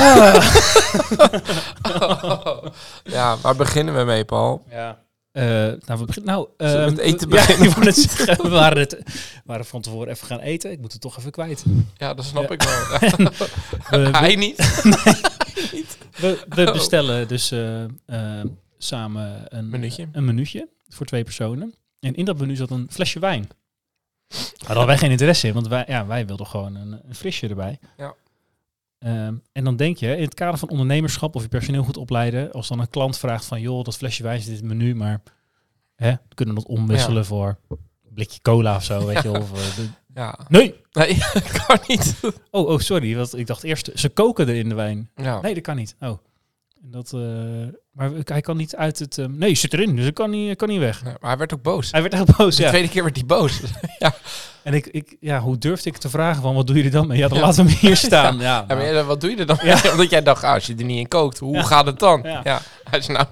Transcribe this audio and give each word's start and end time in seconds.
Ja, 3.04 3.36
waar 3.36 3.56
beginnen 3.56 3.96
we 3.96 4.04
mee, 4.04 4.24
Paul? 4.24 4.64
Ja. 4.70 4.98
Eh, 5.32 5.44
nou, 5.44 5.98
we 5.98 6.04
beginnen. 6.04 6.34
Nou, 6.34 6.48
ehm, 6.56 6.84
met 6.84 6.98
eten 6.98 7.28
ja, 7.28 7.34
beginnen? 7.46 7.92
zeggen, 7.92 8.42
we 8.42 8.48
waren, 8.48 8.78
het, 8.78 8.92
we 9.04 9.40
waren 9.44 9.64
van 9.64 9.80
tevoren 9.80 10.08
even 10.12 10.26
gaan 10.26 10.38
eten. 10.40 10.70
Ik 10.70 10.80
moet 10.80 10.92
het 10.92 11.00
toch 11.00 11.18
even 11.18 11.30
kwijt. 11.30 11.64
Ja, 11.96 12.14
dat 12.14 12.24
snap 12.24 12.42
Ja. 12.42 12.50
ik 12.54 12.62
wel. 12.62 13.30
We, 13.90 14.08
Hij 14.18 14.34
niet. 14.36 14.56
we, 16.16 16.44
we 16.48 16.70
bestellen 16.72 17.28
dus 17.28 17.50
eh, 17.50 17.84
eh, 17.84 17.90
samen 18.78 19.44
een 19.48 19.68
Minuutje. 19.68 20.08
een 20.12 20.24
minuutje 20.24 20.68
voor 20.88 21.06
twee 21.06 21.24
personen. 21.24 21.74
En 22.00 22.14
in 22.14 22.24
dat 22.24 22.38
menu 22.38 22.56
zat 22.56 22.70
een 22.70 22.86
flesje 22.90 23.18
wijn. 23.18 23.48
Daar 24.28 24.66
hadden 24.66 24.86
wij 24.86 24.98
geen 24.98 25.10
interesse 25.10 25.46
in, 25.46 25.52
want 25.54 25.68
wij, 25.68 25.84
ja, 25.88 26.06
wij 26.06 26.26
wilden 26.26 26.46
gewoon 26.46 26.74
een, 26.74 27.00
een 27.08 27.14
frisje 27.14 27.48
erbij. 27.48 27.78
Ja. 27.96 28.14
Ehm, 29.00 29.34
en 29.52 29.64
dan 29.64 29.76
denk 29.76 29.96
je, 29.96 30.16
in 30.16 30.22
het 30.22 30.34
kader 30.34 30.58
van 30.58 30.68
ondernemerschap 30.68 31.34
of 31.36 31.42
je 31.42 31.48
personeel 31.48 31.82
goed 31.82 31.96
opleiden, 31.96 32.52
als 32.52 32.68
dan 32.68 32.80
een 32.80 32.90
klant 32.90 33.18
vraagt 33.18 33.44
van, 33.44 33.60
joh, 33.60 33.84
dat 33.84 33.96
flesje 33.96 34.22
wijn 34.22 34.40
zit 34.40 34.48
in 34.48 34.54
het 34.54 34.64
menu, 34.64 34.94
maar 34.94 35.22
hè, 35.94 36.14
kunnen 36.34 36.54
we 36.54 36.60
dat 36.60 36.70
omwisselen 36.70 37.24
voor 37.24 37.58
een 37.70 38.14
blikje 38.14 38.40
cola 38.40 38.76
of 38.76 38.84
zo, 38.84 39.06
weet 39.06 39.22
je? 39.22 39.30
Of, 39.30 39.52
eh, 39.52 39.76
de- 39.76 39.88
Ja. 40.14 40.38
nee! 40.48 40.74
Nee, 40.92 41.18
kan 41.66 41.78
niet. 41.86 42.20
Oh, 42.50 42.68
oh, 42.68 42.78
sorry, 42.78 43.16
want 43.16 43.36
ik 43.36 43.46
dacht 43.46 43.62
eerst, 43.62 43.90
ze 43.94 44.08
koken 44.08 44.48
er 44.48 44.54
in 44.54 44.68
de 44.68 44.74
wijn. 44.74 45.10
Ja. 45.16 45.40
Nee, 45.40 45.54
dat 45.54 45.62
kan 45.62 45.76
niet. 45.76 45.96
Oh. 46.00 46.18
En 46.82 46.90
Dat, 46.90 47.12
eh, 47.12 47.20
maar 47.92 48.10
hij 48.24 48.40
kan 48.40 48.56
niet 48.56 48.76
uit 48.76 48.98
het... 48.98 49.18
ehm, 49.18 49.38
nee, 49.38 49.54
zit 49.54 49.72
erin, 49.72 49.94
dus 49.94 50.04
hij 50.04 50.12
kan 50.12 50.30
niet, 50.30 50.56
kan 50.56 50.68
niet 50.68 50.78
weg. 50.78 50.98
Ja, 51.04 51.16
Maar 51.20 51.30
hij 51.30 51.36
werd 51.38 51.54
ook 51.54 51.62
boos. 51.62 51.90
Hij 51.90 52.00
werd 52.02 52.12
echt 52.14 52.36
boos, 52.36 52.56
De 52.56 52.62
ja. 52.62 52.68
tweede 52.68 52.88
keer 52.88 53.02
werd 53.02 53.16
hij 53.16 53.26
boos. 53.26 53.60
En 54.62 54.74
ik, 54.74 54.86
ik, 54.86 55.16
ja, 55.20 55.40
hoe 55.40 55.58
durfde 55.58 55.88
ik 55.90 55.96
te 55.96 56.08
vragen 56.10 56.42
van, 56.42 56.54
wat 56.54 56.66
doe 56.66 56.76
je 56.76 56.84
er 56.84 56.90
dan 56.90 57.06
mee? 57.06 57.18
Ja, 57.18 57.28
dan 57.28 57.38
Ja. 57.38 57.44
laten 57.44 57.64
we 57.64 57.70
hem 57.70 57.80
hier 57.80 57.96
staan. 58.06 58.36
Ja, 58.38 58.42
Ja, 58.42 58.64
maar 58.68 58.76
nou, 58.76 58.94
ja, 58.94 59.04
wat 59.04 59.20
doe 59.20 59.30
je 59.30 59.36
er 59.36 59.46
dan? 59.46 59.58
Ja. 59.62 59.80
Omdat 59.92 60.10
jij 60.10 60.22
dacht, 60.22 60.44
ah, 60.44 60.52
als 60.52 60.66
je 60.66 60.74
er 60.74 60.84
niet 60.84 60.98
in 60.98 61.08
kookt, 61.08 61.38
hoe 61.38 61.54
Ja. 61.56 61.62
gaat 61.62 61.86
het 61.86 61.98
dan? 61.98 62.20
Ja. 62.22 62.40
Ja. 62.44 62.60
Hij 62.90 63.00
zei, 63.00 63.18
nou, 63.18 63.28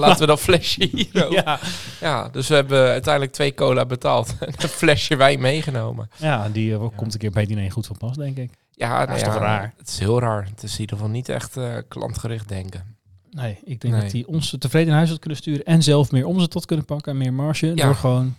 laten 0.00 0.20
we 0.20 0.26
dat 0.26 0.40
flesje 0.40 0.88
hier 0.92 1.26
ook. 1.26 1.32
ja. 1.32 1.58
Ja, 2.00 2.28
dus 2.28 2.48
we 2.48 2.54
hebben 2.54 2.88
uiteindelijk 2.88 3.32
twee 3.32 3.54
cola 3.54 3.86
betaald 3.86 4.34
en 4.40 4.52
een 4.58 4.68
flesje 4.68 5.16
wijn 5.16 5.40
meegenomen. 5.40 6.08
ja, 6.16 6.48
die 6.48 6.74
eh, 6.74 6.86
komt 6.96 7.12
een 7.12 7.18
keer 7.20 7.30
bij 7.30 7.42
het 7.42 7.50
diner 7.50 7.72
goed 7.72 7.86
van 7.86 7.96
pas, 7.96 8.16
denk 8.16 8.36
ik. 8.36 8.50
Ja, 8.76 9.04
nou 9.04 9.12
is 9.14 9.20
ja, 9.20 9.32
toch 9.32 9.42
raar? 9.42 9.74
Het 9.76 9.88
is 9.88 9.98
heel 9.98 10.20
raar. 10.20 10.44
Het 10.44 10.62
is 10.62 10.74
in 10.74 10.80
ieder 10.80 10.96
geval 10.96 11.10
niet 11.12 11.28
echt 11.28 11.56
eh, 11.56 11.76
klantgericht 11.88 12.48
denken. 12.48 12.96
Nee, 13.30 13.58
ik 13.64 13.80
denk 13.80 13.94
Nee. 13.94 14.02
dat 14.02 14.12
hij 14.12 14.24
ons 14.24 14.56
tevreden 14.58 14.88
naar 14.88 14.96
huis 14.96 15.10
had 15.10 15.18
kunnen 15.18 15.38
sturen 15.38 15.64
en 15.64 15.82
zelf 15.82 16.10
meer 16.10 16.26
omzet 16.26 16.50
tot 16.50 16.66
kunnen 16.66 16.84
pakken 16.84 17.12
en 17.12 17.18
meer 17.18 17.32
marge. 17.32 17.66
Ja. 17.66 17.84
Door 17.84 17.94
gewoon 17.94 18.36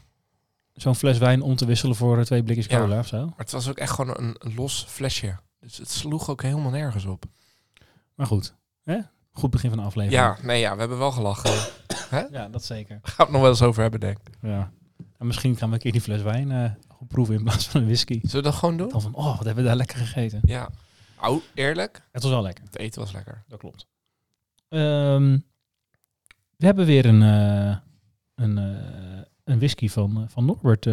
zo'n 0.73 0.95
fles 0.95 1.17
wijn 1.17 1.41
om 1.41 1.55
te 1.55 1.65
wisselen 1.65 1.95
voor 1.95 2.17
eh, 2.17 2.23
twee 2.23 2.43
blikjes 2.43 2.65
Ja. 2.65 2.79
cola 2.79 2.99
of 2.99 3.07
zo. 3.07 3.25
Maar 3.25 3.33
het 3.37 3.51
was 3.51 3.69
ook 3.69 3.77
echt 3.77 3.91
gewoon 3.91 4.13
een, 4.17 4.35
een 4.39 4.55
los 4.55 4.85
flesje. 4.89 5.35
Dus 5.59 5.77
het 5.77 5.91
sloeg 5.91 6.29
ook 6.29 6.41
helemaal 6.41 6.71
nergens 6.71 7.05
op. 7.05 7.25
Maar 8.15 8.27
goed, 8.27 8.53
hè? 8.83 8.97
goed 9.31 9.49
begin 9.51 9.69
van 9.69 9.79
de 9.79 9.85
aflevering. 9.85 10.21
Ja, 10.23 10.37
nee, 10.41 10.59
ja, 10.59 10.73
we 10.73 10.79
hebben 10.79 10.97
wel 10.97 11.11
gelachen. 11.11 11.51
Daar 12.11 12.27
ja 12.31 12.47
dat 12.49 12.63
zeker. 12.63 12.99
gaan 13.01 13.13
we 13.15 13.21
het 13.23 13.31
nog 13.31 13.41
wel 13.41 13.49
eens 13.49 13.61
over 13.61 13.81
hebben, 13.81 13.99
denk 13.99 14.17
ik. 14.17 14.33
Ja. 14.41 14.71
En 15.17 15.27
misschien 15.27 15.55
gaan 15.57 15.67
we 15.69 15.75
een 15.75 15.81
keer 15.81 15.91
die 15.91 16.01
fles 16.01 16.21
wijn 16.21 16.51
eh, 16.51 16.71
proeven 17.07 17.35
in 17.35 17.43
plaats 17.43 17.67
van 17.67 17.81
een 17.81 17.87
whisky. 17.87 18.19
Zullen 18.21 18.35
we 18.35 18.41
dat 18.41 18.53
gewoon 18.53 18.77
doen? 18.77 18.89
Dan 18.89 19.01
van, 19.01 19.15
oh, 19.15 19.35
wat 19.37 19.45
hebben 19.45 19.63
we 19.63 19.69
daar 19.69 19.77
lekker 19.77 19.97
gegeten. 19.97 20.39
Ja. 20.43 20.69
Oh, 21.21 21.41
eerlijk? 21.53 22.01
Het 22.11 22.23
was 22.23 22.31
wel 22.31 22.41
lekker. 22.41 22.63
Het 22.63 22.77
eten 22.77 23.01
was 23.01 23.11
lekker. 23.11 23.43
Dat 23.47 23.59
klopt. 23.59 23.87
Ehm, 24.69 25.37
we 26.57 26.65
hebben 26.65 26.85
weer 26.85 27.05
een, 27.05 27.21
eh, 27.21 27.77
een, 28.35 28.57
eh, 28.57 29.21
een 29.43 29.57
whisky 29.57 29.89
van, 29.89 30.17
eh, 30.17 30.23
van 30.27 30.45
Norbert 30.45 30.87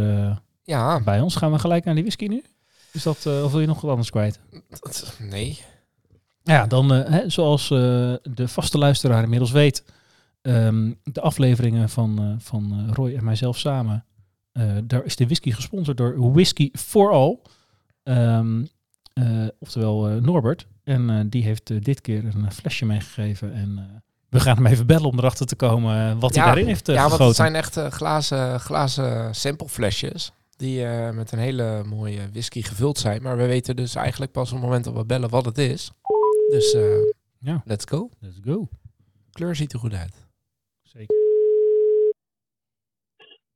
Ja, 0.62 1.03
bij 1.03 1.21
ons. 1.21 1.37
Gaan 1.37 1.53
we 1.53 1.59
gelijk 1.59 1.84
naar 1.84 1.95
die 1.95 2.03
whisky 2.03 2.27
nu? 2.27 2.44
Is 2.93 3.03
dat, 3.03 3.27
of 3.27 3.50
wil 3.50 3.61
je 3.61 3.67
nog 3.67 3.81
wat 3.81 3.91
anders 3.91 4.11
kwijt? 4.11 4.41
nee. 5.19 5.61
Ja, 6.43 6.67
dan 6.67 6.91
hè, 6.91 7.31
zoals 7.31 7.69
de 7.69 8.44
vaste 8.44 8.79
luisteraar 8.79 9.23
inmiddels 9.23 9.50
weet, 9.50 9.84
ehm, 10.43 10.93
de 11.03 11.21
afleveringen 11.21 11.89
van, 11.89 12.37
van 12.41 12.93
Roy 12.93 13.15
en 13.15 13.25
mijzelf 13.25 13.59
samen, 13.59 14.05
daar 14.84 15.04
is 15.04 15.16
de 15.16 15.24
whisky 15.24 15.50
gesponsord 15.50 15.96
door 15.96 16.32
Whisky 16.32 16.70
for 16.72 17.10
All. 17.10 17.38
Ehm, 18.02 18.64
eh, 19.12 19.46
oftewel 19.58 20.08
eh, 20.08 20.16
Norbert. 20.16 20.66
En 20.84 21.10
eh, 21.10 21.20
die 21.26 21.42
heeft 21.42 21.70
eh, 21.70 21.80
dit 21.80 22.00
keer 22.00 22.24
een 22.24 22.52
flesje 22.52 22.84
meegegeven. 22.84 23.52
En 23.52 23.78
eh, 23.78 23.84
we 24.28 24.40
gaan 24.40 24.56
hem 24.56 24.66
even 24.66 24.86
bellen 24.86 25.04
om 25.10 25.18
erachter 25.18 25.46
te 25.46 25.56
komen 25.56 26.10
eh, 26.10 26.18
wat 26.20 26.34
hij 26.34 26.44
daarin 26.44 26.66
heeft 26.66 26.88
eh, 26.88 26.94
ja, 26.94 27.08
want 27.08 27.20
het 27.20 27.36
zijn 27.36 27.54
echt 27.54 27.76
eh, 27.76 27.86
glazen, 27.90 28.60
glazen 28.60 29.34
sampleflesjes. 29.34 30.32
Die 30.56 30.84
eh, 30.84 31.10
met 31.14 31.32
een 31.32 31.38
hele 31.38 31.82
mooie 31.84 32.30
whisky 32.30 32.62
gevuld 32.62 32.98
zijn. 32.98 33.22
Maar 33.22 33.36
we 33.36 33.46
weten 33.46 33.76
dus 33.76 33.94
eigenlijk 33.94 34.32
pas 34.32 34.48
op 34.48 34.54
het 34.54 34.64
moment 34.64 34.84
dat 34.84 34.94
we 34.94 35.04
bellen 35.04 35.30
wat 35.30 35.44
het 35.44 35.58
is. 35.58 35.90
Dus 36.50 36.72
eh, 36.74 36.82
Ja, 37.38 37.62
let's 37.64 37.84
go. 37.88 38.08
let's 38.20 38.38
go. 38.44 38.69
Kleur 39.32 39.56
ziet 39.56 39.72
er 39.72 39.78
goed 39.78 39.94
uit. 39.94 40.14
Zeker. 40.82 41.16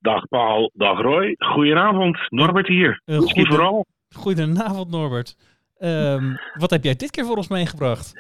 Dag 0.07 0.29
Paul, 0.29 0.71
dag 0.75 1.01
Roy. 1.01 1.35
Goedenavond, 1.39 2.19
Norbert 2.29 2.67
hier. 2.67 3.01
Goede- 3.05 3.51
vooral. 3.51 3.87
Goedenavond 4.17 4.91
Norbert. 4.91 5.37
Ehm, 5.79 6.25
wat 6.55 6.71
heb 6.71 6.83
jij 6.83 6.95
dit 6.95 7.11
keer 7.11 7.25
voor 7.25 7.37
ons 7.37 7.49
meegebracht? 7.49 8.13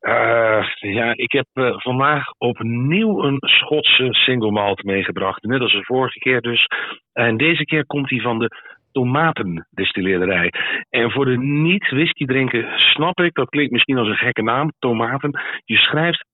Eh, 0.00 0.64
ja, 0.78 1.12
ik 1.16 1.32
heb 1.32 1.46
eh, 1.52 1.72
vandaag 1.76 2.24
opnieuw 2.38 3.22
een 3.22 3.36
Schotse 3.40 4.08
single 4.10 4.50
malt 4.50 4.82
meegebracht. 4.82 5.42
Net 5.42 5.60
als 5.60 5.72
de 5.72 5.84
vorige 5.84 6.18
keer 6.18 6.40
dus. 6.40 6.66
En 7.12 7.36
deze 7.36 7.64
keer 7.64 7.86
komt 7.86 8.10
hij 8.10 8.20
van 8.20 8.38
de 8.38 8.50
tomatendistilleerderij. 8.92 10.52
En 10.90 11.10
voor 11.10 11.24
de 11.24 11.38
niet-whisky 11.38 12.24
drinken 12.24 12.78
snap 12.78 13.20
ik, 13.20 13.34
dat 13.34 13.48
klinkt 13.48 13.72
misschien 13.72 13.98
als 13.98 14.08
een 14.08 14.16
gekke 14.26 14.42
naam, 14.42 14.72
tomaten. 14.78 15.40
Je 15.64 15.76
schrijft 15.76 16.24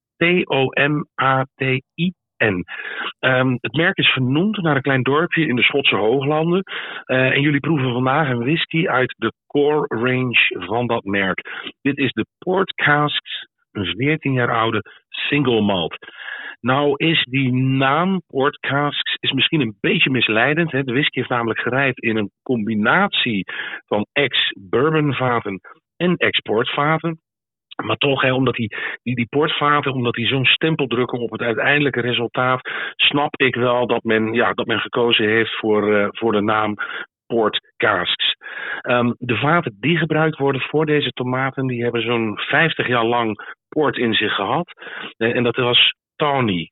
Ehm, 2.40 3.56
het 3.60 3.76
merk 3.76 3.96
is 3.96 4.08
vernoemd 4.08 4.56
naar 4.56 4.76
een 4.76 4.82
klein 4.82 5.02
dorpje 5.02 5.46
in 5.46 5.56
de 5.56 5.62
Schotse 5.62 5.96
Hooglanden. 5.96 6.62
Eh, 7.04 7.30
en 7.30 7.40
jullie 7.40 7.60
proeven 7.60 7.92
vandaag 7.92 8.28
een 8.28 8.38
whisky 8.38 8.88
uit 8.88 9.14
de 9.18 9.32
core 9.46 9.86
range 9.88 10.64
van 10.66 10.86
dat 10.86 11.04
merk. 11.04 11.40
Dit 11.82 11.98
is 11.98 12.12
de 12.12 12.26
Port 12.38 12.74
Casks, 12.74 13.46
een 13.72 13.84
14 13.84 14.32
jaar 14.32 14.54
oude 14.54 14.82
single 15.08 15.60
malt. 15.60 15.96
Nou 16.60 16.94
is 16.96 17.24
die 17.28 17.52
naam 17.52 18.22
Port 18.26 18.58
Casks 18.58 19.16
is 19.18 19.32
misschien 19.32 19.60
een 19.60 19.76
beetje 19.80 20.10
misleidend. 20.10 20.72
Hè. 20.72 20.82
De 20.82 20.92
whisky 20.92 21.18
heeft 21.18 21.30
namelijk 21.30 21.60
gerijpt 21.60 22.02
in 22.02 22.16
een 22.16 22.30
combinatie 22.42 23.44
van 23.86 24.06
ex-bourbon 24.12 25.14
vaten 25.14 25.60
en 25.96 26.16
exportvaten. 26.16 27.20
Maar 27.80 27.96
toch, 27.96 28.32
omdat 28.32 28.54
die, 28.54 28.76
die, 29.02 29.14
die 29.14 29.26
portvaten, 29.28 29.92
omdat 29.92 30.14
die 30.14 30.26
zo'n 30.26 30.44
stempel 30.44 30.86
drukken 30.86 31.18
op 31.18 31.30
het 31.30 31.40
uiteindelijke 31.40 32.00
resultaat, 32.00 32.60
snap 32.96 33.40
ik 33.40 33.54
wel 33.54 33.86
dat 33.86 34.02
men, 34.02 34.32
ja, 34.32 34.52
dat 34.52 34.66
men 34.66 34.80
gekozen 34.80 35.28
heeft 35.28 35.58
voor, 35.58 35.94
eh, 35.94 36.08
voor 36.10 36.32
de 36.32 36.42
naam 36.42 36.76
Port. 37.26 37.60
Ehm, 38.80 39.12
de 39.18 39.36
vaten 39.36 39.76
die 39.80 39.96
gebruikt 39.96 40.38
worden 40.38 40.60
voor 40.60 40.86
deze 40.86 41.10
tomaten, 41.10 41.66
die 41.66 41.82
hebben 41.82 42.02
zo'n 42.02 42.38
50 42.38 42.86
jaar 42.86 43.04
lang 43.04 43.56
port 43.68 43.96
in 43.96 44.14
zich 44.14 44.34
gehad. 44.34 44.72
Eh, 45.16 45.36
en 45.36 45.42
dat 45.42 45.56
was 45.56 45.94
Tawny 46.16 46.70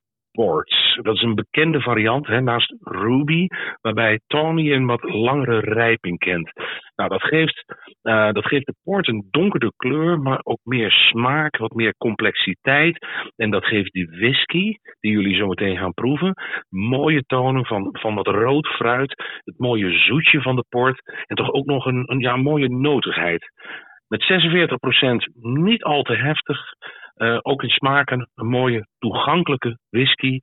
Dat 1.02 1.14
is 1.14 1.22
een 1.22 1.34
bekende 1.34 1.80
variant 1.80 2.26
hè, 2.26 2.40
naast 2.40 2.74
Ruby, 2.80 3.46
waarbij 3.80 4.20
Tawny 4.26 4.72
een 4.72 4.86
wat 4.86 5.02
langere 5.02 5.58
rijping 5.58 6.18
kent. 6.18 6.52
Nou, 6.96 7.10
dat 7.10 7.22
geeft, 7.22 7.64
eh, 8.02 8.32
dat 8.32 8.46
geeft 8.46 8.66
de 8.66 8.74
port 8.82 9.08
een 9.08 9.28
donkerder 9.30 9.72
kleur, 9.76 10.20
maar 10.20 10.40
ook 10.42 10.60
meer 10.62 10.90
smaak, 10.90 11.56
wat 11.56 11.74
meer 11.74 11.94
complexiteit. 11.96 13.06
En 13.36 13.50
dat 13.50 13.64
geeft 13.64 13.92
die 13.92 14.08
whisky, 14.10 14.74
die 15.00 15.12
jullie 15.12 15.36
zo 15.36 15.46
meteen 15.46 15.76
gaan 15.76 15.94
proeven, 15.94 16.34
mooie 16.68 17.22
tonen 17.26 17.66
van, 17.66 17.88
van 17.92 18.14
wat 18.14 18.26
rood 18.26 18.66
fruit, 18.66 19.40
het 19.44 19.58
mooie 19.58 19.98
zoetje 19.98 20.40
van 20.40 20.56
de 20.56 20.64
port 20.68 21.00
en 21.26 21.36
toch 21.36 21.52
ook 21.52 21.66
nog 21.66 21.86
een, 21.86 22.02
een 22.06 22.20
ja, 22.20 22.36
mooie 22.36 22.68
notigheid. 22.68 23.52
Met 24.08 24.22
46% 24.22 25.28
niet 25.40 25.82
al 25.82 26.02
te 26.02 26.14
heftig, 26.14 26.60
eh, 27.18 27.38
ook 27.42 27.62
in 27.62 27.68
smaken 27.68 28.28
een 28.34 28.46
mooie 28.46 28.86
toegankelijke 28.98 29.78
whisky. 29.90 30.38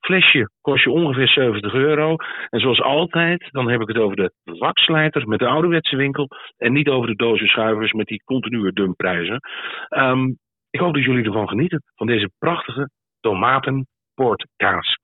Flesje 0.00 0.50
kost 0.60 0.84
je 0.84 0.90
ongeveer 0.90 1.28
70 1.28 1.72
euro. 1.72 2.16
En 2.48 2.60
zoals 2.60 2.82
altijd, 2.82 3.48
dan 3.50 3.70
heb 3.70 3.80
ik 3.80 3.88
het 3.88 3.96
over 3.96 4.16
de 4.16 4.32
wakslijter 4.44 5.28
met 5.28 5.38
de 5.38 5.46
ouderwetse 5.46 5.96
winkel. 5.96 6.28
En 6.56 6.72
niet 6.72 6.88
over 6.88 7.08
de 7.08 7.16
dozen 7.16 7.46
schuivers 7.46 7.92
met 7.92 8.06
die 8.06 8.22
continue 8.24 8.72
dumpprijzen. 8.72 9.40
Ehm, 9.88 10.24
ik 10.70 10.80
hoop 10.80 10.94
dat 10.94 11.04
jullie 11.04 11.24
ervan 11.24 11.48
genieten. 11.48 11.82
Van 11.94 12.06
deze 12.06 12.30
prachtige 12.38 12.90
tomatenpoortkaas. 13.20 14.98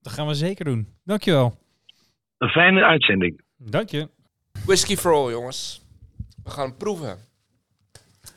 Dat 0.00 0.12
gaan 0.12 0.26
we 0.26 0.34
zeker 0.34 0.64
doen. 0.64 0.86
Dankjewel. 1.04 1.52
Een 2.38 2.48
fijne 2.48 2.84
uitzending. 2.84 3.42
Dank 3.56 3.88
je. 3.88 4.08
Whisky 4.66 4.96
for 4.96 5.12
all, 5.12 5.30
jongens. 5.30 5.80
We 6.44 6.50
gaan 6.50 6.68
hem 6.68 6.76
proeven. 6.76 7.29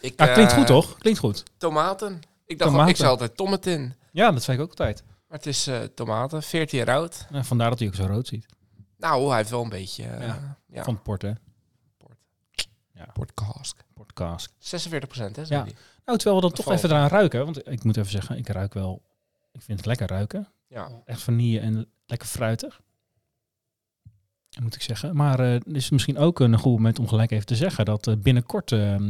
Ik, 0.03 0.19
Ja, 0.19 0.33
klinkt 0.33 0.51
eh, 0.51 0.57
goed 0.57 0.67
toch? 0.67 0.97
Klinkt 0.97 1.19
goed. 1.19 1.43
Tomaten. 1.57 2.21
Ik 2.45 2.57
dacht, 2.59 2.69
Tomaten. 2.71 2.89
ik 2.91 2.97
zei 2.97 3.09
altijd 3.09 3.37
tomatin. 3.37 3.93
Ja, 4.11 4.31
dat 4.31 4.43
zei 4.43 4.57
ik 4.57 4.63
ook 4.63 4.69
altijd. 4.69 5.03
Maar 5.27 5.37
het 5.37 5.45
is 5.47 5.67
eh, 5.67 5.79
tomaten, 5.81 6.43
14 6.43 6.77
jaar 6.77 6.89
oud. 6.95 7.25
Ja, 7.31 7.43
vandaar 7.43 7.69
dat 7.69 7.79
hij 7.79 7.87
ook 7.87 7.95
zo 7.95 8.05
rood 8.05 8.27
ziet. 8.27 8.45
Nou, 8.97 9.27
hij 9.27 9.37
heeft 9.37 9.49
wel 9.49 9.63
een 9.63 9.69
beetje... 9.69 10.03
eh, 10.03 10.27
Ja. 10.27 10.57
ja. 10.67 10.83
Van 10.83 10.93
het 10.93 11.03
port, 11.03 11.21
hè? 11.21 11.31
Port 13.13 13.33
cask. 13.33 13.77
Portcast. 13.93 14.53
46 14.59 15.09
procent, 15.09 15.35
hè? 15.35 15.41
Ja. 15.47 15.63
die. 15.63 15.75
Nou, 16.05 16.17
terwijl 16.17 16.35
we 16.41 16.47
dan 16.47 16.51
toch 16.55 16.71
even 16.73 16.89
eraan 16.89 17.07
ruiken. 17.09 17.45
Want 17.45 17.67
ik 17.67 17.83
moet 17.83 17.97
even 17.97 18.11
zeggen, 18.11 18.37
ik 18.37 18.47
ruik 18.47 18.73
wel... 18.73 19.01
Ik 19.51 19.61
vind 19.61 19.77
het 19.77 19.87
lekker 19.87 20.07
ruiken. 20.07 20.47
ja. 20.67 20.89
Echt 21.05 21.21
vanille 21.21 21.59
en 21.59 21.89
lekker 22.05 22.27
fruitig. 22.27 22.81
Moet 24.61 24.75
ik 24.75 24.81
zeggen. 24.81 25.15
Maar 25.15 25.39
eh 25.39 25.51
het 25.51 25.63
is 25.75 25.89
misschien 25.89 26.17
ook 26.17 26.39
een 26.39 26.57
goed 26.57 26.71
moment 26.71 26.99
om 26.99 27.07
gelijk 27.07 27.31
even 27.31 27.45
te 27.45 27.55
zeggen... 27.55 27.85
dat 27.85 28.07
eh, 28.07 28.13
binnenkort 28.17 28.71
eh, 28.71 28.95
eh, 28.95 29.01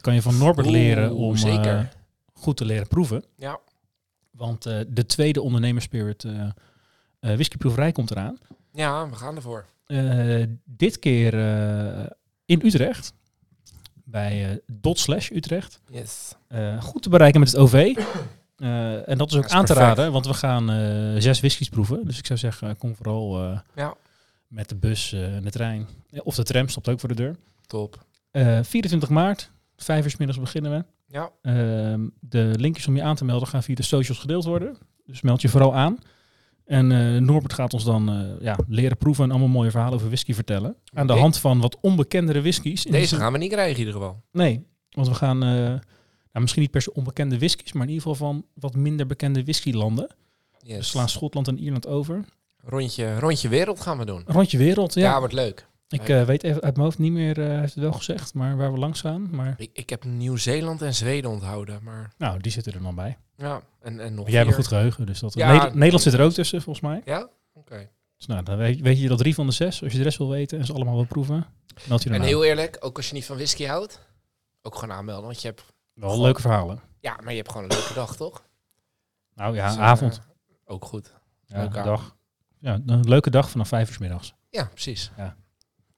kan 0.00 0.14
je 0.14 0.22
van 0.22 0.38
Norbert 0.38 0.66
Oeh, 0.66 0.76
leren 0.76 1.14
om 1.14 1.36
zeker. 1.36 1.76
eh, 1.78 1.84
goed 2.32 2.56
te 2.56 2.64
leren 2.64 2.86
proeven. 2.88 3.24
Ja. 3.36 3.58
Want 4.30 4.66
eh, 4.66 4.78
de 4.88 5.06
tweede 5.06 5.42
ondernemerspirit 5.42 6.24
uh, 6.24 6.48
whiskyproeverij 7.20 7.92
komt 7.92 8.10
eraan. 8.10 8.38
Ja, 8.72 9.08
we 9.08 9.16
gaan 9.16 9.36
ervoor. 9.36 9.64
Dit 10.64 10.98
keer 10.98 11.34
in 12.46 12.60
Utrecht. 12.64 13.12
Bij 14.04 14.60
Dot 14.66 14.98
Slash 14.98 15.30
Utrecht. 15.30 15.80
Yes. 15.90 16.34
goed 16.80 17.02
te 17.02 17.08
bereiken 17.08 17.40
met 17.40 17.52
het 17.52 17.60
OV. 17.60 17.96
en 18.56 19.18
dat 19.18 19.30
is 19.30 19.36
ook 19.36 19.42
Dat 19.42 19.50
is 19.50 19.56
aan 19.56 19.64
te 19.64 19.72
raden, 19.72 20.12
want 20.12 20.26
we 20.26 20.34
gaan 20.34 20.66
zes 21.22 21.40
whiskies 21.40 21.68
proeven. 21.68 22.04
Dus 22.04 22.18
ik 22.18 22.26
zou 22.26 22.38
zeggen, 22.38 22.76
kom 22.76 22.94
vooral 22.96 23.40
ja. 23.74 23.94
Met 24.48 24.68
de 24.68 24.74
bus 24.74 25.12
en 25.12 25.42
de 25.42 25.50
trein. 25.50 25.86
Of 26.22 26.34
de 26.34 26.42
tram 26.42 26.68
stopt 26.68 26.88
ook 26.88 27.00
voor 27.00 27.08
de 27.08 27.14
deur. 27.14 27.36
Top. 27.66 28.04
24 28.62 29.08
maart, 29.08 29.50
vijf 29.76 30.04
uur 30.04 30.10
's 30.10 30.16
middags 30.16 30.40
beginnen 30.40 30.70
we. 30.70 30.84
Ja. 31.14 31.30
Ehm, 31.42 32.08
de 32.20 32.52
linkjes 32.58 32.86
om 32.86 32.96
je 32.96 33.02
aan 33.02 33.16
te 33.16 33.24
melden 33.24 33.48
gaan 33.48 33.62
via 33.62 33.74
de 33.74 33.82
socials 33.82 34.18
gedeeld 34.18 34.44
worden. 34.44 34.78
Dus 35.04 35.20
meld 35.20 35.40
je 35.42 35.48
vooral 35.48 35.74
aan. 35.74 35.98
En 36.64 36.90
uh, 36.90 37.20
Norbert 37.20 37.52
gaat 37.52 37.72
ons 37.74 37.84
dan 37.84 38.20
uh, 38.20 38.40
ja, 38.40 38.56
leren 38.68 38.96
proeven 38.96 39.24
en 39.24 39.30
allemaal 39.30 39.48
mooie 39.48 39.70
verhalen 39.70 39.94
over 39.94 40.06
whisky 40.06 40.34
vertellen. 40.34 40.76
Aan 40.92 41.06
de 41.06 41.12
hand 41.12 41.38
van 41.38 41.60
wat 41.60 41.78
onbekendere 41.80 42.40
whiskies. 42.40 42.82
Deze 42.82 43.16
gaan 43.16 43.32
we 43.32 43.38
niet 43.38 43.50
krijgen 43.52 43.72
in 43.72 43.78
ieder 43.78 43.94
geval. 43.94 44.22
Nee, 44.32 44.66
want 44.90 45.08
we 45.08 45.14
gaan 45.14 45.44
uh, 45.44 45.50
nou, 45.50 45.80
misschien 46.32 46.62
niet 46.62 46.70
per 46.70 46.82
se 46.82 46.92
onbekende 46.94 47.38
whiskies, 47.38 47.72
maar 47.72 47.82
in 47.86 47.92
ieder 47.92 48.08
geval 48.08 48.26
van 48.28 48.44
wat 48.54 48.74
minder 48.74 49.06
bekende 49.06 49.44
whiskylanden. 49.44 50.06
We 50.06 50.66
Yes. 50.72 50.88
slaan 50.88 51.08
Schotland 51.08 51.48
en 51.48 51.58
Ierland 51.58 51.86
over. 51.86 52.24
Rondje, 52.68 53.18
rondje 53.18 53.48
wereld 53.48 53.80
gaan 53.80 53.98
we 53.98 54.04
doen. 54.04 54.22
Rondje 54.26 54.58
wereld, 54.58 54.94
ja. 54.94 55.02
Ja, 55.02 55.18
wordt 55.18 55.34
leuk. 55.34 55.66
ik 55.88 56.08
uh, 56.08 56.22
weet 56.24 56.42
even 56.42 56.62
uit 56.62 56.72
mijn 56.74 56.84
hoofd 56.86 56.98
niet 56.98 57.12
meer, 57.12 57.38
uh, 57.38 57.58
heeft 57.60 57.74
het 57.74 57.82
wel 57.82 57.92
gezegd, 57.92 58.34
maar 58.34 58.56
waar 58.56 58.72
we 58.72 58.78
langs 58.78 59.00
gaan. 59.00 59.28
Maar 59.30 59.54
Ik, 59.56 59.70
ik 59.72 59.90
heb 59.90 60.04
Nieuw-Zeeland 60.04 60.82
en 60.82 60.94
Zweden 60.94 61.30
onthouden, 61.30 61.80
maar 61.82 62.12
nou, 62.18 62.40
die 62.40 62.52
zitten 62.52 62.72
er 62.72 62.82
dan 62.82 62.94
bij. 62.94 63.18
ja, 63.36 63.62
en, 63.80 64.00
en 64.00 64.14
nog 64.14 64.22
Maar 64.24 64.32
jij 64.32 64.38
hebt 64.42 64.48
een 64.50 64.56
goed 64.62 64.66
geheugen, 64.66 65.06
dus 65.06 65.18
dat... 65.20 65.34
Ja, 65.34 65.46
Nederland, 65.46 65.74
Nederland 65.74 66.02
zit 66.02 66.12
er 66.12 66.20
ook 66.22 66.32
tussen, 66.32 66.62
volgens 66.62 66.84
mij. 66.84 67.02
Ja? 67.04 67.28
Oké. 67.52 67.88
Dus 68.16 68.26
nou, 68.26 68.42
dan 68.42 68.56
weet, 68.56 68.80
weet 68.80 69.00
je 69.00 69.08
dat 69.08 69.18
drie 69.18 69.34
van 69.34 69.46
de 69.46 69.52
zes, 69.52 69.82
als 69.82 69.92
je 69.92 69.98
de 69.98 70.04
rest 70.04 70.18
wil 70.18 70.28
weten 70.30 70.58
en 70.58 70.64
ze 70.66 70.72
allemaal 70.72 70.94
wil 70.94 71.04
proeven, 71.06 71.46
meld 71.88 72.02
je 72.02 72.08
dan 72.08 72.18
En 72.18 72.22
aan. 72.24 72.28
heel 72.28 72.44
eerlijk, 72.44 72.76
ook 72.80 72.96
als 72.96 73.08
je 73.08 73.14
niet 73.14 73.24
van 73.26 73.36
whisky 73.36 73.64
houdt, 73.64 74.00
ook 74.62 74.74
gewoon 74.74 74.94
aanmelden, 74.96 75.24
want 75.24 75.42
je 75.42 75.48
hebt, 75.48 75.64
Wel 75.92 76.20
leuke 76.20 76.40
verhalen. 76.40 76.80
ja, 77.00 77.16
maar 77.22 77.30
je 77.30 77.36
hebt 77.38 77.50
gewoon 77.50 77.70
een 77.70 77.76
leuke 77.76 77.94
dag, 77.94 78.16
toch? 78.16 78.44
Nou 79.34 79.54
ja, 79.54 79.66
Dus, 79.68 79.76
eh, 79.76 79.82
avond. 79.82 80.20
Ook 80.64 80.84
goed. 80.84 81.12
Ja, 81.44 81.58
leuke 81.58 81.82
dag. 81.82 82.15
Ja, 82.66 82.80
een 82.86 83.08
leuke 83.08 83.30
dag 83.30 83.50
vanaf 83.50 83.68
vijf 83.68 83.90
uur 83.90 83.96
middags. 84.00 84.34
Ja, 84.50 84.64
precies. 84.64 85.10
Ja. 85.16 85.36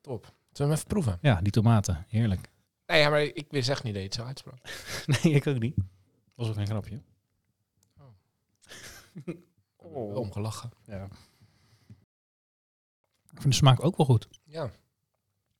Top. 0.00 0.24
Zullen 0.24 0.34
we 0.52 0.62
hem 0.62 0.72
even 0.72 0.86
proeven? 0.86 1.18
Ja, 1.22 1.40
die 1.40 1.52
tomaten. 1.52 2.04
Heerlijk. 2.08 2.50
Nee, 2.86 3.00
ja, 3.00 3.10
maar 3.10 3.22
ik 3.22 3.46
wist 3.50 3.68
echt 3.68 3.82
niet 3.82 3.92
dat 3.92 4.02
je 4.02 4.08
het 4.08 4.18
zo 4.18 4.24
uitsprak. 4.24 4.58
nee, 5.22 5.32
ik 5.34 5.46
ook 5.46 5.58
niet. 5.58 5.76
Was 6.34 6.48
ook 6.48 6.54
geen 6.54 6.66
grapje. 6.66 7.02
Oh. 9.76 10.16
Omgelachen. 10.16 10.70
Ja. 10.84 11.04
Ik 13.30 13.40
vind 13.40 13.44
de 13.44 13.52
smaak 13.52 13.84
ook 13.84 13.96
wel 13.96 14.06
goed. 14.06 14.28
Ja. 14.44 14.70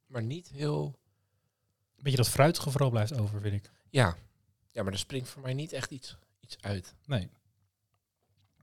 Maar 0.06 0.22
niet 0.22 0.49
heel... 0.49 0.99
Beetje 1.96 2.19
dat 2.19 2.28
fruitige 2.28 2.70
vooral 2.70 2.90
blijft 2.90 3.19
over, 3.19 3.40
vind 3.40 3.55
ik. 3.55 3.70
Ja. 3.90 4.16
Ja, 4.66 4.82
maar 4.82 4.93
er 4.93 4.99
springt 4.99 5.28
voor 5.28 5.43
mij 5.43 5.55
niet 5.55 5.72
echt 5.72 5.90
iets, 5.90 6.16
iets 6.40 6.56
uit. 6.60 6.94
Nee. 7.06 7.31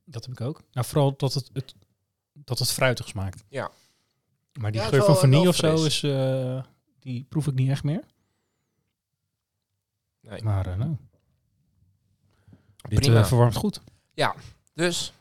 Dat 0.03 0.25
heb 0.25 0.33
ik 0.33 0.41
ook. 0.41 0.63
Nou, 0.71 0.87
vooral 0.87 1.17
dat 1.17 1.33
het, 1.33 1.49
het, 1.53 1.75
dat 2.43 2.59
het 2.59 2.71
fruitig 2.71 3.07
smaakt. 3.07 3.43
Ja. 3.49 3.71
Maar 4.59 4.71
die 4.71 4.81
Ja, 4.81 4.87
geur 4.87 5.03
van 5.03 5.15
vanille 5.15 5.47
of 5.47 5.55
zo 5.55 5.85
is, 5.85 6.03
eh, 6.03 6.63
die 6.99 7.25
proef 7.29 7.47
ik 7.47 7.53
niet 7.53 7.69
echt 7.69 7.83
meer. 7.83 8.03
Nee. 10.21 10.43
Maar 10.43 10.67
eh, 10.67 10.75
nou. 10.75 10.95
Dit 12.89 13.07
eh, 13.07 13.25
verwarmt 13.25 13.55
goed. 13.55 13.81
Dus, 14.73 15.13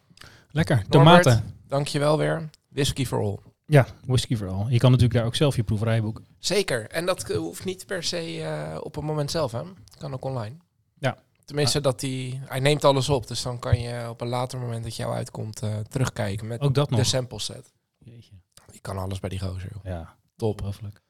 Lekker. 0.50 0.84
Tomaten. 0.88 1.32
Norbert. 1.32 1.54
dankjewel 1.68 2.18
weer. 2.18 2.50
Whisky 2.68 3.06
for 3.06 3.20
all. 3.20 3.38
Ja, 3.66 3.86
whisky 4.06 4.36
vooral. 4.36 4.68
Je 4.68 4.78
kan 4.78 4.90
natuurlijk 4.90 5.18
daar 5.18 5.26
ook 5.26 5.34
zelf 5.34 5.56
je 5.56 5.64
proeverij 5.64 6.02
boeken. 6.02 6.26
Zeker. 6.38 6.90
En 6.90 7.06
dat 7.06 7.22
hoeft 7.32 7.64
niet 7.64 7.86
per 7.86 8.02
se 8.02 8.80
op 8.82 8.94
het 8.94 9.04
moment 9.04 9.30
zelf, 9.30 9.52
hè. 9.52 9.62
Kan 9.98 10.12
ook 10.12 10.24
online. 10.24 10.56
Ja. 10.98 11.18
Tenminste, 11.44 11.80
dat 11.80 12.00
hij... 12.00 12.40
Hij 12.44 12.60
neemt 12.60 12.84
alles 12.84 13.08
op, 13.08 13.26
dus 13.26 13.42
dan 13.42 13.58
kan 13.58 13.80
je 13.80 14.08
op 14.08 14.20
een 14.20 14.28
later 14.28 14.58
moment 14.58 14.84
dat 14.84 14.96
jou 14.96 15.14
uitkomt 15.14 15.62
eh, 15.62 15.76
terugkijken 15.78 16.46
met 16.46 16.60
Ook 16.60 16.74
dat 16.74 16.90
nog. 16.90 16.98
de 16.98 17.04
sample 17.04 17.40
set. 17.40 17.72
Jeetje. 17.98 18.32
Je 18.72 18.80
kan 18.80 18.98
alles 18.98 19.20
bij 19.20 19.28
die 19.30 19.38
gozer, 19.40 19.68
joh. 19.72 19.84
Ja, 19.84 20.14
Top. 20.36 20.54
ongelooflijk. 20.58 21.00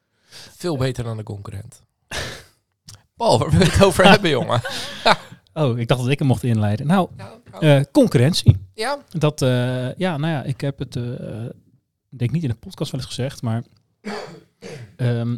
Veel 0.57 0.77
beter 0.77 1.05
dan 1.05 1.17
de 1.17 1.23
concurrent. 1.23 1.83
Paul, 3.17 3.39
waar 3.39 3.51
wil 3.51 3.61
je 3.61 3.71
het 3.71 3.83
over 3.85 4.09
hebben, 4.11 4.31
jongen? 4.31 4.61
Oh, 5.57 5.79
ik 5.79 5.89
dacht 5.89 6.01
dat 6.01 6.11
ik 6.11 6.19
hem 6.19 6.29
mocht 6.29 6.43
inleiden. 6.43 6.87
Nou, 6.87 7.09
Ja, 7.17 7.41
eh, 7.61 7.85
concurrentie. 7.93 8.57
ja? 8.75 8.99
Dat, 9.09 9.43
eh, 9.43 9.95
ja, 9.95 10.17
nou 10.17 10.33
ja, 10.33 10.43
ik 10.43 10.61
heb 10.61 10.79
het, 10.79 10.97
ik 12.11 12.19
denk 12.19 12.31
niet 12.31 12.43
in 12.43 12.49
de 12.49 12.55
podcast 12.55 12.91
wel 12.91 13.01
eens 13.01 13.09
gezegd, 13.09 13.43
maar 13.43 13.65
ehm, 14.97 15.37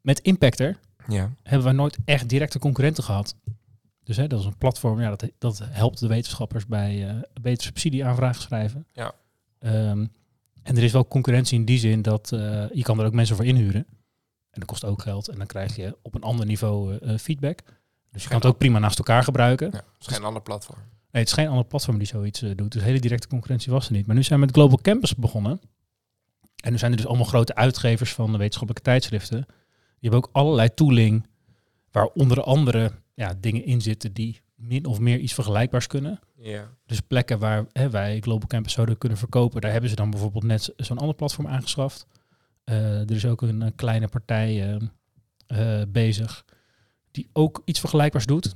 met 0.00 0.20
Impactor 0.20 0.76
Ja. 1.08 1.30
hebben 1.42 1.64
wij 1.66 1.72
nooit 1.76 1.96
echt 2.04 2.28
directe 2.28 2.58
concurrenten 2.58 3.04
gehad. 3.04 3.34
Dus 4.06 4.16
hè, 4.16 4.26
dat 4.26 4.40
is 4.40 4.46
een 4.46 4.58
platform, 4.58 5.00
ja, 5.00 5.08
dat, 5.08 5.30
dat 5.38 5.62
helpt 5.62 5.98
de 6.00 6.06
wetenschappers 6.06 6.66
bij 6.66 7.08
eh 7.08 7.14
beter 7.40 7.62
subsidieaanvragen 7.62 8.42
schrijven. 8.42 8.86
Ja. 8.92 9.12
Ehm, 9.58 10.06
en 10.62 10.76
er 10.76 10.82
is 10.82 10.92
wel 10.92 11.08
concurrentie 11.08 11.58
in 11.58 11.64
die 11.64 11.78
zin 11.78 12.02
dat 12.02 12.32
eh, 12.32 12.70
je 12.72 12.82
kan 12.82 12.98
er 12.98 13.06
ook 13.06 13.12
mensen 13.12 13.36
voor 13.36 13.44
inhuren. 13.44 13.86
En 14.50 14.60
dat 14.60 14.64
kost 14.64 14.84
ook 14.84 15.02
geld. 15.02 15.28
En 15.28 15.38
dan 15.38 15.46
krijg 15.46 15.76
je 15.76 15.96
op 16.02 16.14
een 16.14 16.22
ander 16.22 16.46
niveau 16.46 16.98
eh, 16.98 17.16
feedback. 17.18 17.62
Dus 18.10 18.22
je 18.22 18.28
kan 18.28 18.38
het 18.38 18.46
ook 18.46 18.58
prima 18.58 18.78
naast 18.78 18.98
elkaar 18.98 19.22
gebruiken. 19.22 19.70
ja. 19.72 19.76
Het 19.76 20.06
is 20.08 20.14
geen 20.14 20.24
ander 20.24 20.42
platform. 20.42 20.78
Nee, 20.78 21.22
het 21.22 21.28
is 21.28 21.32
geen 21.32 21.48
ander 21.48 21.64
platform 21.64 21.98
die 21.98 22.06
zoiets 22.06 22.40
doet. 22.40 22.72
Dus 22.72 22.82
hele 22.82 23.00
directe 23.00 23.28
concurrentie 23.28 23.72
was 23.72 23.86
er 23.86 23.92
niet. 23.92 24.06
Maar 24.06 24.16
nu 24.16 24.22
zijn 24.22 24.40
we 24.40 24.46
met 24.46 24.54
Global 24.54 24.78
Campus 24.82 25.14
begonnen. 25.14 25.60
En 26.62 26.72
nu 26.72 26.78
zijn 26.78 26.90
er 26.90 26.96
dus 26.96 27.06
allemaal 27.06 27.26
grote 27.26 27.54
uitgevers 27.54 28.12
van 28.12 28.32
de 28.32 28.38
wetenschappelijke 28.38 28.90
tijdschriften. 28.90 29.44
Die 29.46 30.10
hebben 30.10 30.18
ook 30.18 30.28
allerlei 30.32 30.74
tooling 30.74 31.26
waar 31.90 32.06
onder 32.06 32.42
andere 32.42 32.92
ja, 33.16 33.34
dingen 33.40 33.64
in 33.64 33.80
zitten 33.80 34.12
die 34.12 34.40
min 34.54 34.84
of 34.86 34.98
meer 34.98 35.18
iets 35.18 35.34
vergelijkbaars 35.34 35.86
kunnen. 35.86 36.20
Ja. 36.34 36.68
Dus 36.86 37.00
plekken 37.00 37.38
waar 37.38 37.66
hè, 37.72 37.90
wij 37.90 38.20
Global 38.20 38.48
Campus 38.48 38.72
zouden 38.72 38.98
kunnen 38.98 39.18
verkopen, 39.18 39.60
daar 39.60 39.72
hebben 39.72 39.90
ze 39.90 39.96
dan 39.96 40.10
bijvoorbeeld 40.10 40.44
net 40.44 40.62
zo- 40.62 40.72
zo'n 40.76 40.98
ander 40.98 41.14
platform 41.14 41.46
aangeschaft. 41.46 42.06
Eh, 42.64 43.00
er 43.00 43.10
is 43.10 43.26
ook 43.26 43.42
een, 43.42 43.72
kleine 43.74 44.08
partij 44.08 44.76
eh, 45.46 45.80
eh, 45.80 45.88
bezig 45.88 46.44
die 47.10 47.28
ook 47.32 47.62
iets 47.64 47.80
vergelijkbaars 47.80 48.26
doet. 48.26 48.54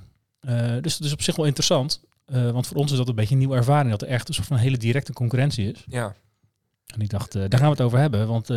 Dus 0.80 0.96
dat 0.96 1.06
is 1.06 1.12
op 1.12 1.22
zich 1.22 1.36
wel 1.36 1.46
interessant. 1.46 2.00
Want 2.24 2.66
voor 2.66 2.76
ons 2.76 2.90
is 2.92 2.98
dat 2.98 3.08
een 3.08 3.14
beetje 3.14 3.32
een 3.32 3.38
nieuwe 3.38 3.56
ervaring, 3.56 3.90
dat 3.90 4.02
er 4.02 4.08
echt 4.08 4.28
een 4.28 4.34
soort 4.34 4.46
van 4.46 4.56
hele 4.56 4.76
directe 4.76 5.12
concurrentie 5.12 5.72
is. 5.72 5.84
Ja. 5.86 6.14
En 6.94 7.00
ik 7.00 7.10
dacht, 7.10 7.32
daar 7.32 7.50
gaan 7.50 7.62
we 7.62 7.70
het 7.70 7.80
over 7.80 7.98
hebben. 7.98 8.26
Want 8.28 8.48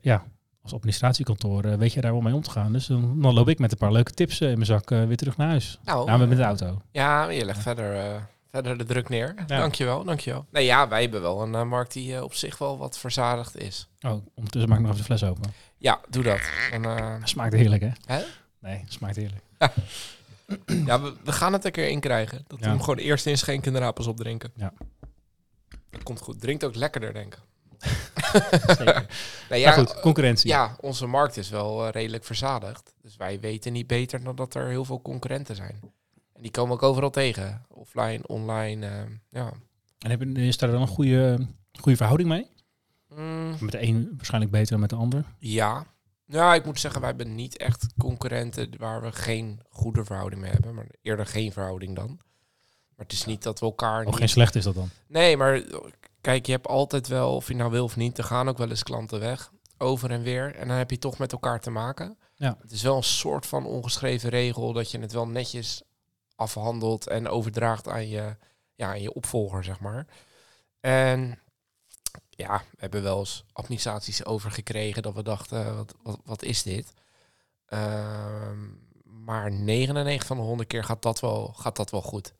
ja, 0.00 0.24
als 0.68 0.76
administratiekantoor 0.76 1.64
eh, 1.64 1.74
weet 1.74 1.92
je 1.92 2.00
daar 2.00 2.12
wel 2.12 2.20
mee 2.20 2.34
om 2.34 2.42
te 2.42 2.50
gaan. 2.50 2.72
Dus 2.72 2.86
dan, 2.86 3.22
dan 3.22 3.34
loop 3.34 3.48
ik 3.48 3.58
met 3.58 3.72
een 3.72 3.78
paar 3.78 3.92
leuke 3.92 4.12
tips 4.12 4.40
eh, 4.40 4.48
in 4.48 4.54
mijn 4.54 4.66
zak 4.66 4.90
eh, 4.90 5.04
weer 5.04 5.16
terug 5.16 5.36
naar 5.36 5.48
huis. 5.48 5.78
Nou, 5.84 6.06
Nou, 6.06 6.26
met 6.26 6.36
de 6.36 6.42
auto. 6.44 6.82
Ja, 6.92 7.28
je 7.28 7.44
legt 7.44 7.62
verder, 7.62 8.20
verder 8.50 8.78
de 8.78 8.84
druk 8.84 9.08
neer. 9.08 9.34
Ja. 9.46 9.58
Dankjewel, 9.58 10.04
dankjewel. 10.04 10.46
Nee, 10.50 10.64
ja, 10.64 10.88
wij 10.88 11.00
hebben 11.00 11.20
wel 11.22 11.42
een 11.42 11.68
markt 11.68 11.92
die 11.92 12.24
op 12.24 12.34
zich 12.34 12.58
wel 12.58 12.78
wat 12.78 12.98
verzadigd 12.98 13.56
is. 13.60 13.88
Oh, 14.00 14.10
ondertussen 14.34 14.68
maak 14.70 14.78
ik 14.78 14.84
nog 14.86 14.94
even 14.94 15.06
de 15.06 15.16
fles 15.18 15.30
open. 15.30 15.52
Ja, 15.78 16.00
doe 16.08 16.22
dat. 16.22 16.40
Eh, 16.72 17.14
Smaakt 17.22 17.52
heerlijk, 17.54 17.82
hè? 17.82 17.90
Hè? 18.06 18.22
Nee, 18.60 18.84
smaakt 18.88 19.16
heerlijk. 19.16 19.42
ja, 20.86 21.00
we, 21.02 21.14
we 21.24 21.32
gaan 21.32 21.52
het 21.52 21.64
een 21.64 21.70
keer 21.72 21.88
in 21.88 22.00
krijgen. 22.00 22.44
Dat 22.46 22.58
we 22.58 22.64
Ja. 22.64 22.70
hem 22.70 22.80
gewoon 22.80 22.98
eerst 22.98 23.26
inschenken 23.26 23.66
en 23.66 23.72
daarna 23.72 23.90
pas 23.90 24.06
opdrinken. 24.06 24.52
Dat 25.90 26.02
komt 26.02 26.20
goed. 26.20 26.40
Drinkt 26.40 26.64
ook 26.64 26.74
lekkerder, 26.74 27.12
denk 27.12 27.34
ik. 27.34 27.40
Zeker. 28.76 29.06
Nee, 29.50 29.60
Ja, 29.60 29.72
goed, 29.72 30.00
concurrentie. 30.00 30.48
ja, 30.50 30.76
onze 30.80 31.06
markt 31.06 31.36
is 31.36 31.48
wel 31.50 31.86
eh, 31.86 31.90
redelijk 31.92 32.24
verzadigd. 32.24 32.94
Dus 33.02 33.16
wij 33.16 33.40
weten 33.40 33.72
niet 33.72 33.86
beter 33.86 34.22
dan 34.24 34.36
dat 34.36 34.54
er 34.54 34.66
heel 34.68 34.84
veel 34.84 35.02
concurrenten 35.02 35.56
zijn. 35.56 35.80
En 36.34 36.42
die 36.42 36.50
komen 36.50 36.74
ook 36.74 36.82
overal 36.82 37.10
tegen. 37.10 37.62
Offline, 37.68 38.20
online. 38.26 38.86
eh, 38.86 38.92
ja. 39.30 39.52
En 39.98 40.10
heb 40.10 40.22
is 40.22 40.56
daar 40.56 40.70
dan 40.70 40.80
een 40.80 40.86
goede, 40.88 41.46
goede 41.80 41.96
verhouding 41.96 42.28
mee? 42.28 42.46
Mm, 43.14 43.56
Met 43.60 43.72
de 43.72 43.82
een 43.82 44.12
waarschijnlijk 44.16 44.52
beter 44.52 44.70
dan 44.70 44.80
met 44.80 44.90
de 44.90 44.96
ander. 44.96 45.24
ja. 45.38 45.86
Ja, 46.30 46.54
ik 46.54 46.64
moet 46.64 46.80
zeggen, 46.80 47.00
wij 47.00 47.08
hebben 47.08 47.34
niet 47.34 47.56
echt 47.56 47.86
concurrenten 47.98 48.70
waar 48.78 49.02
we 49.02 49.12
geen 49.12 49.60
goede 49.68 50.04
verhouding 50.04 50.40
mee 50.40 50.50
hebben. 50.50 50.74
Maar 50.74 50.86
eerder 51.02 51.26
geen 51.26 51.52
verhouding 51.52 51.96
dan. 51.96 52.06
Maar 52.96 53.06
het 53.06 53.12
is 53.12 53.24
niet 53.24 53.42
dat 53.42 53.60
we 53.60 53.66
elkaar 53.66 54.00
Of 54.00 54.06
niet... 54.06 54.16
geen 54.16 54.28
slecht 54.28 54.54
is 54.54 54.64
dat 54.64 54.74
dan? 54.74 54.88
Nee, 55.06 55.36
maar 55.36 55.62
kijk, 56.20 56.46
je 56.46 56.52
hebt 56.52 56.66
altijd 56.66 57.08
wel, 57.08 57.34
of 57.34 57.48
je 57.48 57.54
nou 57.54 57.70
wil 57.70 57.84
of 57.84 57.96
niet, 57.96 58.18
er 58.18 58.24
gaan 58.24 58.48
ook 58.48 58.58
wel 58.58 58.68
eens 58.68 58.82
klanten 58.82 59.20
weg. 59.20 59.52
Over 59.78 60.10
en 60.10 60.22
weer. 60.22 60.54
En 60.54 60.68
dan 60.68 60.76
heb 60.76 60.90
je 60.90 60.98
toch 60.98 61.18
met 61.18 61.32
elkaar 61.32 61.60
te 61.60 61.70
maken. 61.70 62.18
Ja. 62.34 62.56
Het 62.60 62.70
is 62.70 62.82
wel 62.82 62.96
een 62.96 63.02
soort 63.02 63.46
van 63.46 63.66
ongeschreven 63.66 64.30
regel 64.30 64.72
dat 64.72 64.90
je 64.90 64.98
het 64.98 65.12
wel 65.12 65.28
netjes 65.28 65.82
afhandelt 66.36 67.06
en 67.06 67.28
overdraagt 67.28 67.88
aan 67.88 68.08
je, 68.08 68.36
ja, 68.74 68.88
aan 68.88 69.02
je 69.02 69.12
opvolger, 69.12 69.64
zeg 69.64 69.80
maar. 69.80 70.06
En 70.80 71.38
ja, 72.30 72.58
we 72.70 72.76
hebben 72.76 73.02
wel 73.02 73.18
eens 73.18 73.44
administraties 73.52 74.24
overgekregen 74.24 75.02
dat 75.02 75.14
we 75.14 75.22
dachten, 75.22 75.76
wat, 75.76 75.94
wat, 76.02 76.18
wat 76.24 76.42
is 76.42 76.62
dit? 76.62 76.92
Ehm, 77.66 78.58
maar 79.04 79.52
99 79.52 80.26
van 80.26 80.36
de 80.36 80.42
100 80.42 80.68
keer 80.68 80.84
gaat 80.84 81.02
dat 81.02 81.20
wel, 81.20 81.52
gaat 81.56 81.76
dat 81.76 81.90
wel 81.90 82.02
goed. 82.02 82.32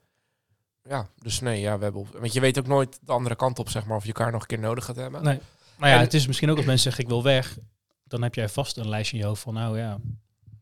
Ja, 0.89 1.07
dus 1.19 1.41
nee, 1.41 1.61
ja, 1.61 1.77
we 1.79 1.83
hebben, 1.85 2.01
op- 2.01 2.19
want 2.19 2.33
je 2.33 2.41
weet 2.41 2.59
ook 2.59 2.67
nooit 2.67 2.99
de 3.03 3.13
andere 3.13 3.35
kant 3.37 3.59
op, 3.59 3.69
zeg 3.71 3.85
maar, 3.87 3.97
of 3.97 4.03
je 4.05 4.13
elkaar 4.13 4.33
nog 4.33 4.41
een 4.41 4.47
keer 4.47 4.59
nodig 4.59 4.85
gaat 4.85 4.97
hebben. 4.97 5.23
Nee. 5.23 5.39
Nou 5.77 5.91
ja, 5.91 5.97
En- 5.99 6.03
het 6.05 6.15
is 6.15 6.27
misschien 6.27 6.51
ook 6.51 6.57
als 6.57 6.67
mensen 6.67 6.85
zeggen 6.85 7.03
ik 7.03 7.09
wil 7.11 7.23
weg. 7.23 7.59
Dan 8.05 8.23
heb 8.23 8.35
jij 8.35 8.49
vast 8.49 8.77
een 8.77 8.89
lijstje 8.89 9.17
in 9.17 9.23
je 9.23 9.29
hoofd 9.29 9.43
van 9.43 9.55
nou 9.55 9.79
ja, 9.79 9.99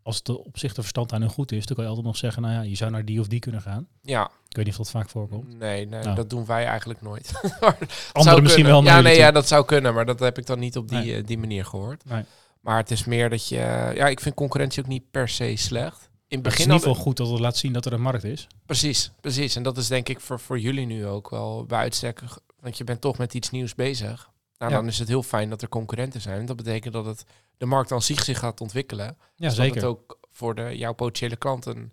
als 0.02 0.16
het 0.16 0.28
op 0.28 0.58
zich 0.58 0.74
de 0.74 0.80
verstand 0.80 1.12
aan 1.12 1.20
hun 1.20 1.30
goed 1.30 1.52
is, 1.52 1.66
dan 1.66 1.74
kan 1.76 1.84
je 1.84 1.90
altijd 1.90 2.06
nog 2.08 2.16
zeggen, 2.16 2.42
nou 2.42 2.54
ja, 2.54 2.60
je 2.60 2.74
zou 2.74 2.90
naar 2.90 3.04
die 3.04 3.20
of 3.20 3.26
die 3.26 3.38
kunnen 3.38 3.60
gaan. 3.62 3.86
Ja, 4.02 4.30
Ik 4.48 4.56
weet 4.56 4.64
niet 4.64 4.74
of 4.78 4.80
dat 4.80 4.90
vaak 4.90 5.08
voorkomt. 5.10 5.58
nee, 5.58 5.86
nee, 5.86 6.02
Nou. 6.02 6.16
dat 6.16 6.30
doen 6.30 6.46
wij 6.46 6.64
eigenlijk 6.66 7.02
nooit. 7.02 7.32
Maar 7.60 7.76
Anderen 8.12 8.42
misschien 8.42 8.64
kunnen. 8.64 8.84
wel. 8.84 8.92
Ja, 8.94 9.00
nee, 9.00 9.16
ja, 9.16 9.30
dat 9.30 9.48
zou 9.48 9.64
kunnen, 9.64 9.94
maar 9.94 10.06
dat 10.06 10.18
heb 10.20 10.38
ik 10.38 10.46
dan 10.46 10.58
niet 10.58 10.76
op 10.76 10.88
die, 10.88 10.98
Nee. 10.98 11.16
eh, 11.16 11.26
die 11.26 11.38
manier 11.38 11.64
gehoord. 11.64 12.04
Nee. 12.04 12.24
Maar 12.60 12.76
het 12.76 12.90
is 12.90 13.04
meer 13.04 13.30
dat 13.30 13.48
je, 13.48 13.56
ja, 13.94 14.06
ik 14.08 14.20
vind 14.20 14.34
concurrentie 14.34 14.82
ook 14.82 14.88
niet 14.88 15.10
per 15.10 15.28
se 15.28 15.56
slecht. 15.56 16.08
In 16.28 16.36
het 16.36 16.46
het 16.46 16.46
is 16.46 16.58
begin 16.58 16.64
in 16.72 16.72
ieder 16.76 16.88
geval 16.88 17.02
goed 17.04 17.16
dat 17.16 17.28
het 17.30 17.38
laat 17.40 17.56
zien 17.56 17.72
dat 17.72 17.86
er 17.86 17.92
een 17.92 18.00
markt 18.02 18.24
is. 18.24 18.46
Precies, 18.66 19.10
precies. 19.20 19.56
En 19.56 19.62
dat 19.62 19.76
is 19.76 19.88
denk 19.88 20.08
ik 20.08 20.20
voor, 20.20 20.40
voor 20.40 20.58
jullie 20.58 20.86
nu 20.86 21.06
ook 21.06 21.30
wel 21.30 21.64
bij 21.64 21.78
uitstek. 21.78 22.22
Want 22.60 22.78
je 22.78 22.84
bent 22.84 23.00
toch 23.00 23.18
met 23.18 23.34
iets 23.34 23.50
nieuws 23.50 23.74
bezig. 23.74 24.30
Nou, 24.58 24.72
Ja. 24.72 24.78
dan 24.78 24.86
is 24.86 24.98
het 24.98 25.08
heel 25.08 25.22
fijn 25.22 25.50
dat 25.50 25.62
er 25.62 25.68
concurrenten 25.68 26.20
zijn. 26.20 26.46
Dat 26.46 26.56
betekent 26.56 26.92
dat 26.92 27.06
het 27.06 27.24
de 27.56 27.66
markt 27.66 27.92
aan 27.92 28.02
zich 28.02 28.24
zich 28.24 28.38
gaat 28.38 28.60
ontwikkelen. 28.60 29.16
Ja, 29.36 29.50
zeker. 29.50 29.74
het 29.74 29.84
ook 29.84 30.18
voor 30.32 30.54
de, 30.54 30.76
jouw 30.76 30.92
potentiële 30.92 31.36
klanten... 31.36 31.92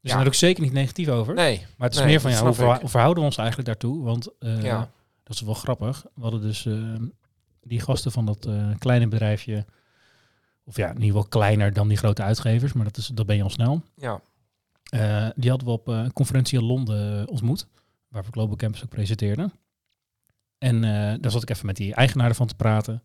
We 0.00 0.08
ja. 0.08 0.20
er 0.20 0.26
ook 0.26 0.34
zeker 0.34 0.62
niet 0.62 0.72
negatief 0.72 1.08
over. 1.08 1.34
Nee, 1.34 1.66
Maar 1.76 1.88
het 1.88 1.92
is 1.96 2.02
Nee, 2.02 2.08
meer 2.10 2.20
van 2.20 2.30
dat 2.30 2.38
ja, 2.38 2.44
hoe, 2.46 2.54
snap 2.54 2.64
verha- 2.64 2.74
ik. 2.74 2.80
hoe 2.80 2.90
verhouden 2.90 3.22
we 3.22 3.28
ons 3.28 3.36
eigenlijk 3.38 3.68
daartoe? 3.68 4.02
Want 4.04 4.28
eh, 4.38 4.62
ja. 4.62 4.90
dat 5.22 5.34
is 5.34 5.40
wel 5.40 5.54
grappig. 5.54 6.04
We 6.14 6.22
hadden 6.22 6.40
dus 6.40 6.66
eh, 6.66 6.94
die 7.62 7.80
gasten 7.80 8.12
van 8.12 8.26
dat 8.26 8.46
eh, 8.46 8.70
kleine 8.78 9.08
bedrijfje. 9.08 9.66
Of 10.72 10.78
ja, 10.78 10.88
in 10.88 10.94
ieder 10.94 11.06
geval 11.06 11.28
kleiner 11.28 11.72
dan 11.72 11.88
die 11.88 11.96
grote 11.96 12.22
uitgevers, 12.22 12.72
maar 12.72 12.84
dat, 12.84 12.96
is, 12.96 13.06
dat 13.06 13.26
ben 13.26 13.36
je 13.36 13.42
al 13.42 13.50
snel. 13.50 13.82
Ja, 13.96 14.20
Eh, 14.82 15.28
die 15.36 15.50
hadden 15.50 15.68
we 15.68 15.74
op 15.74 15.88
eh, 15.88 15.94
een 15.98 16.12
conferentie 16.12 16.58
in 16.58 16.64
Londen 16.64 17.20
eh, 17.20 17.28
ontmoet, 17.28 17.66
waar 18.08 18.22
we 18.22 18.30
Global 18.30 18.56
Campus 18.56 18.82
ook 18.82 18.88
presenteerden. 18.88 19.52
En 20.58 20.80
daar 21.20 21.30
zat 21.30 21.42
ik 21.42 21.50
even 21.50 21.66
met 21.66 21.76
die 21.76 21.94
eigenaar 21.94 22.28
ervan 22.28 22.46
te 22.46 22.54
praten. 22.54 23.02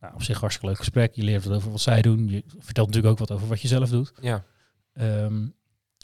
Nou, 0.00 0.14
op 0.14 0.22
zich 0.22 0.40
hartstikke 0.40 0.68
leuk 0.70 0.78
gesprek. 0.78 1.14
Je 1.14 1.22
leert 1.22 1.44
wat 1.44 1.56
over 1.56 1.70
wat 1.70 1.80
zij 1.80 2.02
doen. 2.02 2.28
Je 2.28 2.42
vertelt 2.58 2.86
natuurlijk 2.86 3.12
ook 3.12 3.28
wat 3.28 3.30
over 3.30 3.48
wat 3.48 3.60
je 3.60 3.68
zelf 3.68 3.90
doet. 3.90 4.12
ja, 4.20 4.44
Ehm, 4.92 5.46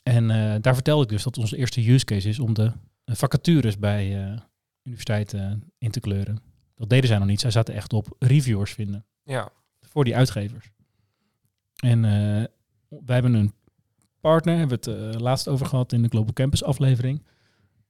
en 0.02 0.26
daar 0.62 0.74
vertelde 0.74 1.02
ik 1.02 1.08
dus 1.08 1.22
dat 1.22 1.38
onze 1.38 1.56
eerste 1.56 1.90
use 1.90 2.04
case 2.04 2.28
is 2.28 2.38
om 2.38 2.54
de 2.54 2.72
vacatures 3.04 3.78
bij 3.78 4.38
universiteiten 4.82 5.72
in 5.78 5.90
te 5.90 6.00
kleuren. 6.00 6.38
Dat 6.74 6.88
deden 6.88 7.08
zij 7.08 7.18
nog 7.18 7.26
niet. 7.26 7.40
Zij 7.40 7.50
zaten 7.50 7.74
echt 7.74 7.92
op 7.92 8.16
reviewers 8.18 8.72
vinden 8.72 9.04
ja, 9.24 9.50
voor 9.80 10.04
die 10.04 10.16
uitgevers. 10.16 10.70
En 11.82 12.04
eh, 12.04 12.44
wij 12.88 13.14
hebben 13.14 13.34
een 13.34 13.52
partner, 14.20 14.58
hebben 14.58 14.80
we 14.82 14.90
het 14.90 15.14
eh, 15.14 15.20
laatst 15.20 15.48
over 15.48 15.66
gehad 15.66 15.92
in 15.92 16.02
de 16.02 16.08
Global 16.08 16.32
Campus 16.32 16.64
aflevering. 16.64 17.22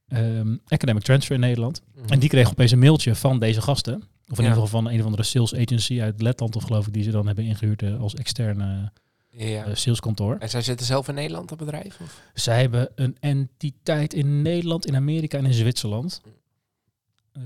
Ehm, 0.07 0.55
Academic 0.67 1.03
Transfer 1.03 1.35
in 1.35 1.41
Nederland. 1.41 1.81
Mhm. 1.95 2.07
En 2.11 2.19
die 2.19 2.29
kreeg 2.29 2.49
opeens 2.49 2.71
een 2.71 2.79
mailtje 2.79 3.15
van 3.15 3.39
deze 3.39 3.61
gasten. 3.61 3.95
Of 3.95 4.37
in 4.37 4.43
Ja. 4.43 4.49
ieder 4.49 4.53
geval 4.63 4.67
van 4.81 4.91
een 4.91 4.99
of 4.99 5.05
andere 5.05 5.23
sales 5.23 5.55
agency 5.55 6.01
uit 6.01 6.21
Letland 6.21 6.55
of 6.55 6.63
geloof 6.63 6.87
ik, 6.87 6.93
die 6.93 7.03
ze 7.03 7.11
dan 7.11 7.25
hebben 7.25 7.45
ingehuurd 7.45 7.81
eh, 7.81 7.99
als 7.99 8.13
externe 8.15 8.91
ja. 9.29 9.75
saleskantoor. 9.75 10.37
En 10.37 10.49
zij 10.49 10.61
zitten 10.61 10.85
zelf 10.85 11.07
in 11.07 11.15
Nederland, 11.15 11.49
dat 11.49 11.57
bedrijf? 11.57 11.99
Of? 12.01 12.21
Zij 12.33 12.59
hebben 12.61 12.89
een 12.95 13.17
entiteit 13.19 14.13
in 14.13 14.41
Nederland, 14.41 14.85
in 14.85 14.95
Amerika 14.95 15.37
en 15.37 15.45
in 15.45 15.53
Zwitserland. 15.53 16.21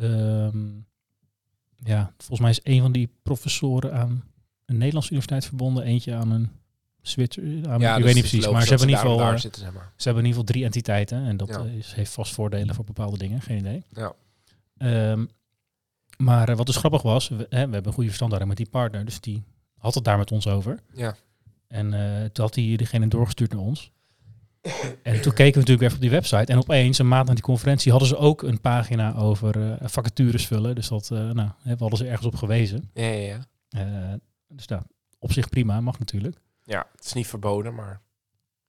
Ehm, 0.02 0.68
ja, 1.76 2.14
volgens 2.18 2.40
mij 2.40 2.50
is 2.50 2.60
een 2.64 2.82
van 2.82 2.92
die 2.92 3.10
professoren 3.24 3.94
aan 3.94 4.24
een 4.68 4.78
Nederlandse 4.78 5.12
universiteit 5.12 5.46
verbonden, 5.46 5.84
eentje 5.84 6.14
aan 6.16 6.32
een 6.32 6.50
Zwitser. 7.02 7.44
Aan, 7.44 7.82
ik 7.82 7.96
dus 7.96 8.04
weet 8.04 8.04
niet 8.06 8.14
precies, 8.28 8.50
maar 8.50 8.62
ze 8.62 8.70
hebben 8.70 8.88
in 8.88 8.94
ieder 8.96 9.12
geval, 9.12 9.32
eh, 9.34 9.38
zitten, 9.40 9.62
zeg 9.62 9.74
maar. 9.74 9.92
ze 9.96 10.04
hebben 10.04 10.24
in 10.24 10.30
ieder 10.30 10.42
geval 10.42 10.44
drie 10.44 10.64
entiteiten 10.66 11.26
en 11.26 11.38
dat 11.38 11.48
Ja. 11.48 11.60
eh, 11.60 11.74
is, 11.76 11.94
heeft 11.94 12.12
vast 12.12 12.34
voordelen 12.34 12.76
voor 12.76 12.86
bepaalde 12.86 13.18
dingen, 13.18 13.42
geen 13.42 13.58
idee. 13.58 13.84
Ja. 13.90 14.14
Ehm, 14.78 15.26
maar 16.18 16.50
eh, 16.50 16.56
wat 16.56 16.66
dus 16.66 16.76
grappig 16.76 17.02
was, 17.02 17.28
we, 17.28 17.36
hè, 17.36 17.46
we 17.50 17.56
hebben 17.58 17.86
een 17.86 17.92
goede 17.94 18.08
verstand 18.08 18.30
daarin 18.32 18.48
met 18.48 18.58
die 18.58 18.70
partner, 18.70 19.06
dus 19.06 19.20
die 19.22 19.44
had 19.78 19.94
het 19.96 20.04
daar 20.04 20.18
met 20.18 20.32
ons 20.32 20.48
over. 20.48 20.80
Ja. 20.94 21.16
En 21.68 21.94
eh, 21.94 22.26
toen 22.30 22.46
had 22.46 22.56
hij 22.56 22.76
degene 22.76 23.08
doorgestuurd 23.08 23.52
naar 23.52 23.62
ons. 23.62 23.92
En 25.04 25.22
toen 25.22 25.34
keken 25.34 25.54
we 25.54 25.60
natuurlijk 25.60 25.82
even 25.82 25.96
op 25.96 26.02
die 26.02 26.10
website. 26.10 26.52
En 26.52 26.58
opeens, 26.58 26.98
een 26.98 27.08
maand 27.08 27.28
na 27.28 27.34
die 27.34 27.44
conferentie, 27.44 27.92
hadden 27.92 28.10
ze 28.10 28.18
ook 28.18 28.42
een 28.42 28.62
pagina 28.62 29.16
over 29.16 29.72
eh, 29.80 29.88
vacatures 29.88 30.48
vullen. 30.48 30.76
Dus 30.76 30.88
dat, 30.88 31.12
eh, 31.12 31.18
nou, 31.32 31.50
hè, 31.62 31.72
we 31.74 31.80
hadden 31.80 31.98
ze 31.98 32.08
ergens 32.08 32.28
op 32.28 32.36
gewezen. 32.36 32.90
Ja, 32.94 33.06
ja, 33.06 33.36
ja. 33.70 34.20
Dus 34.48 34.68
nou, 34.68 34.82
op 35.20 35.32
zich 35.32 35.50
prima, 35.50 35.82
mag 35.82 36.00
natuurlijk. 36.00 36.38
ja, 36.64 36.88
het 36.96 37.06
is 37.06 37.14
niet 37.14 37.28
verboden, 37.28 37.76
maar... 37.76 38.02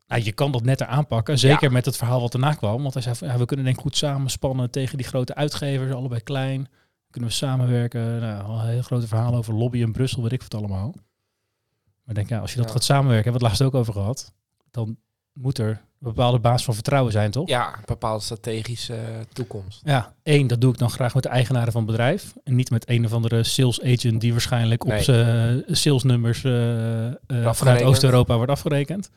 Nou, 0.06 0.22
je 0.22 0.32
kan 0.32 0.52
dat 0.52 0.62
netter 0.62 0.86
aanpakken, 0.86 1.38
zeker 1.38 1.72
met 1.72 1.84
het 1.84 1.96
verhaal 1.96 2.20
wat 2.20 2.34
erna 2.34 2.54
kwam. 2.54 2.82
Want 2.82 2.94
hij 2.94 3.02
zei, 3.02 3.32
ja, 3.32 3.38
we 3.38 3.44
kunnen 3.44 3.64
denk 3.64 3.76
ik 3.76 3.82
goed 3.82 3.96
samenspannen 3.96 4.70
tegen 4.70 4.96
die 4.96 5.06
grote 5.06 5.34
uitgevers, 5.34 5.92
allebei 5.92 6.20
klein. 6.20 6.68
Kunnen 7.10 7.30
we 7.30 7.36
samenwerken. 7.36 8.20
Nou, 8.20 8.42
al 8.44 8.60
een 8.60 8.68
heel 8.68 8.82
grote 8.82 9.06
verhaal 9.06 9.34
over 9.34 9.54
lobby 9.54 9.78
in 9.78 9.92
Brussel, 9.92 10.22
weet 10.22 10.32
ik 10.32 10.42
wat 10.42 10.54
allemaal. 10.54 10.90
Maar 10.94 12.06
ik 12.06 12.14
denk, 12.14 12.28
ja, 12.28 12.38
als 12.38 12.50
je 12.50 12.56
dat 12.56 12.66
Ja. 12.66 12.72
gaat 12.72 12.84
samenwerken, 12.84 13.30
hebben 13.32 13.40
we 13.40 13.46
het 13.48 13.58
laatst 13.60 13.74
ook 13.74 13.80
over 13.80 13.92
gehad, 13.92 14.32
dan 14.70 14.96
moet 15.40 15.58
er 15.58 15.68
een 15.68 15.78
bepaalde 15.98 16.38
basis 16.38 16.64
van 16.64 16.74
vertrouwen 16.74 17.12
zijn, 17.12 17.30
toch? 17.30 17.48
Ja, 17.48 17.76
een 17.76 17.82
bepaalde 17.84 18.24
strategische 18.24 18.94
eh, 18.94 19.20
toekomst. 19.32 19.80
Ja, 19.84 20.14
één, 20.22 20.46
dat 20.46 20.60
doe 20.60 20.72
ik 20.72 20.78
dan 20.78 20.90
graag 20.90 21.14
met 21.14 21.22
de 21.22 21.28
eigenaren 21.28 21.72
van 21.72 21.82
het 21.82 21.90
bedrijf. 21.90 22.34
En 22.44 22.54
niet 22.54 22.70
met 22.70 22.88
een 22.88 23.04
of 23.04 23.12
andere 23.12 23.42
sales 23.42 23.82
agent 23.82 24.20
die 24.20 24.32
waarschijnlijk 24.32 24.84
op 24.84 24.92
zijn 24.98 25.64
salesnummers 25.66 26.44
eh, 26.44 27.06
eh, 27.06 27.14
vanuit. 27.52 27.82
Oost-Europa 27.82 28.36
wordt 28.36 28.50
afgerekend. 28.52 29.10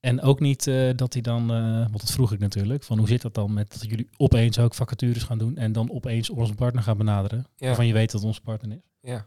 En 0.00 0.20
ook 0.22 0.40
niet 0.40 0.66
eh, 0.66 0.90
dat 0.96 1.12
hij 1.12 1.22
dan, 1.22 1.50
eh, 1.52 1.58
want 1.78 2.00
dat 2.00 2.10
vroeg 2.10 2.32
ik 2.32 2.38
natuurlijk, 2.38 2.82
van 2.84 2.98
hoe 2.98 3.08
zit 3.08 3.22
dat 3.22 3.34
dan 3.34 3.52
met 3.52 3.72
dat 3.72 3.82
jullie 3.90 4.08
opeens 4.16 4.58
ook 4.58 4.74
vacatures 4.74 5.22
gaan 5.22 5.38
doen 5.38 5.56
en 5.56 5.72
dan 5.72 5.90
opeens 5.90 6.30
onze 6.30 6.54
partner 6.54 6.82
gaan 6.82 6.96
benaderen, 6.96 7.46
Ja. 7.56 7.66
waarvan 7.66 7.86
je 7.86 7.92
weet 7.92 8.10
dat 8.10 8.22
onze 8.24 8.40
partner 8.40 8.70
is. 8.76 8.82
Ja. 9.10 9.26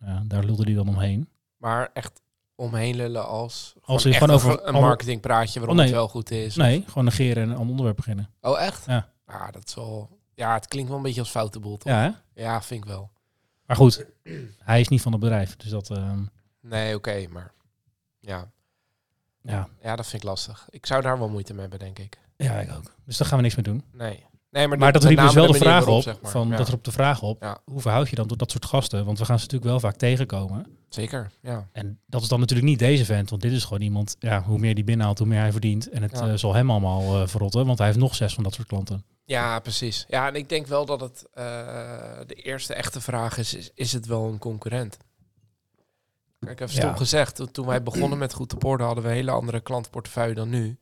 Ja, 0.00 0.22
daar 0.26 0.44
lulde 0.44 0.62
hij 0.64 0.74
dan 0.74 0.88
omheen. 0.88 1.28
Maar 1.56 1.90
echt 1.92 2.22
omheen 2.56 2.96
lullen 2.96 3.26
als, 3.28 3.74
Als 3.82 4.02
gewoon 4.02 4.12
je 4.18 4.24
gewoon 4.24 4.34
over 4.36 4.66
een 4.66 4.74
marketingpraatje 4.74 5.58
waarom 5.60 5.76
Oh, 5.78 5.82
nee. 5.82 5.92
het 5.92 6.00
wel 6.00 6.08
goed 6.08 6.30
is. 6.30 6.56
Nee, 6.56 6.84
gewoon 6.86 7.04
negeren 7.04 7.42
en 7.42 7.50
een 7.50 7.56
onderwerp 7.68 7.96
beginnen. 7.96 8.30
Oh, 8.40 8.60
echt? 8.60 8.84
Ja. 8.86 9.08
Ja, 9.26 9.50
dat 9.50 9.62
is 9.68 9.74
wel... 9.74 10.18
Ja, 10.34 10.54
het 10.54 10.66
klinkt 10.68 10.88
wel 10.88 10.96
een 10.98 11.04
beetje 11.04 11.20
als 11.20 11.30
foute 11.30 11.60
boel, 11.60 11.76
toch? 11.76 11.92
Ja, 11.92 12.00
hè? 12.34 12.42
Ja, 12.42 12.62
vind 12.62 12.82
ik 12.84 12.88
wel. 12.90 13.10
Maar 13.66 13.76
goed, 13.76 14.06
hij 14.58 14.80
is 14.80 14.88
niet 14.88 15.02
van 15.02 15.12
het 15.12 15.20
bedrijf, 15.20 15.56
dus 15.56 15.70
dat, 15.70 15.90
ehm, 15.90 16.22
Nee, 16.60 16.94
oké, 16.94 17.26
maar... 17.30 17.52
Ja. 18.20 18.50
ja, 19.42 19.68
ja, 19.82 19.96
dat 19.96 20.06
vind 20.06 20.22
ik 20.22 20.28
lastig. 20.28 20.66
Ik 20.70 20.86
zou 20.86 21.02
daar 21.02 21.18
wel 21.18 21.28
moeite 21.28 21.52
mee 21.52 21.60
hebben, 21.60 21.78
denk 21.78 21.98
ik. 21.98 22.18
ja, 22.36 22.52
ik 22.60 22.72
ook. 22.72 22.94
Dus 23.04 23.16
daar 23.16 23.28
gaan 23.28 23.36
we 23.36 23.42
niks 23.42 23.54
mee 23.56 23.64
doen. 23.64 23.84
Nee. 23.92 24.24
Nee, 24.50 24.68
maar, 24.68 24.78
Maar 24.78 24.92
dat 24.92 25.04
riep 25.04 25.18
dus 25.18 25.34
wel 25.34 25.46
de 25.52 25.58
vraag 25.58 25.86
op, 25.86 26.02
zeg 26.02 26.20
maar. 26.20 26.30
van, 26.30 26.48
Ja, 26.48 26.56
dat 26.56 26.68
er 26.68 26.74
op 26.74 26.84
de 26.84 26.92
vraag 26.92 27.22
op, 27.22 27.42
Ja. 27.42 27.58
hoe 27.64 27.80
verhoud 27.80 28.08
je 28.08 28.16
dan 28.16 28.26
tot 28.26 28.38
dat 28.38 28.50
soort 28.50 28.64
gasten? 28.64 29.04
Want 29.04 29.18
we 29.18 29.24
gaan 29.24 29.38
ze 29.38 29.44
natuurlijk 29.44 29.70
wel 29.70 29.80
vaak 29.80 29.96
tegenkomen. 29.96 30.66
Zeker, 30.96 31.30
ja. 31.40 31.68
En 31.72 32.00
dat 32.06 32.22
is 32.22 32.28
dan 32.28 32.40
natuurlijk 32.40 32.68
niet 32.68 32.78
deze 32.78 33.04
vent, 33.04 33.30
want 33.30 33.42
dit 33.42 33.52
is 33.52 33.64
gewoon 33.64 33.80
iemand, 33.82 34.16
ja, 34.18 34.42
hoe 34.42 34.58
meer 34.58 34.74
die 34.74 34.84
binnenhaalt, 34.84 35.18
hoe 35.18 35.26
meer 35.26 35.38
hij 35.40 35.52
verdient. 35.52 35.88
En 35.88 36.02
het 36.02 36.18
Ja. 36.18 36.28
eh, 36.28 36.34
zal 36.36 36.54
hem 36.54 36.70
allemaal 36.70 37.20
eh, 37.22 37.28
verrotten, 37.28 37.66
want 37.66 37.78
hij 37.78 37.86
heeft 37.86 37.98
nog 37.98 38.14
zes 38.14 38.34
van 38.34 38.42
dat 38.44 38.54
soort 38.54 38.68
klanten. 38.68 39.04
Ja, 39.24 39.58
precies. 39.58 40.04
Ja, 40.08 40.26
en 40.28 40.34
ik 40.34 40.48
denk 40.48 40.66
wel 40.66 40.86
dat 40.86 41.00
het 41.00 41.26
eh, 41.32 41.44
de 42.26 42.34
eerste 42.34 42.74
echte 42.74 43.00
vraag 43.00 43.38
is, 43.38 43.54
is, 43.54 43.70
is 43.74 43.92
het 43.92 44.06
wel 44.06 44.24
een 44.28 44.38
concurrent? 44.38 44.96
Kijk, 46.40 46.60
even 46.60 46.74
stom 46.74 46.88
Ja. 46.90 46.96
gezegd, 46.96 47.42
toen- 47.52 47.66
wij 47.66 47.82
begonnen 47.82 48.18
met 48.18 48.32
Goed 48.32 48.48
te 48.48 48.56
Porden 48.56 48.86
hadden 48.86 49.04
we 49.04 49.10
een 49.10 49.16
hele 49.16 49.30
andere 49.30 49.60
klantenportefeuille 49.60 50.34
dan 50.34 50.48
nu. 50.48 50.66
En 50.66 50.76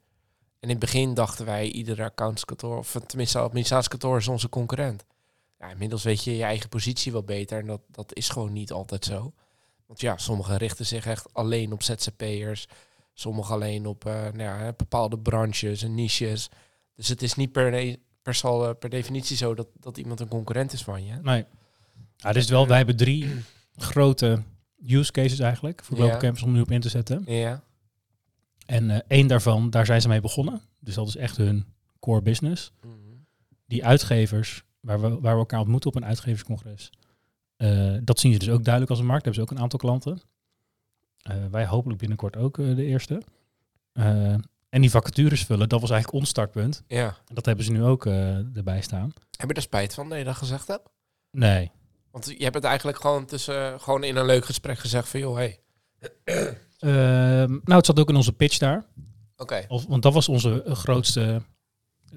in 0.61 0.69
het 0.69 0.79
begin 0.79 1.15
dachten 1.15 1.45
wij, 1.45 1.67
iedere 1.71 2.05
accountskantoor, 2.05 2.79
of 2.79 2.97
tenminste 3.07 3.39
administratiekantoor 3.39 4.17
is 4.19 4.29
onze 4.29 4.49
concurrent. 4.49 5.05
ja, 5.59 5.71
inmiddels 5.71 6.03
weet 6.03 6.25
je 6.25 6.37
je 6.37 6.43
eigen 6.43 6.69
positie 6.69 7.13
wel 7.13 7.23
beter. 7.23 7.59
En 7.59 7.67
dat, 7.67 7.81
dat 7.91 8.15
is 8.15 8.29
gewoon 8.29 8.53
niet 8.53 8.73
altijd 8.73 9.05
zo. 9.05 9.33
Want 9.87 10.01
ja, 10.01 10.17
sommigen 10.17 10.57
richten 10.57 10.87
zich 10.87 11.07
echt 11.07 11.35
alleen 11.35 11.73
op 11.73 11.83
ZZP'ers. 11.83 12.67
Sommigen 13.15 13.55
alleen 13.55 13.87
op 13.87 14.07
eh, 14.07 14.13
nou 14.13 14.39
ja, 14.39 14.73
bepaalde 14.77 15.19
branches 15.19 15.83
en 15.83 15.95
niches. 15.95 16.49
Dus 16.95 17.09
het 17.09 17.23
is 17.23 17.35
niet 17.35 17.53
per, 17.53 17.97
per, 18.23 18.35
sal, 18.35 18.69
eh, 18.69 18.75
per 18.79 18.89
definitie 18.89 19.37
zo 19.37 19.55
dat, 19.55 19.67
dat 19.81 19.99
iemand 19.99 20.21
een 20.21 20.29
concurrent 20.29 20.73
is 20.73 20.83
van 20.83 21.05
je. 21.05 21.15
Nee. 21.23 21.45
Ja, 22.17 22.33
dus 22.33 22.49
wel, 22.49 22.67
wij 22.67 22.77
hebben 22.77 22.97
drie 22.97 23.31
grote 23.77 24.43
use 24.87 25.13
cases 25.13 25.39
eigenlijk 25.39 25.85
voor 25.85 25.97
Ja. 25.97 26.03
Global 26.03 26.21
Campus 26.21 26.43
om 26.43 26.53
nu 26.53 26.61
op 26.61 26.71
in 26.71 26.81
te 26.81 26.89
zetten. 26.89 27.23
Ja, 27.27 27.63
En 28.67 28.91
eh, 28.91 29.01
één 29.07 29.27
daarvan, 29.27 29.71
daar 29.71 29.87
zijn 29.87 30.01
ze 30.01 30.09
mee 30.09 30.21
begonnen. 30.21 30.63
Dus 30.79 30.95
dat 30.95 31.09
is 31.09 31.17
echt 31.17 31.37
hun 31.37 31.67
core 32.01 32.23
business. 32.23 32.73
Mhm. 32.81 32.93
Die 33.67 33.85
uitgevers, 33.85 34.65
waar 34.81 35.01
we, 35.01 35.09
waar 35.09 35.33
we 35.33 35.39
elkaar 35.39 35.61
ontmoeten 35.61 35.91
op 35.91 35.97
een 35.97 36.05
uitgeverscongres, 36.05 36.91
eh, 37.65 37.99
dat 38.03 38.19
zien 38.21 38.33
ze 38.33 38.39
dus 38.39 38.49
ook 38.51 38.63
duidelijk 38.63 38.91
als 38.91 39.01
een 39.01 39.07
markt. 39.07 39.25
Daar 39.25 39.35
hebben 39.35 39.45
ze 39.47 39.53
ook 39.53 39.59
een 39.59 39.63
aantal 39.65 39.79
klanten. 39.79 40.21
Eh, 41.23 41.37
wij 41.51 41.67
hopelijk 41.67 41.99
binnenkort 42.01 42.37
ook 42.37 42.59
eh, 42.59 42.77
de 42.77 42.85
eerste. 42.85 43.23
En 44.69 44.81
die 44.81 44.91
vacatures 44.91 45.45
vullen, 45.45 45.69
dat 45.69 45.81
was 45.81 45.91
eigenlijk 45.91 46.21
ons 46.21 46.31
startpunt. 46.31 46.83
ja. 46.87 47.17
Dat 47.35 47.47
hebben 47.47 47.65
ze 47.65 47.73
nu 47.73 47.83
ook 47.85 48.07
erbij 48.55 48.81
staan. 48.81 49.13
Heb 49.37 49.49
je 49.49 49.55
er 49.55 49.63
spijt 49.63 49.95
van 49.95 50.09
dat 50.09 50.19
je 50.19 50.25
dat 50.25 50.37
gezegd 50.37 50.69
hebt? 50.69 50.89
Nee. 51.31 51.71
Want 52.11 52.27
je 52.39 52.43
hebt 52.43 52.55
het 52.55 52.65
eigenlijk 52.65 53.01
gewoon, 53.01 53.27
tussen, 53.27 53.81
gewoon 53.81 54.05
in 54.05 54.17
een 54.17 54.25
leuk 54.27 54.45
gesprek 54.45 54.79
gezegd 54.79 55.09
van... 55.09 55.21
joh, 55.21 55.35
hey. 55.37 55.61
Ehm, 56.79 57.51
nou, 57.51 57.75
het 57.77 57.87
zat 57.87 57.99
ook 57.99 58.09
in 58.09 58.17
onze 58.17 58.33
pitch 58.33 58.59
daar. 58.59 58.85
Oké. 59.37 59.65
Of- 59.69 59.87
Want 59.87 60.03
dat 60.03 60.13
was 60.13 60.29
onze 60.29 60.63
grootste, 60.67 61.43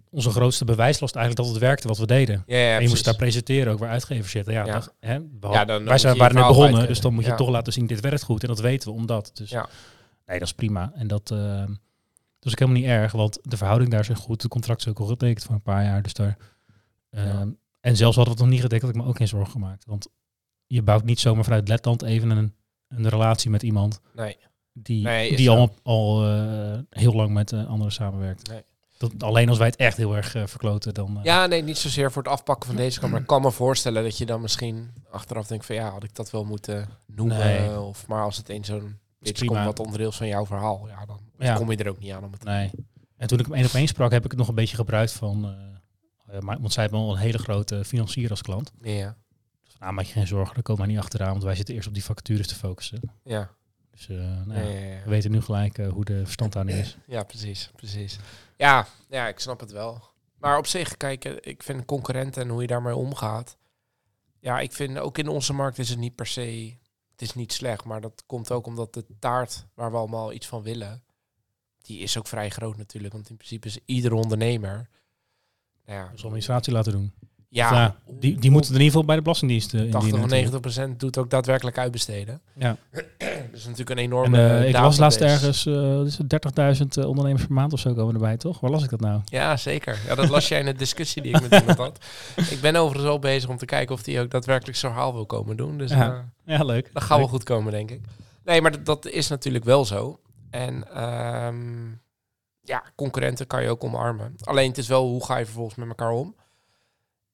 onze 0.10 0.30
grootste 0.30 0.66
bewijslast 0.66 1.16
eigenlijk 1.16 1.46
dat 1.48 1.56
het 1.56 1.64
werkte 1.66 1.88
wat 1.88 1.98
we 1.98 2.06
deden. 2.06 2.44
Ja, 2.46 2.58
ja, 2.58 2.76
en 2.76 2.82
je 2.82 2.90
moest 2.90 3.06
daar 3.06 3.16
presenteren 3.16 3.74
ook 3.74 3.80
waar 3.80 3.90
uitgevers 3.90 4.32
zitten. 4.32 4.54
Ja, 4.54 4.66
hè, 5.00 5.14
Ja, 5.14 5.20
dan- 5.40 5.68
dan 5.68 5.84
wij 5.86 5.98
zijn, 5.98 6.18
waren 6.18 6.36
net 6.36 6.48
begonnen, 6.48 6.88
dus 6.88 7.02
dan 7.02 7.14
moet 7.14 7.26
je 7.26 7.36
toch 7.36 7.50
laten 7.50 7.74
zien, 7.74 7.88
dit 7.88 8.00
werkt 8.00 8.24
goed. 8.24 8.42
En 8.42 8.48
dat 8.48 8.60
weten 8.60 8.90
we 8.90 8.96
omdat. 8.96 9.32
Dus 9.34 9.50
Ja. 9.50 9.70
nee, 10.26 10.40
dat 10.40 10.48
is 10.48 10.54
prima. 10.54 10.92
En 10.96 11.08
dat, 11.08 11.32
eh, 11.32 11.38
dat 11.40 11.70
is 12.42 12.52
ook 12.52 12.60
helemaal 12.60 12.82
niet 12.82 12.90
erg, 12.90 13.12
want 13.12 13.40
de 13.42 13.58
verhouding 13.58 13.92
daar 13.92 14.10
is 14.10 14.18
goed. 14.20 14.42
De 14.42 14.48
contract 14.48 14.80
is 14.82 14.88
ook 14.88 15.00
al 15.00 15.06
getekend 15.06 15.44
voor 15.44 15.56
een 15.56 15.62
paar 15.62 15.84
jaar. 15.84 16.02
Dus 16.02 16.14
daar, 16.14 16.38
ehm, 17.10 17.50
En 17.82 17.96
zelfs 17.98 18.16
hadden 18.16 18.34
we 18.36 18.40
het 18.42 18.50
nog 18.50 18.50
niet 18.60 18.62
gedekt, 18.70 18.82
had 18.82 18.92
ik 18.96 19.02
me 19.02 19.06
ook 19.08 19.18
geen 19.18 19.28
zorgen 19.28 19.52
gemaakt. 19.52 19.86
Want 19.86 20.08
je 20.68 20.82
bouwt 20.82 21.04
niet 21.04 21.20
zomaar 21.20 21.44
vanuit 21.44 21.68
Letland 21.68 22.02
even 22.02 22.30
een, 22.30 22.54
een 22.88 23.10
relatie 23.10 23.50
met 23.50 23.64
iemand 23.64 24.00
Nee. 24.16 24.38
die, 24.74 25.04
Nee, 25.04 25.36
die 25.36 25.50
al, 25.50 25.76
al 25.84 26.26
eh, 26.26 26.78
heel 26.90 27.14
lang 27.14 27.34
met 27.34 27.52
eh, 27.52 27.68
anderen 27.68 27.92
samenwerkt. 27.92 28.50
Nee. 28.50 28.64
Dat, 28.98 29.24
alleen 29.24 29.50
als 29.50 29.58
wij 29.58 29.68
het 29.68 29.76
echt 29.76 29.98
heel 29.98 30.16
erg 30.16 30.36
eh, 30.36 30.46
verkloten, 30.48 30.94
dan... 30.94 31.18
eh, 31.18 31.24
Ja, 31.24 31.46
nee, 31.46 31.64
niet 31.64 31.78
zozeer 31.78 32.12
voor 32.12 32.24
het 32.24 32.32
afpakken 32.32 32.68
van 32.68 32.76
deze 32.78 33.00
kant. 33.00 33.12
Maar 33.12 33.22
ik 33.22 33.28
kan 33.28 33.42
me 33.42 33.52
voorstellen 33.52 34.04
dat 34.04 34.18
je 34.18 34.26
dan 34.26 34.42
misschien 34.42 34.92
achteraf 35.12 35.48
denkt 35.48 35.66
van... 35.66 35.76
ja, 35.76 35.90
had 35.90 36.04
ik 36.04 36.16
dat 36.16 36.30
wel 36.30 36.44
moeten 36.46 36.90
noemen? 37.06 37.38
Nee. 37.38 37.80
Of, 37.80 38.08
maar 38.08 38.24
als 38.24 38.38
het 38.38 38.50
in 38.50 38.66
zo'n 38.66 39.00
prima. 39.20 39.54
komt 39.54 39.66
wat 39.66 39.80
onderdeel 39.80 40.12
van 40.12 40.28
jouw 40.28 40.46
verhaal... 40.46 40.88
ja, 40.88 41.06
dan 41.06 41.20
Ja. 41.38 41.56
kom 41.56 41.72
je 41.72 41.78
er 41.78 41.90
ook 41.90 42.00
niet 42.00 42.12
aan 42.12 42.24
om 42.24 42.32
het 42.32 42.44
Nee. 42.44 42.72
En 43.18 43.28
toen 43.28 43.40
ik 43.40 43.46
hem 43.46 43.54
één 43.56 43.66
op 43.66 43.74
één 43.74 43.88
sprak, 43.88 44.12
heb 44.12 44.24
ik 44.26 44.30
het 44.32 44.40
nog 44.40 44.48
een 44.48 44.56
beetje 44.56 44.76
gebruikt 44.76 45.12
van... 45.12 45.56
maar, 46.40 46.60
want 46.60 46.74
zij 46.74 46.84
hebben 46.84 47.00
al 47.02 47.12
een 47.12 47.18
hele 47.20 47.38
grote 47.38 47.86
financier 47.86 48.30
als 48.30 48.42
klant. 48.42 48.72
Ja, 48.82 49.16
Dus, 49.64 49.76
nou, 49.80 49.94
maak 49.94 50.06
je 50.06 50.12
geen 50.12 50.28
zorgen, 50.28 50.54
daar 50.54 50.64
komen 50.64 50.82
wij 50.86 50.92
niet 50.94 51.02
achteraan. 51.02 51.32
Want 51.32 51.44
wij 51.44 51.56
zitten 51.56 51.76
eerst 51.76 51.88
op 51.88 51.94
die 51.94 52.04
vacatures 52.04 52.48
te 52.48 52.56
focussen. 52.56 53.00
ja. 53.24 53.50
Dus 53.98 54.10
eh, 54.10 54.46
nou, 54.46 54.54
Ja, 54.54 54.60
ja, 54.60 54.80
ja, 54.80 54.96
ja. 54.96 55.04
we 55.04 55.10
weten 55.10 55.32
nu 55.32 55.42
gelijk 55.42 55.78
eh, 55.78 55.90
hoe 55.90 56.06
de 56.06 56.24
verstandhouding 56.24 56.78
is. 56.80 56.98
Ja, 57.08 57.24
precies, 57.24 57.72
precies. 57.76 58.20
Ja, 58.58 58.88
ja, 59.10 59.28
ik 59.28 59.40
snap 59.40 59.60
het 59.60 59.72
wel. 59.72 60.04
Maar 60.38 60.58
op 60.58 60.68
zich, 60.68 60.98
kijk, 60.98 61.26
eh, 61.26 61.36
ik 61.42 61.64
vind 61.64 61.86
concurrenten 61.86 62.42
en 62.42 62.50
hoe 62.50 62.62
je 62.62 62.68
daarmee 62.68 62.96
omgaat. 62.96 63.58
Ja, 64.40 64.60
ik 64.60 64.74
vind 64.74 64.98
ook 64.98 65.18
in 65.18 65.28
onze 65.28 65.54
markt 65.54 65.80
is 65.80 65.90
het 65.90 65.98
niet 65.98 66.16
per 66.16 66.28
se. 66.28 66.78
Het 67.12 67.22
is 67.22 67.34
niet 67.34 67.54
slecht, 67.54 67.84
maar 67.84 68.02
dat 68.02 68.24
komt 68.26 68.52
ook 68.52 68.66
omdat 68.66 68.94
de 68.94 69.06
taart 69.20 69.66
waar 69.74 69.92
we 69.92 69.98
allemaal 69.98 70.34
iets 70.34 70.48
van 70.48 70.62
willen, 70.62 71.04
die 71.82 72.00
is 72.00 72.18
ook 72.18 72.28
vrij 72.28 72.50
groot 72.50 72.78
natuurlijk. 72.78 73.14
Want 73.14 73.30
in 73.30 73.36
principe 73.38 73.68
is 73.68 73.80
ieder 73.86 74.14
ondernemer. 74.14 74.90
Nou 75.86 76.00
ja, 76.00 76.10
Dus 76.12 76.24
administratie 76.24 76.74
laten 76.74 76.92
doen. 76.92 77.14
Ja, 77.50 77.72
Ja, 77.74 77.96
die, 78.20 78.40
die 78.40 78.52
moeten 78.52 78.70
in 78.72 78.78
ieder 78.78 78.92
geval 78.92 79.06
bij 79.06 79.16
de 79.16 79.22
Belastingdienst 79.22 79.74
eh, 79.74 79.80
80 79.80 79.94
indienen. 79.94 80.16
of 80.16 80.30
natuurlijk. 80.30 80.52
90 80.52 80.60
procent 80.60 81.00
doet 81.00 81.18
ook 81.18 81.30
daadwerkelijk 81.30 81.78
uitbesteden. 81.78 82.42
Ja. 82.56 82.78
Dus 83.52 83.66
natuurlijk 83.66 83.90
een 83.90 83.98
En 83.98 84.04
enorme. 84.12 84.48
eh, 84.60 84.68
ik 84.68 84.74
las 84.78 84.98
laatst 84.98 85.22
ergens, 85.22 85.66
eh, 85.66 86.00
het, 86.00 86.30
30.000 86.30 86.98
eh, 86.98 87.08
ondernemers 87.08 87.46
per 87.46 87.54
maand 87.54 87.74
of 87.74 87.80
zo 87.80 87.94
komen 87.94 88.14
erbij, 88.14 88.38
toch? 88.38 88.60
Waar 88.60 88.72
las 88.72 88.84
ik 88.84 88.90
dat 88.90 89.00
nou? 89.00 89.22
Ja, 89.26 89.58
zeker. 89.58 90.00
Ja, 90.08 90.16
dat 90.16 90.30
las 90.30 90.48
jij 90.48 90.60
in 90.60 90.66
de 90.66 90.74
discussie 90.74 91.22
die 91.22 91.36
ik 91.36 91.42
met 91.50 91.60
iemand 91.60 91.78
had. 91.78 92.06
Ik 92.52 92.62
ben 92.62 92.76
overigens 92.76 93.10
al 93.12 93.20
bezig 93.20 93.50
om 93.50 93.58
te 93.58 93.66
kijken 93.66 93.96
of 93.96 94.04
die 94.04 94.20
ook 94.20 94.30
daadwerkelijk 94.32 94.78
zo'n 94.78 94.92
verhaal 94.92 95.14
wil 95.14 95.26
komen 95.26 95.58
doen. 95.58 95.78
Dus 95.78 95.92
Ja. 95.92 96.28
eh, 96.46 96.58
Ja, 96.58 96.64
leuk. 96.64 96.90
dat 96.94 97.04
gaat 97.04 97.18
wel 97.18 97.28
goed 97.28 97.44
komen, 97.44 97.72
denk 97.72 97.92
ik. 97.92 98.02
Nee, 98.44 98.62
maar 98.62 98.72
dat, 98.72 98.86
dat 98.86 99.08
is 99.08 99.28
natuurlijk 99.28 99.64
wel 99.66 99.86
zo. 99.86 100.20
En 100.50 100.94
ehm, 100.94 101.86
ja, 102.62 102.84
concurrenten 102.96 103.48
kan 103.48 103.64
je 103.64 103.70
ook 103.70 103.84
omarmen. 103.84 104.36
Alleen 104.44 104.68
het 104.70 104.78
is 104.78 104.88
wel 104.88 105.08
hoe 105.08 105.26
ga 105.26 105.38
je 105.38 105.46
vervolgens 105.46 105.76
met 105.76 105.88
elkaar 105.88 106.12
om. 106.12 106.36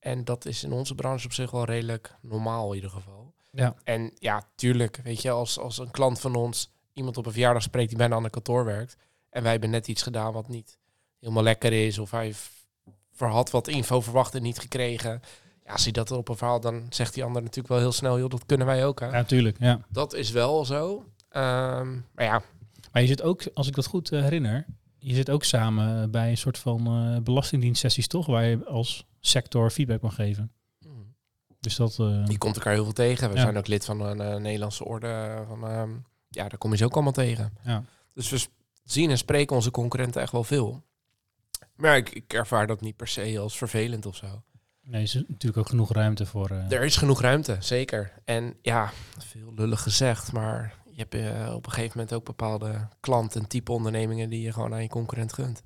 En 0.04 0.24
dat 0.24 0.46
is 0.46 0.64
in 0.64 0.72
onze 0.72 0.96
branche 0.96 1.26
op 1.26 1.34
zich 1.34 1.52
wel 1.52 1.66
redelijk 1.66 2.16
normaal 2.22 2.70
in 2.70 2.76
ieder 2.76 2.90
geval. 2.90 3.34
Ja. 3.52 3.76
En 3.84 4.12
ja, 4.16 4.44
tuurlijk, 4.56 5.00
weet 5.04 5.22
je, 5.22 5.30
als, 5.30 5.60
als 5.60 5.78
een 5.78 5.92
klant 5.92 6.20
van 6.20 6.36
ons 6.36 6.72
iemand 6.94 7.18
op 7.18 7.26
een 7.26 7.32
verjaardag 7.32 7.64
spreekt 7.64 7.90
die 7.90 7.98
bijna 7.98 8.16
aan 8.16 8.24
een 8.24 8.30
kantoor 8.30 8.66
werkt. 8.66 8.98
En 9.30 9.42
wij 9.42 9.52
hebben 9.52 9.70
net 9.70 9.88
iets 9.88 10.02
gedaan 10.02 10.34
wat 10.34 10.48
niet 10.48 10.78
helemaal 11.20 11.44
lekker 11.44 11.74
is. 11.74 12.00
Of 12.00 12.12
hij 12.12 12.34
had 13.18 13.52
wat 13.52 13.68
info 13.68 14.02
verwacht 14.02 14.36
en 14.36 14.42
niet 14.42 14.60
gekregen. 14.60 15.22
Ja, 15.66 15.72
als 15.72 15.84
hij 15.84 15.92
dat 15.92 16.12
op 16.12 16.30
een 16.30 16.38
verhaal, 16.38 16.60
dan 16.60 16.86
zegt 16.90 17.14
die 17.14 17.24
ander 17.24 17.42
natuurlijk 17.42 17.74
wel 17.74 17.80
heel 17.80 17.92
snel, 17.92 18.20
joh, 18.20 18.30
dat 18.30 18.46
kunnen 18.46 18.68
wij 18.68 18.86
ook. 18.86 19.00
Hè? 19.00 19.06
Ja, 19.06 19.12
natuurlijk. 19.12 19.58
Ja. 19.60 19.80
Dat 19.90 20.14
is 20.14 20.32
wel 20.32 20.66
zo. 20.66 21.06
Ehm, 21.30 21.94
maar 22.14 22.26
ja, 22.26 22.42
Maar 22.92 23.02
je 23.02 23.08
zit 23.08 23.22
ook, 23.22 23.42
als 23.54 23.68
ik 23.68 23.76
dat 23.76 23.86
goed 23.86 24.12
eh, 24.12 24.22
herinner, 24.22 24.66
je 25.04 25.14
zit 25.16 25.30
ook 25.30 25.44
samen 25.44 26.12
bij 26.12 26.30
een 26.30 26.38
soort 26.38 26.58
van 26.58 26.88
eh 26.88 27.24
belastingdienstsessies, 27.24 28.08
toch? 28.08 28.26
Waar 28.26 28.46
je 28.46 28.66
als 28.66 29.06
sector 29.20 29.70
feedback 29.70 30.02
mag 30.02 30.16
geven. 30.16 30.52
Dus 31.60 31.76
dat... 31.76 32.00
eh, 32.00 32.26
die 32.26 32.38
komt 32.38 32.56
elkaar 32.56 32.74
heel 32.74 32.84
veel 32.84 32.94
tegen. 32.94 33.30
We 33.30 33.36
Ja. 33.36 33.42
zijn 33.42 33.58
ook 33.58 33.68
lid 33.68 33.86
van 33.86 34.00
een 34.02 34.22
eh, 34.22 34.36
Nederlandse 34.36 34.86
orde. 34.86 35.44
Van, 35.48 35.68
ehm, 35.68 35.90
ja, 36.30 36.48
daar 36.50 36.58
kom 36.58 36.72
je 36.72 36.78
ze 36.78 36.86
ook 36.86 36.94
allemaal 36.94 37.12
tegen. 37.12 37.54
Ja. 37.64 37.84
Dus 38.14 38.30
we 38.30 38.48
zien 38.84 39.10
en 39.10 39.18
spreken 39.18 39.56
onze 39.56 39.72
concurrenten 39.72 40.22
echt 40.22 40.32
wel 40.32 40.44
veel. 40.44 40.84
Maar 41.76 41.98
ik, 41.98 42.10
ik 42.10 42.34
ervaar 42.34 42.68
dat 42.68 42.82
niet 42.82 42.96
per 42.96 43.08
se 43.08 43.40
als 43.40 43.58
vervelend 43.58 44.06
of 44.06 44.16
zo. 44.16 44.44
nee, 44.82 44.96
er 44.96 45.02
is 45.02 45.14
natuurlijk 45.14 45.58
ook 45.58 45.70
genoeg 45.70 45.92
ruimte 45.94 46.26
voor... 46.26 46.50
Er 46.50 46.84
is 46.84 46.96
genoeg 46.98 47.22
ruimte, 47.22 47.58
zeker. 47.60 48.12
En 48.26 48.58
ja, 48.62 48.92
veel 49.18 49.54
lullig 49.56 49.82
gezegd, 49.82 50.32
maar 50.32 50.74
je 50.96 51.06
hebt 51.08 51.14
eh, 51.14 51.54
op 51.56 51.66
een 51.66 51.72
gegeven 51.72 51.98
moment 51.98 52.16
ook 52.16 52.26
bepaalde 52.26 52.88
klanten 53.00 53.42
en 53.42 53.48
type 53.48 53.72
ondernemingen 53.72 54.30
die 54.30 54.42
je 54.42 54.52
gewoon 54.54 54.74
aan 54.74 54.82
je 54.82 54.90
concurrent 54.90 55.34
gunt. 55.34 55.64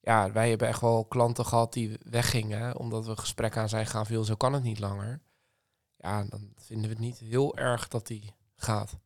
Ja, 0.00 0.32
wij 0.32 0.48
hebben 0.48 0.68
echt 0.68 0.80
wel 0.80 1.04
klanten 1.04 1.46
gehad 1.46 1.72
die 1.72 1.98
weggingen, 2.10 2.76
omdat 2.76 3.06
we 3.06 3.16
gesprek 3.16 3.56
aan 3.56 3.68
zijn 3.68 3.86
gaan 3.86 4.06
veel, 4.06 4.24
zo 4.24 4.34
kan 4.34 4.52
het 4.52 4.62
niet 4.62 4.78
langer. 4.78 5.20
Ja, 5.96 6.24
dan 6.24 6.52
vinden 6.56 6.84
we 6.88 6.92
het 6.94 7.04
niet 7.04 7.18
heel 7.18 7.56
erg 7.56 7.88
dat 7.88 8.06
die 8.06 8.34
gaat. 8.56 8.96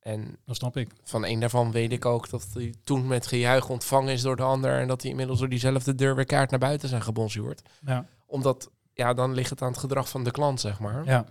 En 0.00 0.36
Dat 0.44 0.56
snap 0.56 0.76
ik. 0.76 0.90
van 1.02 1.24
een 1.24 1.40
daarvan 1.40 1.70
weet 1.72 1.92
ik 1.92 2.04
ook 2.04 2.30
dat 2.30 2.46
hij 2.52 2.74
toen 2.84 3.06
met 3.06 3.26
gejuich 3.26 3.68
ontvangen 3.68 4.12
is 4.12 4.22
door 4.22 4.36
de 4.36 4.42
ander 4.42 4.78
en 4.80 4.88
dat 4.88 5.02
hij 5.02 5.10
inmiddels 5.10 5.38
door 5.38 5.48
diezelfde 5.48 5.94
deur 5.94 6.14
weer 6.14 6.24
kaart 6.26 6.50
naar 6.50 6.58
buiten 6.58 6.88
zijn 6.88 7.02
gebonjourd 7.02 7.62
Ja. 7.84 8.06
omdat, 8.26 8.70
ja, 8.92 9.14
dan 9.14 9.34
ligt 9.34 9.50
het 9.50 9.62
aan 9.62 9.70
het 9.70 9.78
gedrag 9.78 10.08
van 10.08 10.24
de 10.24 10.30
klant, 10.30 10.60
zeg 10.60 10.80
maar. 10.80 11.04
Ja. 11.04 11.24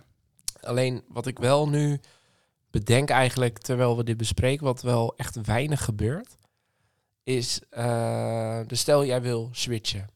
Alleen 0.60 1.04
wat 1.08 1.26
ik 1.26 1.38
wel 1.38 1.68
nu 1.68 2.00
bedenk 2.78 3.10
eigenlijk, 3.10 3.58
terwijl 3.58 3.96
we 3.96 4.04
dit 4.04 4.16
bespreken, 4.16 4.64
wat 4.64 4.82
wel 4.82 5.16
echt 5.16 5.46
weinig 5.46 5.84
gebeurt, 5.84 6.36
is, 7.22 7.60
dus 8.66 8.80
stel 8.80 9.04
jij 9.04 9.22
wil 9.22 9.48
switchen. 9.52 10.06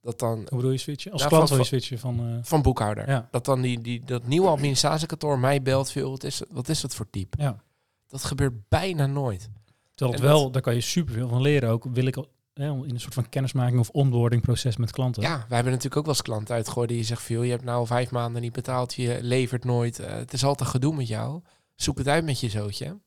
Dat 0.00 0.18
dan 0.18 0.36
Hoe 0.36 0.56
bedoel 0.56 0.70
je 0.70 0.78
switchen? 0.78 1.12
Als 1.12 1.26
klant 1.26 1.48
wil 1.48 1.58
je 1.58 1.64
switchen 1.64 1.98
van... 1.98 2.20
eh, 2.20 2.38
van 2.42 2.62
boekhouder. 2.62 3.08
Ja. 3.08 3.28
Dat 3.30 3.44
dan 3.44 3.60
die, 3.60 3.80
die, 3.80 4.04
dat 4.04 4.26
nieuwe 4.26 4.48
administratiekantoor 4.48 5.38
mij 5.38 5.62
belt, 5.62 5.90
veel, 5.90 6.10
wat 6.10 6.24
is, 6.24 6.42
wat 6.50 6.68
is 6.68 6.80
dat 6.80 6.94
voor 6.94 7.10
type? 7.10 7.42
ja. 7.42 7.62
Dat 8.06 8.24
gebeurt 8.24 8.68
bijna 8.68 9.06
nooit. 9.06 9.50
Terwijl 9.94 10.22
wel, 10.22 10.50
daar 10.50 10.62
kan 10.62 10.74
je 10.74 10.80
superveel 10.80 11.28
van 11.28 11.40
leren. 11.42 11.70
Ook 11.70 11.84
wil 11.92 12.06
ik 12.06 12.16
in 12.54 12.64
een 12.64 13.00
soort 13.00 13.14
van 13.14 13.28
kennismaking 13.28 13.78
of 13.78 13.88
onboarding 13.88 14.42
proces 14.42 14.76
met 14.76 14.90
klanten. 14.90 15.22
Ja, 15.22 15.36
wij 15.36 15.56
hebben 15.56 15.64
natuurlijk 15.72 15.96
ook 15.96 16.04
wel 16.04 16.14
eens 16.14 16.22
klanten 16.22 16.54
uitgegooid 16.54 16.88
die 16.88 17.04
zegt 17.04 17.22
veel, 17.22 17.42
je 17.42 17.50
hebt 17.50 17.64
nou 17.64 17.86
vijf 17.86 18.10
maanden 18.10 18.42
niet 18.42 18.52
betaald, 18.52 18.94
je 18.94 19.18
levert 19.22 19.64
nooit, 19.64 19.98
eh, 19.98 20.12
het 20.12 20.32
is 20.32 20.44
altijd 20.44 20.68
gedoe 20.68 20.94
met 20.94 21.08
jou. 21.08 21.40
Zoek 21.82 21.98
het 21.98 22.08
uit 22.08 22.24
met 22.24 22.40
je 22.40 22.48
zootje. 22.48 22.98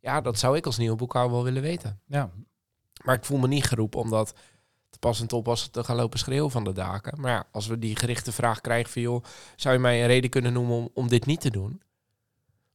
Ja, 0.00 0.20
dat 0.20 0.38
zou 0.38 0.56
ik 0.56 0.66
als 0.66 0.76
nieuwe 0.78 0.96
boekhouder 0.96 1.34
wel 1.34 1.44
willen 1.44 1.62
weten. 1.62 2.00
Ja. 2.06 2.30
Maar 3.04 3.14
ik 3.14 3.24
voel 3.24 3.38
me 3.38 3.48
niet 3.48 3.64
geroepen 3.64 4.00
om 4.00 4.10
dat 4.10 4.34
te 4.90 4.98
pas 4.98 5.20
en 5.20 5.32
oppassen 5.32 5.70
te 5.70 5.84
gaan 5.84 5.96
lopen 5.96 6.18
schreeuwen 6.18 6.50
van 6.50 6.64
de 6.64 6.72
daken. 6.72 7.20
Maar 7.20 7.30
ja, 7.30 7.44
als 7.52 7.66
we 7.66 7.78
die 7.78 7.96
gerichte 7.96 8.32
vraag 8.32 8.60
krijgen 8.60 8.92
van, 8.92 9.02
joh, 9.02 9.24
zou 9.56 9.74
je 9.74 9.80
mij 9.80 10.00
een 10.00 10.06
reden 10.06 10.30
kunnen 10.30 10.52
noemen 10.52 10.76
om, 10.76 10.88
om 10.94 11.08
dit 11.08 11.26
niet 11.26 11.40
te 11.40 11.50
doen? 11.50 11.82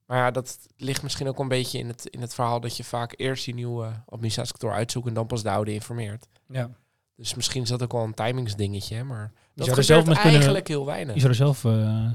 Maar 0.06 0.18
ja, 0.18 0.32
dat 0.32 0.60
ligt 0.78 1.04
misschien 1.04 1.28
ook 1.28 1.40
een 1.40 1.48
beetje 1.48 1.78
in 1.80 1.88
het, 1.88 2.06
in 2.06 2.22
het 2.22 2.34
verhaal 2.34 2.60
dat 2.60 2.78
je 2.78 2.84
vaak 2.84 3.14
eerst 3.18 3.46
die 3.46 3.54
nieuwe 3.54 4.04
administratiekantoor 4.10 4.74
uitzoekt 4.78 5.08
en 5.08 5.14
dan 5.14 5.28
pas 5.28 5.44
de 5.44 5.50
oude 5.50 5.74
informeert. 5.74 6.28
ja. 6.48 6.70
Dus 7.16 7.36
misschien 7.36 7.62
is 7.62 7.70
dat 7.70 7.84
ook 7.84 7.92
wel 7.92 8.04
een 8.04 8.14
timingsdingetje, 8.14 9.04
maar 9.04 9.32
dat 9.56 9.66
zou 9.66 9.78
er 9.78 9.84
gebeurt 9.84 9.86
zelf 9.86 10.06
met 10.06 10.14
kunnen- 10.16 10.34
eigenlijk 10.34 10.68
heel 10.68 10.86
weinig. 10.86 11.14
Je 11.14 11.20
zou 11.20 11.32
er 11.32 11.38
zelf 11.38 11.66
eh, 11.66 12.14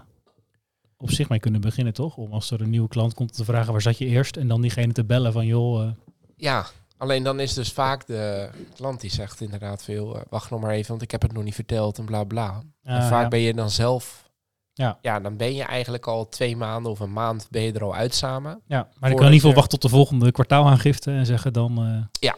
op 0.96 1.10
zich 1.10 1.28
mee 1.28 1.38
kunnen 1.38 1.60
beginnen, 1.60 1.92
toch? 1.94 2.16
Om 2.16 2.32
als 2.32 2.50
er 2.50 2.60
een 2.60 2.70
nieuwe 2.70 2.88
klant 2.88 3.14
komt 3.14 3.34
te 3.36 3.44
vragen 3.44 3.72
waar 3.72 3.82
zat 3.82 3.98
je 3.98 4.06
eerst 4.06 4.36
en 4.36 4.48
dan 4.48 4.60
diegene 4.60 4.92
te 4.92 5.04
bellen 5.04 5.32
van 5.32 5.46
joh, 5.46 5.82
eh, 5.82 5.88
Ja, 6.36 6.66
alleen 6.96 7.22
dan 7.22 7.40
is 7.40 7.54
dus 7.54 7.72
vaak 7.72 8.06
de 8.06 8.48
klant 8.74 9.00
die 9.00 9.10
zegt 9.10 9.40
inderdaad 9.40 9.82
veel, 9.84 10.16
eh, 10.16 10.22
wacht 10.30 10.50
nog 10.50 10.60
maar 10.60 10.70
even, 10.70 10.88
want 10.90 11.02
ik 11.02 11.10
heb 11.10 11.22
het 11.22 11.32
nog 11.32 11.44
niet 11.44 11.54
verteld 11.54 11.98
en 11.98 12.04
bla 12.04 12.24
bla. 12.24 12.62
en 12.82 13.02
vaak 13.02 13.22
ja. 13.22 13.28
ben 13.28 13.40
je 13.40 13.54
dan 13.54 13.70
zelf, 13.70 14.24
Ja. 14.72 14.98
ja, 15.02 15.20
dan 15.20 15.36
ben 15.36 15.54
je 15.54 15.62
eigenlijk 15.62 16.06
al 16.06 16.28
twee 16.28 16.56
maanden 16.56 16.92
of 16.92 17.00
een 17.00 17.12
maand 17.12 17.46
ben 17.50 17.62
je 17.62 17.72
er 17.72 17.82
al 17.84 17.94
uit 17.94 18.14
samen. 18.14 18.60
ja, 18.66 18.88
maar 18.98 19.10
ik 19.10 19.16
kan 19.16 19.26
in 19.26 19.32
ieder 19.32 19.48
geval 19.48 19.54
wachten 19.54 19.78
tot 19.78 19.90
de 19.90 19.96
volgende 19.96 20.32
kwartaalaangifte 20.32 21.10
en 21.10 21.26
zeggen 21.26 21.52
dan, 21.52 21.78
eh, 21.78 22.20
Ja, 22.20 22.36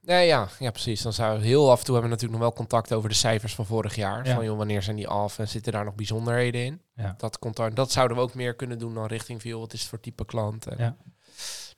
ja, 0.00 0.18
ja, 0.58 0.70
precies. 0.70 1.02
Dan 1.02 1.12
zou 1.12 1.40
heel 1.40 1.70
af 1.70 1.78
en 1.78 1.84
toe 1.84 1.94
hebben 1.94 2.10
we 2.10 2.16
natuurlijk 2.16 2.42
nog 2.42 2.50
wel 2.50 2.52
contact 2.66 2.92
over 2.92 3.08
de 3.08 3.14
cijfers 3.14 3.54
van 3.54 3.66
vorig 3.66 3.94
jaar. 3.94 4.26
Ja. 4.26 4.34
Van 4.34 4.44
joh, 4.44 4.56
wanneer 4.56 4.82
zijn 4.82 4.96
die 4.96 5.08
af 5.08 5.38
en 5.38 5.48
zitten 5.48 5.72
daar 5.72 5.84
nog 5.84 5.94
bijzonderheden 5.94 6.64
in? 6.64 6.80
Ja. 6.94 7.14
Dat, 7.18 7.38
contact, 7.38 7.76
dat 7.76 7.92
zouden 7.92 8.16
we 8.16 8.22
ook 8.22 8.34
meer 8.34 8.54
kunnen 8.54 8.78
doen 8.78 8.94
dan 8.94 9.06
richting 9.06 9.40
veel. 9.40 9.60
Wat 9.60 9.72
is 9.72 9.80
het 9.80 9.88
voor 9.88 10.00
type 10.00 10.24
klant? 10.24 10.66
En 10.66 10.76
Ja. 10.78 10.96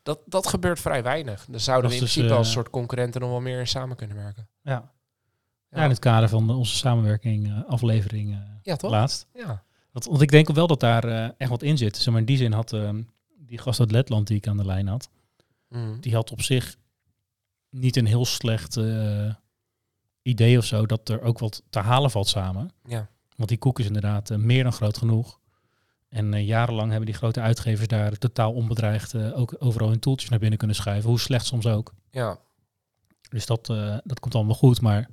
dat, 0.02 0.18
dat 0.26 0.46
gebeurt 0.46 0.80
vrij 0.80 1.02
weinig. 1.02 1.46
Daar 1.48 1.60
zouden 1.60 1.90
we 1.90 1.96
in 1.96 2.02
dus, 2.02 2.12
principe 2.12 2.34
als 2.34 2.46
eh, 2.46 2.52
soort 2.52 2.70
concurrenten 2.70 3.20
nog 3.20 3.30
wel 3.30 3.40
meer 3.40 3.58
in 3.58 3.68
samen 3.68 3.96
kunnen 3.96 4.16
werken. 4.16 4.48
ja. 4.62 4.90
Ja. 5.74 5.82
in 5.84 5.90
het 5.90 5.98
kader 5.98 6.28
van 6.28 6.50
onze 6.50 6.76
samenwerking, 6.76 7.46
eh, 7.46 7.64
aflevering 7.70 8.32
eh, 8.32 8.38
Ja, 8.62 8.76
toch? 8.76 8.90
laatst. 8.90 9.26
Ja. 9.34 9.62
Want 9.92 10.20
ik 10.22 10.30
denk 10.30 10.48
wel 10.52 10.66
dat 10.66 10.80
daar 10.80 11.30
echt 11.36 11.50
wat 11.50 11.62
in 11.62 11.76
zit. 11.78 11.96
Zeg 11.96 12.06
maar 12.12 12.20
in 12.20 12.26
die 12.26 12.36
zin 12.36 12.52
had 12.52 12.72
eh, 12.72 12.90
die 13.36 13.58
gast 13.58 13.80
uit 13.80 13.90
Letland 13.90 14.26
die 14.26 14.36
ik 14.36 14.46
aan 14.46 14.56
de 14.56 14.64
lijn 14.64 14.86
had, 14.86 15.08
Mm. 15.68 16.00
die 16.00 16.14
had 16.14 16.30
op 16.30 16.42
zich 16.42 16.76
niet 17.72 17.96
een 17.96 18.06
heel 18.06 18.24
slecht 18.24 18.76
eh, 18.76 19.34
idee 20.22 20.58
of 20.58 20.64
zo 20.64 20.86
dat 20.86 21.08
er 21.08 21.22
ook 21.22 21.38
wat 21.38 21.62
te 21.70 21.78
halen 21.78 22.10
valt 22.10 22.28
samen. 22.28 22.70
Ja. 22.84 23.08
Want 23.36 23.48
die 23.48 23.58
koek 23.58 23.78
is 23.78 23.86
inderdaad 23.86 24.30
eh, 24.30 24.38
meer 24.38 24.62
dan 24.62 24.72
groot 24.72 24.98
genoeg. 24.98 25.40
En 26.08 26.34
eh, 26.34 26.46
jarenlang 26.46 26.88
hebben 26.88 27.06
die 27.06 27.16
grote 27.18 27.40
uitgevers 27.40 27.88
daar 27.88 28.18
totaal 28.18 28.52
onbedreigd 28.52 29.14
ook 29.16 29.56
overal 29.58 29.88
hun 29.88 29.98
toeltjes 30.00 30.30
naar 30.30 30.38
binnen 30.38 30.58
kunnen 30.58 30.76
schuiven. 30.76 31.10
Hoe 31.10 31.20
slecht 31.20 31.46
soms 31.46 31.66
ook. 31.66 31.94
ja. 32.10 32.38
Dus 33.28 33.46
dat, 33.46 33.66
dat 34.04 34.20
komt 34.20 34.34
allemaal 34.34 34.54
goed. 34.54 34.80
Maar 34.80 35.08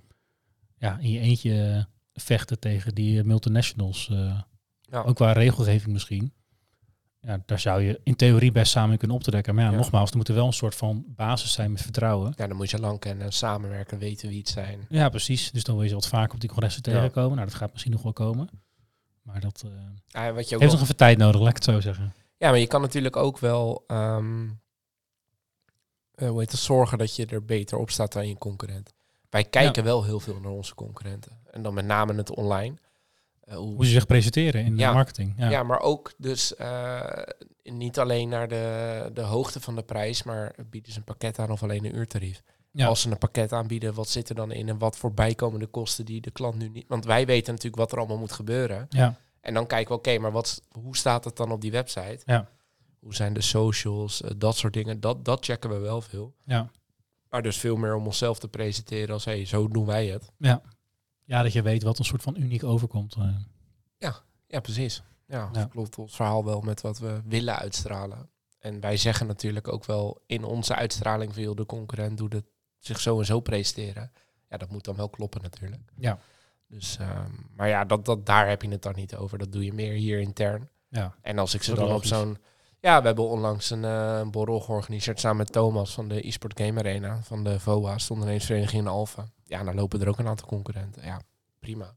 ja, 0.78 0.98
in 0.98 1.12
je 1.12 1.20
eentje 1.20 1.88
vechten 2.14 2.60
tegen 2.60 2.96
die 2.96 3.24
multinationals, 3.24 4.08
Ja. 4.82 5.02
ook 5.06 5.16
qua 5.16 5.32
regelgeving 5.32 5.94
misschien. 5.94 6.34
Ja, 7.22 7.42
daar 7.46 7.60
zou 7.60 7.82
je 7.82 8.00
in 8.04 8.16
theorie 8.16 8.52
best 8.52 8.72
samen 8.72 8.98
kunnen 8.98 9.18
optrekken. 9.18 9.56
Maar 9.56 9.64
ja, 9.64 9.70
Ja. 9.72 9.76
nogmaals, 9.78 10.12
er 10.12 10.18
moet 10.18 10.28
er 10.28 10.34
wel 10.36 10.46
een 10.46 10.54
soort 10.54 10.76
van 10.76 11.04
basis 11.08 11.52
zijn 11.52 11.72
met 11.72 11.82
vertrouwen. 11.82 12.34
ja, 12.36 12.48
dan 12.48 12.58
moet 12.58 12.70
je 12.70 12.80
lang 12.80 13.00
kennen, 13.00 13.34
samenwerken, 13.34 13.98
weten 13.98 14.30
wie 14.30 14.38
het 14.38 14.48
zijn. 14.50 14.86
Ja, 14.90 15.10
precies. 15.10 15.52
Dus 15.52 15.64
dan 15.64 15.74
wil 15.76 15.84
je 15.84 15.90
ze 15.90 15.96
wat 15.96 16.08
vaker 16.08 16.34
op 16.34 16.40
die 16.40 16.50
congressen 16.50 16.82
Ja. 16.86 16.92
tegenkomen. 16.98 17.36
Nou, 17.36 17.48
dat 17.48 17.58
gaat 17.58 17.72
misschien 17.72 17.92
nog 17.92 18.02
wel 18.02 18.14
komen. 18.14 18.50
Maar 19.22 19.40
dat 19.40 19.64
eh, 19.66 19.72
Ja, 20.08 20.34
wat 20.34 20.50
je 20.50 20.56
ook 20.56 20.62
heeft 20.62 20.74
nog 20.74 20.82
even 20.82 20.96
tijd 20.96 21.18
nodig, 21.18 21.40
laat 21.42 21.50
ik 21.50 21.56
het 21.56 21.64
zo 21.64 21.80
zeggen. 21.80 22.14
Ja, 22.38 22.50
maar 22.50 22.60
je 22.60 22.68
kan 22.68 22.82
natuurlijk 22.82 23.16
ook 23.16 23.40
wel 23.40 23.84
ehm, 23.88 24.48
eh, 26.16 26.30
hoe 26.30 26.40
heet 26.40 26.52
het, 26.52 26.60
zorgen 26.60 26.98
dat 26.98 27.16
je 27.16 27.26
er 27.26 27.46
beter 27.46 27.78
op 27.78 27.90
staat 27.90 28.14
dan 28.14 28.28
je 28.28 28.38
concurrent. 28.38 28.94
Wij 29.30 29.44
kijken 29.44 29.84
wel 29.84 30.04
heel 30.04 30.20
veel 30.20 30.40
naar 30.40 30.52
onze 30.52 30.76
concurrenten. 30.76 31.32
En 31.52 31.62
dan 31.62 31.74
met 31.74 31.86
name 31.86 32.14
het 32.16 32.36
online. 32.36 32.76
Eh, 33.50 33.58
hoe, 33.58 33.76
Hoe 33.76 33.86
ze 33.86 33.92
zich 33.92 34.06
presenteren 34.06 34.64
in 34.66 34.76
de 34.76 34.84
marketing. 34.84 35.34
Ja. 35.38 35.50
ja. 35.50 35.64
maar 35.64 35.80
ook 35.80 36.14
dus 36.18 36.56
eh, 36.56 37.22
niet 37.64 38.00
alleen 38.00 38.30
naar 38.30 38.48
de, 38.48 39.10
de 39.14 39.22
hoogte 39.22 39.60
van 39.60 39.76
de 39.76 39.84
prijs, 39.84 40.24
maar 40.24 40.56
bieden 40.70 40.92
ze 40.92 40.98
een 40.98 41.04
pakket 41.04 41.40
aan 41.40 41.52
of 41.52 41.64
alleen 41.64 41.86
een 41.86 41.96
uurtarief. 41.96 42.44
Ja. 42.72 42.88
Als 42.88 43.02
ze 43.02 43.10
een 43.10 43.18
pakket 43.18 43.54
aanbieden, 43.54 43.94
wat 43.94 44.10
zit 44.10 44.30
er 44.30 44.36
dan 44.36 44.52
in 44.52 44.70
en 44.70 44.78
wat 44.78 44.98
voor 44.98 45.14
bijkomende 45.14 45.66
kosten 45.66 46.06
die 46.06 46.22
de 46.22 46.32
klant 46.32 46.58
nu 46.58 46.70
niet... 46.70 46.86
Want 46.88 47.06
wij 47.06 47.26
weten 47.26 47.54
natuurlijk 47.54 47.82
wat 47.82 47.92
er 47.92 47.98
allemaal 47.98 48.18
moet 48.18 48.32
gebeuren. 48.32 48.86
ja. 48.90 49.18
En 49.42 49.54
dan 49.54 49.68
kijken 49.68 49.92
we, 49.92 49.98
oké, 49.98 50.18
maar 50.18 50.32
wat, 50.32 50.62
hoe 50.72 50.98
staat 50.98 51.24
het 51.24 51.38
dan 51.38 51.52
op 51.52 51.62
die 51.62 51.72
website? 51.72 52.20
Ja. 52.26 52.50
Hoe 53.00 53.16
zijn 53.16 53.34
de 53.34 53.42
socials, 53.42 54.22
eh, 54.22 54.32
dat 54.38 54.58
soort 54.58 54.74
dingen. 54.74 55.00
Dat, 55.00 55.26
dat 55.26 55.46
checken 55.46 55.70
we 55.70 55.78
wel 55.78 56.02
veel. 56.02 56.34
Ja. 56.46 56.70
Maar 57.30 57.42
dus 57.42 57.58
veel 57.58 57.76
meer 57.76 57.96
om 57.96 58.06
onszelf 58.06 58.40
te 58.40 58.48
presenteren 58.48 59.14
als, 59.14 59.26
hé, 59.26 59.32
hey, 59.32 59.46
zo 59.46 59.68
doen 59.68 59.86
wij 59.86 60.08
het. 60.08 60.32
Ja. 60.38 60.62
Ja, 61.30 61.42
dat 61.44 61.54
je 61.54 61.62
weet 61.62 61.84
wat 61.84 62.00
een 62.00 62.06
soort 62.06 62.22
van 62.22 62.36
uniek 62.38 62.64
overkomt. 62.64 63.16
eh. 63.16 63.36
Ja, 64.48 64.60
precies. 64.60 65.04
Ja, 65.28 65.50
Ja. 65.54 65.66
klopt 65.66 65.98
ons 65.98 66.16
verhaal 66.16 66.46
wel 66.46 66.62
met 66.62 66.82
wat 66.82 67.00
we 67.00 67.22
willen 67.26 67.56
uitstralen. 67.58 68.30
En 68.60 68.80
wij 68.80 68.98
zeggen 68.98 69.28
natuurlijk 69.28 69.68
ook 69.68 69.86
wel 69.86 70.22
in 70.26 70.44
onze 70.44 70.76
uitstraling 70.76 71.34
veel 71.34 71.56
de 71.56 71.66
concurrent 71.66 72.18
doet 72.18 72.34
het 72.34 72.46
zich 72.80 73.00
zo 73.00 73.20
en 73.20 73.26
zo 73.26 73.40
presenteren. 73.40 74.12
Ja, 74.50 74.58
dat 74.58 74.70
moet 74.70 74.84
dan 74.84 74.96
wel 74.96 75.10
kloppen 75.10 75.42
natuurlijk. 75.42 75.82
Ja. 75.98 76.20
Dus, 76.68 76.98
ehm, 76.98 77.32
maar 77.56 77.68
ja, 77.68 77.86
dat, 77.86 78.06
dat, 78.06 78.26
daar 78.26 78.48
heb 78.48 78.62
je 78.62 78.70
het 78.70 78.82
dan 78.82 78.96
niet 78.96 79.16
over. 79.16 79.38
Dat 79.38 79.52
doe 79.52 79.66
je 79.66 79.74
meer 79.74 79.94
hier 79.94 80.20
intern. 80.20 80.70
Ja. 80.88 81.16
En 81.22 81.38
als 81.40 81.54
ik 81.54 81.64
ze 81.64 81.74
dan 81.76 81.92
op 81.92 82.06
zo'n... 82.06 82.38
Ja, 82.82 83.00
we 83.02 83.06
hebben 83.08 83.28
onlangs 83.28 83.70
een 83.70 83.84
eh, 83.86 84.22
borrel 84.30 84.60
georganiseerd 84.60 85.20
samen 85.20 85.38
met 85.38 85.52
Thomas 85.52 85.94
van 85.94 86.08
de 86.08 86.22
eSport 86.22 86.60
Game 86.62 86.80
Arena. 86.80 87.20
Van 87.24 87.44
de 87.44 87.60
VOA, 87.60 87.98
ondernemersvereniging 88.10 88.82
in 88.82 88.88
Alphen. 88.88 89.32
Ja, 89.44 89.64
dan 89.64 89.76
lopen 89.76 90.02
er 90.02 90.08
ook 90.08 90.20
een 90.20 90.28
aantal 90.28 90.48
concurrenten. 90.48 91.04
Ja, 91.06 91.22
prima. 91.60 91.96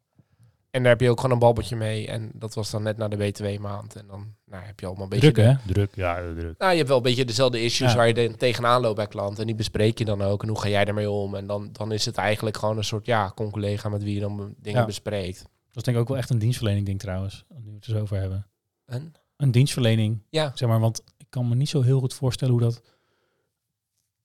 En 0.70 0.82
daar 0.82 0.92
heb 0.92 1.00
je 1.00 1.10
ook 1.10 1.16
gewoon 1.20 1.32
een 1.32 1.38
babbeltje 1.38 1.76
mee. 1.76 2.06
En 2.08 2.30
dat 2.34 2.54
was 2.54 2.70
dan 2.70 2.82
net 2.82 2.96
na 2.96 3.08
de 3.08 3.16
BTW-maand. 3.16 3.96
En 3.96 4.06
dan 4.06 4.34
nou, 4.46 4.64
heb 4.64 4.80
je 4.80 4.86
allemaal 4.86 5.04
een 5.04 5.08
beetje... 5.10 5.32
Druk, 5.32 5.44
de- 5.44 5.50
hè? 5.50 5.72
Druk, 5.72 5.94
ja, 5.94 6.14
druk. 6.34 6.58
nou, 6.58 6.70
je 6.70 6.76
hebt 6.76 6.88
wel 6.88 6.96
een 6.96 7.02
beetje 7.02 7.24
dezelfde 7.24 7.62
issues 7.62 7.90
Ja. 7.90 7.96
waar 7.96 8.06
je 8.06 8.14
de- 8.14 8.34
tegenaan 8.36 8.80
loopt 8.80 8.96
bij 8.96 9.06
klanten. 9.06 9.40
En 9.40 9.46
die 9.46 9.54
bespreek 9.54 9.98
je 9.98 10.04
dan 10.04 10.22
ook. 10.22 10.42
En 10.42 10.48
hoe 10.48 10.60
ga 10.60 10.68
jij 10.68 10.84
ermee 10.84 11.10
om? 11.10 11.34
En 11.34 11.46
dan, 11.46 11.68
dan 11.72 11.92
is 11.92 12.04
het 12.04 12.16
eigenlijk 12.16 12.56
gewoon 12.56 12.76
een 12.76 12.84
soort, 12.84 13.06
ja, 13.06 13.32
con-collega 13.34 13.88
met 13.88 14.02
wie 14.02 14.14
je 14.14 14.20
dan 14.20 14.54
dingen 14.58 14.80
Ja. 14.80 14.86
bespreekt. 14.86 15.38
Dat 15.38 15.76
is 15.76 15.82
denk 15.82 15.96
ik 15.96 16.02
ook 16.02 16.08
wel 16.08 16.16
echt 16.18 16.30
een 16.30 16.38
dienstverlening 16.38 16.86
ding 16.86 16.98
trouwens. 16.98 17.44
Nu 17.48 17.62
we 17.64 17.74
het 17.74 17.84
er 17.86 17.90
zo 17.92 18.00
over 18.00 18.16
hebben. 18.16 18.46
En? 18.86 19.12
Een 19.42 19.50
dienstverlening, 19.50 20.22
Ja, 20.28 20.52
zeg 20.54 20.68
maar. 20.68 20.80
Want 20.80 21.02
ik 21.16 21.26
kan 21.28 21.48
me 21.48 21.54
niet 21.54 21.68
zo 21.68 21.82
heel 21.82 22.00
goed 22.00 22.14
voorstellen 22.14 22.54
hoe 22.54 22.62
dat, 22.62 22.82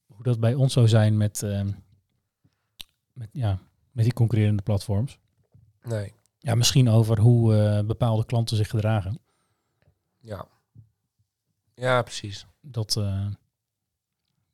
hoe 0.06 0.24
dat 0.24 0.40
bij 0.40 0.54
ons 0.54 0.74
zou 0.74 0.88
zijn 0.88 1.18
met, 1.18 1.44
ehm, 1.44 1.72
met, 3.14 3.30
ja, 3.32 3.60
met 3.92 4.04
die 4.04 4.14
concurrerende 4.14 4.64
platforms. 4.64 5.20
nee. 5.82 6.16
Ja, 6.40 6.56
misschien 6.56 6.90
over 6.90 7.20
hoe 7.20 7.56
eh, 7.56 7.86
bepaalde 7.86 8.26
klanten 8.26 8.58
zich 8.58 8.70
gedragen. 8.70 9.20
Ja. 10.20 10.48
Ja, 11.74 12.02
precies. 12.02 12.46
Dat, 12.62 12.96
eh, 12.96 13.26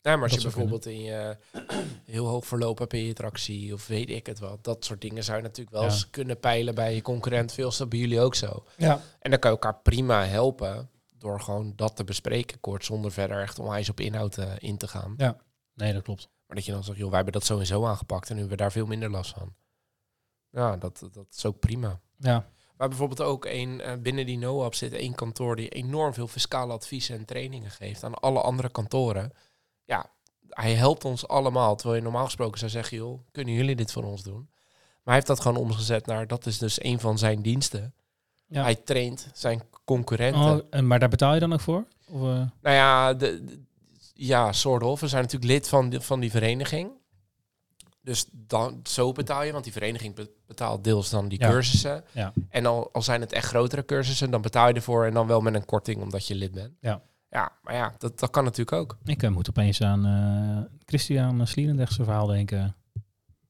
Ja, 0.04 0.14
maar 0.16 0.24
als 0.24 0.32
Dat 0.32 0.42
je 0.42 0.48
bijvoorbeeld 0.48 0.86
in 0.86 1.02
je 1.02 1.38
heel 2.06 2.26
hoog 2.28 2.46
verloop 2.46 2.78
hebt 2.80 2.94
in 2.94 3.04
je 3.04 3.10
attractie 3.10 3.74
of 3.74 3.88
weet 3.88 4.10
ik 4.10 4.26
het 4.26 4.40
wat, 4.40 4.64
dat 4.64 4.86
soort 4.86 5.02
dingen 5.02 5.24
zou 5.24 5.38
je 5.38 5.44
natuurlijk 5.44 5.76
wel 5.76 5.86
Ja. 5.86 5.90
eens 5.92 6.10
kunnen 6.10 6.40
peilen 6.40 6.76
bij 6.76 6.96
je 6.96 7.02
concurrent. 7.02 7.52
Veel 7.54 7.72
bij 7.88 8.00
jullie 8.00 8.20
ook 8.20 8.36
zo. 8.36 8.64
ja. 8.78 9.02
En 9.20 9.30
dan 9.32 9.40
kan 9.40 9.52
je 9.52 9.58
elkaar 9.58 9.80
prima 9.82 10.26
helpen 10.26 10.90
door 11.18 11.42
gewoon 11.42 11.74
dat 11.76 11.96
te 11.96 12.04
bespreken 12.04 12.60
kort, 12.60 12.86
zonder 12.86 13.12
verder 13.12 13.42
echt 13.42 13.60
onwijs 13.60 13.90
op 13.90 14.00
inhoud 14.00 14.38
eh, 14.38 14.52
in 14.58 14.78
te 14.78 14.88
gaan. 14.88 15.14
Nee, 15.76 15.94
dat 15.94 16.04
klopt. 16.04 16.30
Maar 16.48 16.56
dat 16.56 16.66
je 16.66 16.72
dan 16.72 16.84
zegt, 16.84 16.98
joh, 16.98 17.08
wij 17.08 17.16
hebben 17.16 17.34
dat 17.34 17.46
sowieso 17.46 17.86
aangepakt 17.86 18.28
en 18.30 18.34
nu 18.34 18.40
hebben 18.40 18.58
we 18.58 18.64
daar 18.64 18.72
veel 18.72 18.86
minder 18.86 19.10
last 19.10 19.32
van. 19.34 19.54
Ja, 20.50 20.78
dat, 20.78 21.08
dat 21.14 21.26
is 21.36 21.46
ook 21.46 21.60
prima. 21.60 22.00
Ja, 22.18 22.46
Maar 22.78 22.88
bijvoorbeeld 22.88 23.22
ook 23.22 23.46
een, 23.46 23.82
eh, 23.82 23.94
binnen 23.98 24.26
die 24.26 24.38
NOAP 24.38 24.74
zit 24.76 24.94
één 24.94 25.16
kantoor 25.16 25.56
die 25.56 25.70
enorm 25.70 26.14
veel 26.14 26.28
fiscale 26.28 26.74
adviezen 26.74 27.18
en 27.18 27.26
trainingen 27.26 27.72
geeft 27.72 28.04
aan 28.04 28.14
alle 28.14 28.42
andere 28.42 28.70
kantoren. 28.70 29.32
Ja, 29.94 30.10
hij 30.50 30.74
helpt 30.74 31.06
ons 31.06 31.28
allemaal. 31.28 31.76
Terwijl 31.76 31.98
je 31.98 32.04
normaal 32.04 32.26
gesproken 32.26 32.60
zou 32.60 32.72
zeggen, 32.72 32.98
joh, 32.98 33.20
kunnen 33.32 33.54
jullie 33.54 33.76
dit 33.76 33.92
voor 33.92 34.04
ons 34.04 34.24
doen? 34.24 34.50
Maar 34.50 35.02
hij 35.04 35.14
heeft 35.14 35.28
dat 35.28 35.40
gewoon 35.40 35.58
omgezet 35.58 36.06
naar, 36.06 36.28
dat 36.28 36.46
is 36.46 36.58
dus 36.58 36.84
een 36.84 37.00
van 37.00 37.18
zijn 37.18 37.42
diensten. 37.42 37.94
Ja. 38.48 38.62
Hij 38.64 38.76
traint 38.76 39.28
zijn 39.34 39.62
concurrenten. 39.86 40.42
oh, 40.42 40.60
en, 40.70 40.88
maar 40.88 41.00
daar 41.00 41.10
betaal 41.10 41.34
je 41.34 41.40
dan 41.40 41.54
ook 41.54 41.60
voor? 41.60 41.86
Of, 42.08 42.22
eh, 42.22 42.22
Nou 42.62 42.76
ja, 42.76 43.14
de, 43.14 43.44
de- 43.46 43.62
ja, 44.14 44.52
soort 44.52 44.84
of. 44.84 45.00
We 45.00 45.08
zijn 45.08 45.22
natuurlijk 45.24 45.52
lid 45.52 45.68
van, 45.68 45.94
van 46.02 46.20
die 46.20 46.32
vereniging. 46.32 46.92
Dus 48.02 48.26
dan, 48.32 48.80
zo 48.84 49.12
betaal 49.12 49.44
je, 49.44 49.52
want 49.52 49.64
die 49.64 49.74
vereniging 49.74 50.16
be- 50.16 50.32
betaalt 50.48 50.84
deels 50.84 51.10
dan 51.10 51.28
die 51.28 51.40
Ja. 51.40 51.50
cursussen. 51.50 52.04
Ja. 52.12 52.34
En 52.50 52.66
al, 52.66 52.90
al 52.92 53.02
zijn 53.02 53.22
het 53.22 53.32
echt 53.32 53.48
grotere 53.48 53.86
cursussen, 53.86 54.32
dan 54.32 54.42
betaal 54.42 54.68
je 54.68 54.74
ervoor 54.74 55.06
en 55.06 55.14
dan 55.14 55.28
wel 55.28 55.42
met 55.42 55.54
een 55.54 55.66
korting 55.66 56.02
omdat 56.02 56.28
je 56.28 56.36
lid 56.36 56.52
bent. 56.52 56.74
Ja. 56.80 57.02
Ja, 57.34 57.52
maar 57.64 57.74
ja, 57.74 57.94
dat, 57.98 58.20
dat 58.20 58.30
kan 58.30 58.44
natuurlijk 58.44 58.78
ook. 58.78 58.98
ik 59.06 59.24
eh, 59.24 59.30
moet 59.30 59.50
opeens 59.50 59.82
aan 59.82 60.06
eh 60.06 60.72
Christian 60.86 61.48
Slierendrecht 61.48 61.94
zijn 61.94 62.08
verhaal 62.08 62.28
denken. 62.28 62.76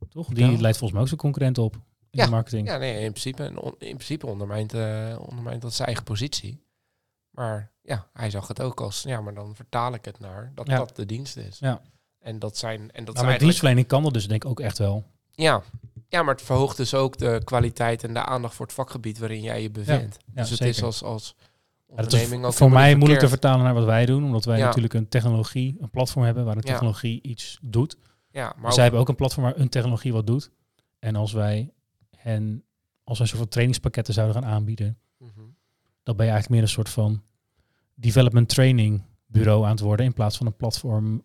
Toch? 0.10 0.28
Die 0.28 0.46
leidt 0.62 0.78
volgens 0.78 0.92
mij 0.92 1.02
ook 1.02 1.08
zijn 1.08 1.20
concurrent 1.20 1.58
op 1.58 1.74
in 1.76 1.82
Ja. 2.10 2.26
de 2.26 2.32
marketing. 2.32 2.68
Ja, 2.68 2.78
nee, 2.78 2.94
in 3.04 3.10
principe, 3.12 3.44
in 3.78 3.96
principe 3.96 4.28
ondermijnt, 4.28 4.74
eh, 4.74 5.16
ondermijnt 5.20 5.62
dat 5.62 5.74
zijn 5.74 5.88
eigen 5.88 6.06
positie. 6.06 6.64
Maar 7.30 7.72
ja, 7.82 8.08
hij 8.14 8.30
zag 8.30 8.48
het 8.48 8.62
ook 8.62 8.82
als, 8.82 9.02
ja, 9.02 9.22
maar 9.22 9.34
dan 9.34 9.56
vertaal 9.56 9.94
ik 9.94 10.06
het 10.06 10.20
naar 10.20 10.52
dat 10.56 10.68
Ja. 10.68 10.78
dat 10.78 10.96
de 10.96 11.06
dienst 11.06 11.38
is. 11.38 11.60
Ja. 11.60 11.82
En 12.20 12.40
dat 12.40 12.58
zijn, 12.58 12.80
en 12.80 12.86
dat 12.86 12.92
maar 12.94 13.04
zijn 13.04 13.06
met 13.06 13.16
eigenlijk 13.16 13.40
dienstverlening 13.40 13.88
kan 13.88 14.04
dat 14.04 14.14
dus 14.14 14.28
denk 14.28 14.44
ik 14.44 14.50
ook 14.50 14.60
echt 14.60 14.78
wel. 14.78 15.04
Ja. 15.32 15.62
ja, 16.08 16.24
maar 16.24 16.34
het 16.34 16.44
verhoogt 16.44 16.78
dus 16.78 16.94
ook 16.94 17.18
de 17.18 17.42
kwaliteit 17.44 18.04
en 18.04 18.14
de 18.14 18.26
aandacht 18.26 18.56
voor 18.56 18.66
het 18.66 18.76
vakgebied 18.76 19.18
waarin 19.18 19.42
jij 19.42 19.62
je 19.62 19.70
bevindt. 19.72 20.18
Ja, 20.26 20.42
dus 20.42 20.50
het 20.50 20.58
zeker. 20.60 20.76
is 20.76 20.84
als, 20.84 21.04
als 21.04 21.36
Ja, 21.96 22.00
dat 22.02 22.06
is 22.08 22.14
onderneming 22.14 22.46
ook 22.46 22.54
voor 22.54 22.72
mij 22.72 22.96
moeilijk 22.96 23.20
te 23.22 23.28
vertalen 23.28 23.64
naar 23.64 23.74
wat 23.74 23.86
wij 23.86 24.06
doen, 24.06 24.24
omdat 24.24 24.46
wij 24.46 24.58
Ja. 24.58 24.66
natuurlijk 24.66 24.94
een 24.94 25.08
technologie, 25.10 25.78
een 25.80 25.90
platform 25.90 26.26
hebben 26.26 26.46
waar 26.46 26.56
Ja. 26.56 26.62
technologie 26.62 27.22
iets 27.22 27.58
doet. 27.62 27.98
Ja, 28.32 28.54
maar 28.58 28.74
zij 28.74 28.84
hebben 28.84 29.02
ook 29.02 29.10
een 29.10 29.16
platform 29.16 29.44
waar 29.46 29.58
een 29.60 29.70
technologie 29.70 30.14
wat 30.14 30.28
doet. 30.28 30.52
En 31.00 31.16
als 31.16 31.32
wij 31.32 31.72
hen 32.18 32.64
als 33.04 33.18
soort 33.18 33.30
van 33.30 33.48
trainingspakketten 33.48 34.14
zouden 34.14 34.36
gaan 34.44 34.52
aanbieden, 34.52 34.98
Mhm. 35.18 35.30
dan 36.04 36.16
ben 36.16 36.26
je 36.26 36.32
eigenlijk 36.32 36.50
meer 36.50 36.62
een 36.62 36.68
soort 36.68 36.90
van 36.90 37.24
development 37.96 38.50
training 38.50 39.04
bureau 39.26 39.64
aan 39.64 39.70
het 39.72 39.80
worden 39.80 40.06
in 40.06 40.14
plaats 40.14 40.38
van 40.38 40.46
een 40.48 40.56
platform 40.56 41.24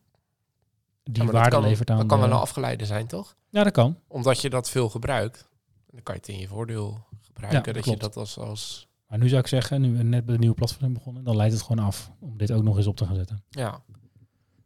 die 1.02 1.16
Ja, 1.18 1.24
dat 1.24 1.32
waarde 1.34 1.50
kan, 1.50 1.62
levert 1.62 1.90
aan. 1.90 1.98
Dat 1.98 2.06
kan 2.06 2.20
de- 2.20 2.26
wel 2.26 2.34
een 2.34 2.40
afgeleide 2.42 2.86
zijn, 2.86 3.06
toch? 3.06 3.36
Ja, 3.48 3.62
dat 3.64 3.72
kan. 3.72 3.98
Omdat 4.08 4.40
je 4.40 4.50
dat 4.50 4.70
veel 4.70 4.88
gebruikt. 4.88 5.48
Dan 5.90 6.02
kan 6.02 6.14
je 6.14 6.20
het 6.20 6.28
in 6.30 6.38
je 6.38 6.48
voordeel 6.48 7.06
gebruiken. 7.22 7.62
Ja, 7.66 7.72
dat 7.72 7.82
klopt. 7.82 8.00
je 8.00 8.04
dat 8.06 8.16
als, 8.16 8.38
als 8.38 8.87
Maar 9.08 9.18
nu 9.18 9.28
zou 9.28 9.40
ik 9.40 9.46
zeggen, 9.46 9.80
nu 9.80 9.96
we 9.96 10.02
net 10.02 10.24
bij 10.24 10.34
de 10.34 10.40
nieuwe 10.40 10.54
platform 10.54 10.80
zijn 10.80 10.92
begonnen, 10.92 11.24
dan 11.24 11.36
leidt 11.36 11.54
het 11.54 11.62
gewoon 11.62 11.84
af 11.84 12.10
om 12.18 12.38
dit 12.38 12.52
ook 12.52 12.62
nog 12.62 12.76
eens 12.76 12.86
op 12.86 12.96
te 12.96 13.06
gaan 13.06 13.14
zetten. 13.14 13.42
Ja. 13.50 13.82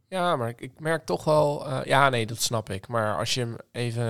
Ja, 0.07 0.35
maar 0.35 0.49
ik, 0.49 0.61
ik 0.61 0.79
merk 0.79 1.05
toch 1.05 1.23
wel... 1.23 1.67
eh, 1.67 1.85
ja, 1.85 2.09
nee, 2.09 2.25
dat 2.25 2.41
snap 2.41 2.69
ik. 2.69 2.87
Maar 2.87 3.17
als 3.17 3.33
je 3.33 3.39
hem 3.39 3.55
even... 3.71 4.03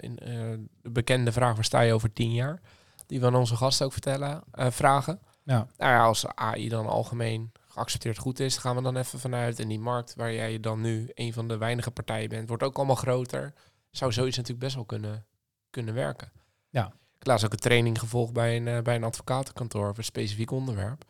in, 0.00 0.18
eh, 0.18 0.58
de 0.82 0.90
bekende 0.90 1.32
vraag, 1.32 1.54
waar 1.54 1.64
sta 1.64 1.80
je 1.80 1.92
over 1.92 2.12
tien 2.12 2.32
jaar? 2.32 2.60
Die 3.06 3.20
we 3.20 3.26
aan 3.26 3.34
onze 3.34 3.56
gasten 3.56 3.86
ook 3.86 3.92
vertellen, 3.92 4.42
eh, 4.50 4.70
vragen. 4.70 5.20
Ja. 5.44 5.66
Nou 5.76 5.92
ja, 5.92 6.04
als 6.04 6.26
AI 6.26 6.68
dan 6.68 6.86
algemeen 6.86 7.52
geaccepteerd 7.68 8.18
goed 8.18 8.40
is, 8.40 8.56
gaan 8.56 8.76
we 8.76 8.82
dan 8.82 8.96
even 8.96 9.18
vanuit. 9.18 9.60
En 9.60 9.68
die 9.68 9.80
markt 9.80 10.14
waar 10.14 10.32
jij 10.32 10.60
dan 10.60 10.80
nu 10.80 11.10
een 11.14 11.32
van 11.32 11.48
de 11.48 11.56
weinige 11.56 11.90
partijen 11.90 12.28
bent, 12.28 12.48
wordt 12.48 12.62
ook 12.62 12.76
allemaal 12.76 12.96
groter. 12.96 13.52
Zou 13.90 14.12
zoiets 14.12 14.36
natuurlijk 14.36 14.64
best 14.64 14.74
wel 14.74 14.84
kunnen, 14.84 15.26
kunnen 15.70 15.94
werken. 15.94 16.32
Ja. 16.68 16.92
Ik 17.22 17.28
laatst 17.28 17.44
ook 17.44 17.52
een 17.52 17.58
training 17.58 17.98
gevolgd 17.98 18.32
bij 18.32 18.56
een, 18.56 18.68
eh, 18.68 18.82
bij 18.82 18.94
een 18.94 19.04
advocatenkantoor 19.04 19.86
over 19.86 19.98
een 19.98 20.04
specifiek 20.04 20.50
onderwerp. 20.50 21.04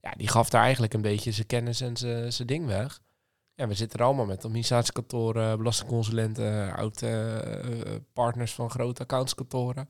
Ja, 0.00 0.10
die 0.16 0.28
gaf 0.28 0.50
daar 0.50 0.62
eigenlijk 0.62 0.94
een 0.94 1.02
beetje 1.02 1.32
zijn 1.32 1.46
kennis 1.46 1.80
en 1.80 1.96
zijn 1.96 2.32
zijn 2.32 2.48
ding 2.48 2.66
weg. 2.66 3.00
Ja, 3.54 3.68
we 3.68 3.74
zitten 3.74 3.98
er 3.98 4.04
allemaal 4.04 4.26
met 4.26 4.44
administratiekantoren, 4.44 5.58
belastingconsulenten, 5.58 6.74
oud 6.74 7.02
eh, 7.02 7.94
eh, 7.94 8.00
partners 8.12 8.52
van 8.52 8.70
grote 8.70 9.02
accountskantoren. 9.02 9.88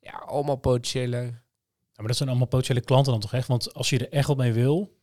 Ja, 0.00 0.12
allemaal 0.12 0.56
potentiële 0.56 1.16
Ja, 1.16 1.96
maar 1.96 2.06
dat 2.06 2.16
zijn 2.16 2.28
allemaal 2.28 2.48
potentiële 2.48 2.80
klanten 2.80 3.12
dan 3.12 3.20
toch 3.20 3.32
echt? 3.32 3.48
Want 3.48 3.74
als 3.74 3.90
je 3.90 3.98
er 3.98 4.12
echt 4.12 4.28
wat 4.28 4.36
mee 4.36 4.52
wil, 4.52 4.98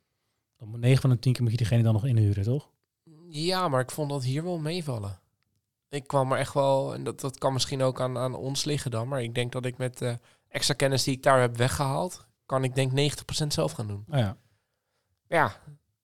dan 0.58 0.68
moet 0.68 0.80
9 0.80 1.02
van 1.02 1.10
de 1.10 1.20
10 1.20 1.34
keer 1.34 1.42
moet 1.42 1.52
je 1.52 1.58
diegene 1.58 1.84
dan 1.84 1.94
nog 1.94 2.06
inhuren, 2.06 2.44
toch? 2.44 2.70
Ja, 3.30 3.68
maar 3.68 3.82
ik 3.82 3.92
vond 3.92 4.10
dat 4.10 4.24
hier 4.24 4.44
wel 4.44 4.60
meevallen. 4.60 5.20
Ik 5.90 6.08
kwam 6.08 6.32
er 6.32 6.38
echt 6.38 6.54
wel, 6.54 6.94
en 6.94 7.04
dat, 7.04 7.20
dat 7.20 7.38
kan 7.38 7.54
misschien 7.54 7.82
ook 7.82 8.02
aan, 8.02 8.18
aan 8.18 8.36
ons 8.36 8.64
liggen 8.64 8.92
dan, 8.92 9.08
maar 9.08 9.24
ik 9.24 9.36
denk 9.36 9.52
dat 9.52 9.66
ik 9.66 9.78
met 9.78 9.98
de 9.98 10.20
extra 10.50 10.74
kennis 10.74 11.04
die 11.04 11.16
ik 11.16 11.24
daar 11.24 11.42
heb 11.42 11.58
weggehaald, 11.58 12.28
kan 12.46 12.64
ik 12.64 12.76
denk 12.76 12.92
90% 13.44 13.48
zelf 13.48 13.72
gaan 13.72 13.88
doen. 13.88 14.04
Ja, 14.12 14.38
Ja, 15.28 15.62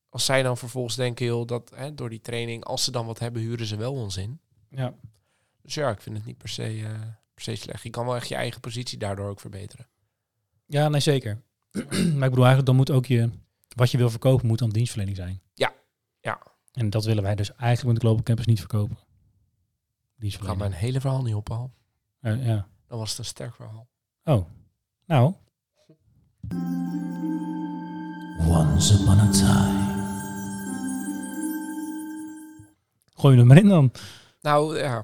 als 0.10 0.26
zij 0.26 0.44
dan 0.44 0.58
vervolgens 0.58 0.96
denken, 0.96 1.26
joh, 1.26 1.48
dat 1.48 1.72
hè, 1.76 1.94
door 1.94 2.10
die 2.10 2.22
training, 2.22 2.64
als 2.64 2.84
ze 2.84 2.92
dan 2.92 3.06
wat 3.06 3.20
hebben, 3.20 3.42
huren 3.42 3.66
ze 3.66 3.76
wel 3.76 3.94
ons 3.94 4.18
in. 4.18 4.40
ja. 4.70 4.94
Dus 5.62 5.74
ja, 5.74 5.90
ik 5.90 6.02
vind 6.02 6.18
het 6.18 6.26
niet 6.26 6.38
per 6.38 6.50
se, 6.50 6.64
eh, 6.64 6.90
per 7.34 7.44
se 7.44 7.56
slecht. 7.56 7.84
Je 7.84 7.90
kan 7.90 8.06
wel 8.06 8.16
echt 8.16 8.28
je 8.28 8.36
eigen 8.36 8.62
positie 8.62 8.98
daardoor 8.98 9.30
ook 9.30 9.40
verbeteren. 9.40 9.88
ja 10.66 10.90
nee 10.90 11.00
zeker. 11.00 11.42
maar 11.72 11.84
ik 11.98 12.20
bedoel 12.20 12.46
eigenlijk, 12.46 12.66
dan 12.66 12.76
moet 12.76 12.92
ook 12.92 13.06
je, 13.06 13.30
wat 13.76 13.92
je 13.92 13.98
wil 13.98 14.10
verkopen, 14.10 14.48
moet 14.48 14.60
dan 14.60 14.70
dienstverlening 14.70 15.18
zijn. 15.18 15.42
Ja, 15.54 15.74
ja. 16.20 16.42
En 16.72 16.90
dat 16.90 17.06
willen 17.06 17.24
wij 17.24 17.36
dus 17.36 17.56
eigenlijk 17.56 17.86
met 17.86 17.96
de 17.96 18.02
Global 18.02 18.24
Campus 18.24 18.46
niet 18.46 18.60
verkopen. 18.60 18.98
Ik 20.20 20.34
ga 20.42 20.54
mijn 20.54 20.72
hele 20.72 21.00
verhaal 21.02 21.22
niet 21.22 21.36
ophalen. 21.36 21.74
Eh, 22.20 22.46
ja. 22.46 22.68
Dan 22.88 22.98
was 22.98 23.10
het 23.10 23.20
een 23.20 23.26
sterk 23.26 23.56
verhaal. 23.56 23.88
Oh, 24.24 24.46
nou. 25.06 25.34
Once 28.48 28.94
upon 28.94 29.20
a 29.20 29.30
time. 29.32 29.92
Gooi 33.16 33.36
je 33.36 33.42
er 33.42 33.48
maar 33.48 33.58
in 33.58 33.68
dan. 33.68 33.92
Nou 34.42 34.78
ja, 34.78 35.04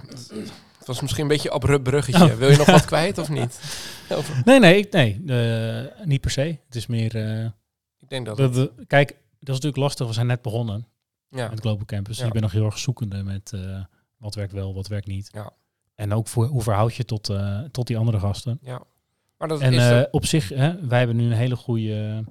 het 0.78 0.88
was 0.88 1.02
misschien 1.02 1.24
een 1.24 1.30
beetje 1.30 1.50
een 1.50 1.56
abrupt 1.56 1.84
bruggetje. 1.84 2.24
Oh. 2.26 2.34
Wil 2.34 2.50
je 2.52 2.58
nog 2.58 2.66
wat 2.72 2.86
kwijt 2.86 3.18
of 3.18 3.30
niet? 3.30 3.60
Over- 4.12 4.42
Nee, 4.46 4.60
nee, 4.60 4.78
ik- 4.78 4.92
nee 4.92 5.22
eh, 5.26 6.06
niet 6.06 6.22
per 6.22 6.32
se. 6.32 6.60
Het 6.66 6.76
is 6.76 6.88
meer... 6.88 7.16
eh, 7.16 7.46
Ik 7.98 8.10
denk 8.10 8.26
dat 8.26 8.38
we, 8.38 8.50
we- 8.50 8.86
kijk, 8.88 9.08
dat 9.10 9.20
is 9.40 9.46
natuurlijk 9.48 9.78
lastig. 9.78 10.08
We 10.08 10.14
zijn 10.14 10.28
net 10.28 10.42
begonnen 10.42 10.88
ja. 11.30 11.50
met 11.50 11.60
Global 11.60 11.86
Campus. 11.86 12.18
Ja. 12.18 12.26
Je 12.26 12.32
bent 12.32 12.44
nog 12.44 12.54
heel 12.54 12.66
erg 12.66 12.78
zoekende 12.78 13.24
met 13.24 13.54
eh, 13.54 13.84
wat 14.20 14.36
werkt 14.36 14.54
wel, 14.54 14.74
wat 14.74 14.88
werkt 14.88 15.08
niet. 15.08 15.30
Ja. 15.32 15.54
En 16.00 16.14
ook 16.14 16.28
voor, 16.28 16.46
hoe 16.46 16.62
verhoud 16.62 16.96
je 16.96 17.06
tot, 17.06 17.30
eh, 17.30 17.62
tot 17.62 17.88
die 17.88 17.98
andere 17.98 18.20
gasten. 18.20 18.60
Maar 19.38 19.48
dat 19.48 19.62
En 19.62 19.74
is 19.74 19.90
eh, 19.90 20.02
op 20.12 20.26
zich, 20.26 20.50
hè, 20.50 20.88
wij 20.88 20.98
hebben 20.98 21.16
nu 21.16 21.26
een 21.26 21.32
hele 21.32 21.56
goede 21.56 22.24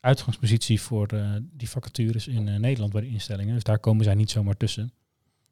uitgangspositie 0.00 0.80
voor 0.80 1.06
eh, 1.06 1.30
die 1.40 1.70
vacatures 1.70 2.28
in 2.28 2.60
Nederland 2.60 2.92
bij 2.92 3.00
de 3.00 3.08
instellingen. 3.08 3.54
Dus 3.54 3.62
daar 3.62 3.78
komen 3.78 4.04
zij 4.04 4.14
niet 4.14 4.30
zomaar 4.30 4.56
tussen. 4.56 4.92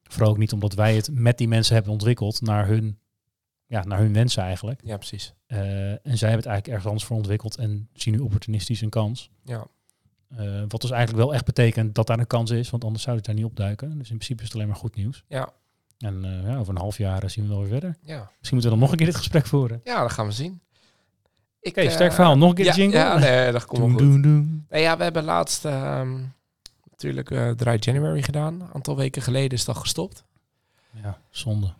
Vooral 0.02 0.30
ook 0.30 0.38
niet 0.38 0.52
omdat 0.52 0.74
wij 0.74 0.94
het 0.94 1.08
met 1.12 1.38
die 1.38 1.48
mensen 1.48 1.74
hebben 1.74 1.92
ontwikkeld 1.92 2.40
naar 2.40 2.66
hun, 2.66 2.98
ja, 3.66 3.84
naar 3.84 3.98
hun 3.98 4.12
wensen 4.12 4.42
eigenlijk. 4.42 4.80
ja, 4.84 4.96
precies. 4.96 5.34
En 5.46 6.00
zij 6.02 6.28
hebben 6.28 6.30
het 6.30 6.46
eigenlijk 6.46 6.66
ergens 6.66 6.86
anders 6.86 7.04
voor 7.04 7.16
ontwikkeld 7.16 7.56
en 7.56 7.88
zien 7.92 8.14
nu 8.14 8.20
opportunistisch 8.20 8.80
een 8.80 8.88
kans. 8.88 9.30
Ja. 9.44 9.66
Wat 10.68 10.80
dus 10.80 10.90
eigenlijk 10.90 11.24
wel 11.24 11.34
echt 11.34 11.44
betekent 11.44 11.94
dat 11.94 12.06
daar 12.06 12.18
een 12.18 12.26
kans 12.26 12.50
is, 12.50 12.70
want 12.70 12.84
anders 12.84 13.02
zou 13.02 13.16
het 13.16 13.24
daar 13.24 13.34
niet 13.34 13.44
opduiken. 13.44 13.88
Dus 13.88 14.10
in 14.10 14.16
principe 14.16 14.40
is 14.40 14.46
het 14.46 14.54
alleen 14.54 14.68
maar 14.68 14.76
goed 14.76 14.96
nieuws. 14.96 15.24
Ja. 15.28 15.52
En 15.98 16.24
eh, 16.24 16.50
ja, 16.50 16.58
over 16.58 16.74
een 16.74 16.80
half 16.80 16.98
jaar 16.98 17.22
eh, 17.22 17.28
zien 17.28 17.44
we 17.44 17.50
wel 17.50 17.60
weer 17.60 17.68
verder. 17.68 17.96
Ja. 18.02 18.16
Misschien 18.16 18.30
moeten 18.58 18.62
we 18.62 18.68
dan 18.68 18.78
nog 18.78 18.90
een 18.90 18.96
keer 18.96 19.06
dit 19.06 19.16
gesprek 19.16 19.46
voeren. 19.46 19.80
ja, 19.84 20.00
dat 20.00 20.12
gaan 20.12 20.26
we 20.26 20.32
zien. 20.32 20.60
Ik, 21.60 21.70
Oké, 21.70 21.80
eh, 21.80 21.90
sterk 21.90 22.12
verhaal. 22.12 22.36
Nog 22.38 22.48
een 22.48 22.54
keer 22.54 22.64
ja, 22.64 22.72
de 22.72 22.80
jingle? 22.80 22.98
Ja, 22.98 23.18
nee, 23.18 23.52
dat 23.52 23.64
komt 23.64 23.80
Doen, 23.80 23.90
goed. 23.90 23.98
doen, 23.98 24.22
doen. 24.22 24.66
Nee, 24.70 24.82
ja, 24.82 24.96
we 24.96 25.02
hebben 25.02 25.24
laatst 25.24 25.64
ehm, 25.64 26.18
natuurlijk 26.90 27.30
eh 27.30 27.50
Dry 27.50 27.76
January 27.80 28.22
gedaan. 28.22 28.60
Een 28.60 28.68
aantal 28.72 28.96
weken 28.96 29.22
geleden 29.22 29.58
is 29.58 29.64
dat 29.64 29.76
gestopt. 29.76 30.24
Ja, 31.02 31.18
zonde. 31.30 31.72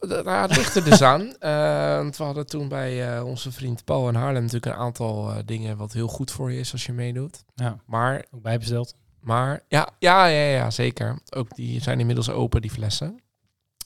Nou, 0.00 0.28
het 0.28 0.56
ligt 0.56 0.74
er 0.74 0.84
dus 0.84 1.02
aan. 1.02 1.32
Eh, 1.38 1.96
want 1.96 2.16
we 2.16 2.24
hadden 2.24 2.46
toen 2.46 2.68
bij 2.68 3.16
eh, 3.16 3.24
onze 3.24 3.52
vriend 3.52 3.84
Paul 3.84 4.08
in 4.08 4.14
Haarlem 4.14 4.42
natuurlijk 4.42 4.72
een 4.76 4.80
aantal 4.80 5.30
eh, 5.30 5.36
dingen 5.44 5.76
wat 5.76 5.92
heel 5.92 6.08
goed 6.08 6.30
voor 6.30 6.52
je 6.52 6.58
is 6.58 6.72
als 6.72 6.86
je 6.86 6.92
meedoet. 6.92 7.44
Ja, 7.54 7.78
Maar, 7.86 8.24
ook 8.30 8.42
bijbesteld. 8.42 8.94
maar 9.20 9.62
ja, 9.68 9.88
ja, 9.98 10.26
ja, 10.26 10.50
ja, 10.50 10.70
zeker. 10.70 11.18
Ook 11.30 11.54
die 11.54 11.82
zijn 11.82 12.00
inmiddels 12.00 12.30
open, 12.30 12.62
die 12.62 12.70
flessen. 12.70 13.20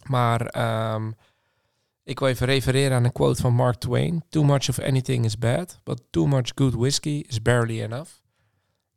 Maar 0.09 0.41
ehm, 0.41 1.11
ik 2.05 2.19
wil 2.19 2.29
even 2.29 2.47
refereren 2.47 2.97
aan 2.97 3.05
een 3.05 3.13
quote 3.13 3.41
van 3.41 3.55
Mark 3.55 3.77
Twain. 3.77 4.23
Too 4.29 4.43
much 4.45 4.69
of 4.69 4.79
anything 4.79 5.25
is 5.25 5.39
bad, 5.39 5.79
but 5.85 6.03
too 6.11 6.27
much 6.27 6.51
good 6.55 6.75
whiskey 6.75 7.25
is 7.29 7.43
barely 7.43 7.83
enough. 7.83 8.11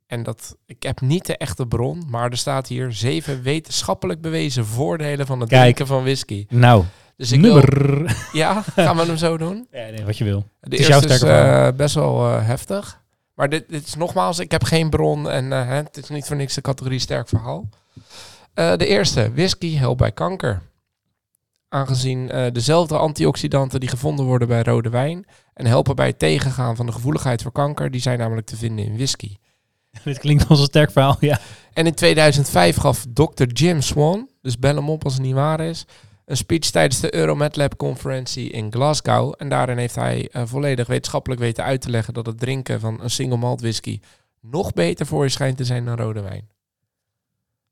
En 0.08 0.24
dat, 0.24 0.58
ik 0.66 0.84
heb 0.84 1.02
niet 1.02 1.26
de 1.26 1.38
echte 1.38 1.66
bron, 1.68 2.04
maar 2.10 2.32
er 2.32 2.38
staat 2.38 2.68
hier 2.68 2.92
zeven 2.92 3.42
wetenschappelijk 3.42 4.22
bewezen 4.22 4.66
voordelen 4.66 5.26
van 5.26 5.40
het 5.40 5.50
Kijk. 5.50 5.62
drinken 5.62 5.88
van 5.88 6.02
whisky. 6.04 6.46
Nou, 6.50 6.84
Dus 7.18 7.32
ik 7.32 7.42
wil, 7.42 7.64
ja, 8.34 8.62
gaan 8.62 8.96
we 8.98 9.06
hem 9.06 9.18
zo 9.18 9.38
doen? 9.38 9.68
Ja, 9.72 9.90
nee, 9.90 10.06
wat 10.06 10.18
je 10.18 10.24
wil. 10.24 10.50
De 10.60 10.78
is 10.78 10.88
jouw 10.88 11.02
eerste 11.02 11.14
is 11.14 11.22
eh, 11.22 11.68
best 11.76 11.96
wel 11.96 12.28
eh, 12.28 12.46
heftig. 12.46 13.00
Maar 13.36 13.50
dit, 13.50 13.70
dit 13.70 13.88
is 13.88 13.96
nogmaals, 13.96 14.40
ik 14.40 14.52
heb 14.52 14.64
geen 14.64 14.90
bron 14.90 15.30
en 15.30 15.54
eh, 15.54 15.68
het 15.68 15.98
is 15.98 16.10
niet 16.10 16.26
voor 16.26 16.36
niks 16.36 16.54
de 16.54 16.62
categorie 16.62 17.00
sterk 17.00 17.28
verhaal. 17.28 17.70
De 18.54 18.86
eerste, 18.88 19.32
whisky 19.34 19.76
helpt 19.76 20.00
bij 20.00 20.12
kanker. 20.12 20.62
Aangezien 21.74 22.32
eh, 22.32 22.52
dezelfde 22.52 22.98
antioxidanten 22.98 23.80
die 23.80 23.90
gevonden 23.90 24.26
worden 24.26 24.48
bij 24.48 24.64
rode 24.64 24.90
wijn 24.90 25.26
en 25.54 25.66
helpen 25.66 25.96
bij 25.96 26.08
het 26.08 26.20
tegengaan 26.20 26.76
van 26.76 26.86
de 26.86 26.92
gevoeligheid 26.92 27.42
voor 27.42 27.52
kanker, 27.52 27.92
die 27.92 28.02
zijn 28.02 28.20
namelijk 28.20 28.48
te 28.48 28.56
vinden 28.56 28.86
in 28.86 28.94
whisky. 28.96 29.36
Dit 30.04 30.20
klinkt 30.20 30.48
als 30.48 30.60
een 30.60 30.66
sterk 30.66 30.92
verhaal, 30.92 31.18
ja. 31.20 31.40
En 31.74 31.86
in 31.86 31.94
2005 31.94 32.76
gaf 32.76 33.06
Dr. 33.14 33.44
Jim 33.44 33.82
Swan, 33.82 34.30
dus 34.42 34.60
bel 34.60 34.76
hem 34.76 34.90
op 34.90 35.04
als 35.04 35.14
het 35.14 35.22
niet 35.22 35.34
waar 35.34 35.60
is, 35.60 35.86
een 36.26 36.38
speech 36.38 36.70
tijdens 36.70 37.00
de 37.00 37.16
Euromed 37.16 37.56
Lab 37.56 37.78
conferentie 37.78 38.50
in 38.50 38.72
Glasgow. 38.72 39.34
En 39.38 39.50
daarin 39.50 39.78
heeft 39.78 39.96
hij 39.96 40.30
eh, 40.32 40.42
volledig 40.46 40.88
wetenschappelijk 40.88 41.42
weten 41.42 41.64
uit 41.64 41.82
te 41.82 41.90
leggen 41.90 42.14
dat 42.14 42.26
het 42.26 42.40
drinken 42.40 42.80
van 42.80 43.02
een 43.02 43.10
single 43.10 43.38
malt 43.38 43.62
whisky 43.62 44.00
nog 44.42 44.74
beter 44.74 45.06
voor 45.06 45.24
je 45.24 45.30
schijnt 45.30 45.58
te 45.58 45.66
zijn 45.66 45.86
dan 45.86 45.98
rode 45.98 46.22
wijn. 46.22 46.50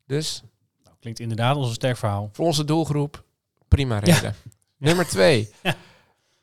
Dus 0.06 0.44
Nou, 0.84 0.96
klinkt 1.00 1.20
inderdaad 1.20 1.56
als 1.56 1.68
een 1.68 1.74
sterk 1.74 1.98
verhaal. 1.98 2.30
voor 2.32 2.46
onze 2.46 2.66
doelgroep 2.66 3.28
prima 3.70 3.96
Ja. 3.96 4.00
reden. 4.14 4.36
Nummer 4.78 5.08
twee. 5.08 5.50
Ja. 5.64 5.76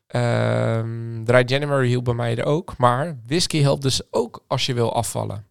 Ehm, 0.06 1.24
Dry 1.24 1.42
January 1.46 1.86
hielp 1.86 2.04
bij 2.04 2.14
mij 2.14 2.36
er 2.36 2.44
ook. 2.44 2.76
Maar 2.76 3.18
whisky 3.26 3.60
helpt 3.60 3.82
dus 3.82 4.12
ook 4.12 4.44
als 4.46 4.66
je 4.66 4.74
wil 4.74 4.94
afvallen. 4.94 5.46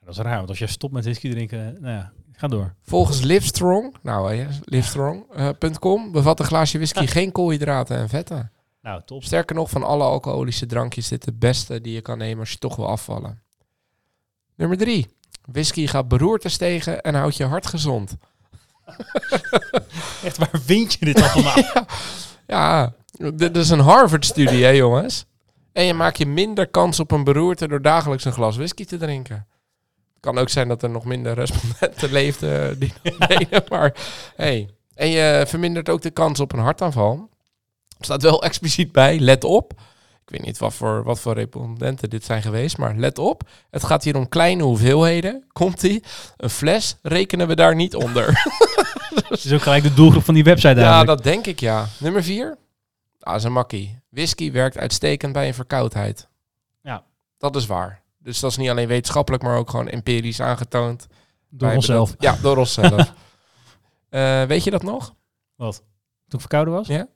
Dat 0.00 0.14
is 0.14 0.20
raar, 0.20 0.36
want 0.36 0.48
als 0.48 0.58
je 0.58 0.66
stopt 0.66 0.92
met 0.92 1.04
whisky 1.04 1.30
drinken, 1.30 1.76
nou 1.80 1.94
ja, 1.94 2.12
ga 2.32 2.48
door. 2.48 2.74
Volgens 2.82 3.20
Livestrong, 3.20 3.94
nou 4.02 4.34
ja, 4.34 4.48
livestrong.com, 4.64 6.12
bevat 6.12 6.40
een 6.40 6.46
glaasje 6.46 6.76
whisky 6.76 7.06
geen 7.06 7.32
koolhydraten 7.32 7.96
en 7.96 8.08
vetten. 8.08 8.52
Nou, 8.82 9.02
top. 9.04 9.24
Sterker 9.24 9.56
nog, 9.56 9.70
van 9.70 9.82
alle 9.82 10.04
alcoholische 10.04 10.66
drankjes 10.66 11.08
dit 11.08 11.24
de 11.24 11.32
beste 11.32 11.80
die 11.80 11.92
je 11.92 12.00
kan 12.00 12.18
nemen 12.18 12.38
als 12.40 12.50
je 12.52 12.58
toch 12.58 12.76
wil 12.76 12.88
afvallen. 12.88 13.42
Nummer 14.56 14.76
drie. 14.78 15.06
Whisky 15.44 15.86
gaat 15.86 16.08
beroertes 16.08 16.56
tegen 16.56 17.00
en 17.02 17.14
houdt 17.14 17.36
je 17.36 17.44
hart 17.44 17.66
gezond. 17.66 18.16
Echt, 20.26 20.38
waar 20.38 20.60
vind 20.64 20.92
je 20.92 21.04
dit 21.04 21.22
allemaal? 21.22 21.54
Ja, 22.46 22.92
dit 23.34 23.56
is 23.56 23.70
een 23.70 23.80
Harvard-studie, 23.80 24.64
hè 24.64 24.70
jongens. 24.70 25.24
En 25.72 25.84
je 25.84 25.94
maakt 25.94 26.18
je 26.18 26.26
minder 26.26 26.68
kans 26.68 27.00
op 27.00 27.10
een 27.10 27.24
beroerte 27.24 27.68
door 27.68 27.82
dagelijks 27.82 28.24
een 28.24 28.32
glas 28.32 28.56
whisky 28.56 28.84
te 28.84 28.96
drinken. 28.96 29.46
Het 30.14 30.20
kan 30.20 30.38
ook 30.38 30.48
zijn 30.48 30.68
dat 30.68 30.82
er 30.82 30.90
nog 30.90 31.04
minder 31.04 31.34
respondenten 31.34 32.12
leefden 32.18 32.78
die 32.78 32.92
dat 33.02 33.28
deden. 33.28 33.64
Maar 33.68 33.94
hey, 34.36 34.68
En 34.94 35.08
je 35.08 35.44
vermindert 35.46 35.88
ook 35.88 36.02
de 36.02 36.10
kans 36.10 36.40
op 36.40 36.52
een 36.52 36.58
hartaanval. 36.58 37.28
Er 37.98 38.04
staat 38.04 38.22
wel 38.22 38.42
expliciet 38.42 38.92
bij, 38.92 39.18
let 39.18 39.44
op. 39.44 39.72
Ik 40.26 40.32
weet 40.32 40.44
niet 40.44 40.58
wat 40.58 40.74
voor, 40.74 41.02
wat 41.02 41.20
voor 41.20 41.34
respondenten 41.34 42.10
dit 42.10 42.24
zijn 42.24 42.42
geweest, 42.42 42.78
maar 42.78 42.96
let 42.96 43.18
op. 43.18 43.48
Het 43.70 43.84
gaat 43.84 44.04
hier 44.04 44.16
om 44.16 44.28
kleine 44.28 44.62
hoeveelheden. 44.62 45.44
Komt-ie? 45.52 46.02
Een 46.36 46.50
fles 46.50 46.96
rekenen 47.02 47.48
we 47.48 47.54
daar 47.54 47.74
niet 47.74 47.94
onder. 47.94 48.26
Dat 49.28 49.44
is 49.44 49.52
ook 49.52 49.62
gelijk 49.62 49.82
de 49.82 49.94
doelgroep 49.94 50.24
van 50.24 50.34
die 50.34 50.44
website 50.44 50.74
ja, 50.74 50.80
eigenlijk. 50.80 51.06
dat 51.06 51.22
denk 51.22 51.46
ik 51.46 51.60
ja. 51.60 51.86
Nummer 51.98 52.22
vier. 52.22 52.56
Ah, 53.20 53.34
is 53.34 53.44
een 53.44 53.52
makkie. 53.52 53.98
Whisky 54.08 54.52
werkt 54.52 54.78
uitstekend 54.78 55.32
bij 55.32 55.46
een 55.46 55.54
verkoudheid. 55.54 56.28
Ja. 56.82 57.04
Dat 57.38 57.56
is 57.56 57.66
waar. 57.66 58.02
Dus 58.18 58.40
dat 58.40 58.50
is 58.50 58.56
niet 58.56 58.70
alleen 58.70 58.88
wetenschappelijk, 58.88 59.42
maar 59.42 59.56
ook 59.56 59.70
gewoon 59.70 59.88
empirisch 59.88 60.40
aangetoond. 60.40 61.06
Door 61.48 61.72
onszelf. 61.72 62.14
Ja, 62.18 62.36
door 62.42 62.56
onszelf. 62.56 63.12
Eh, 64.08 64.42
weet 64.42 64.64
je 64.64 64.70
dat 64.70 64.82
nog? 64.82 65.14
Wat? 65.56 65.76
Toen 65.76 65.84
ik 66.28 66.40
verkouden 66.40 66.74
was? 66.74 66.86
Ja. 66.86 67.06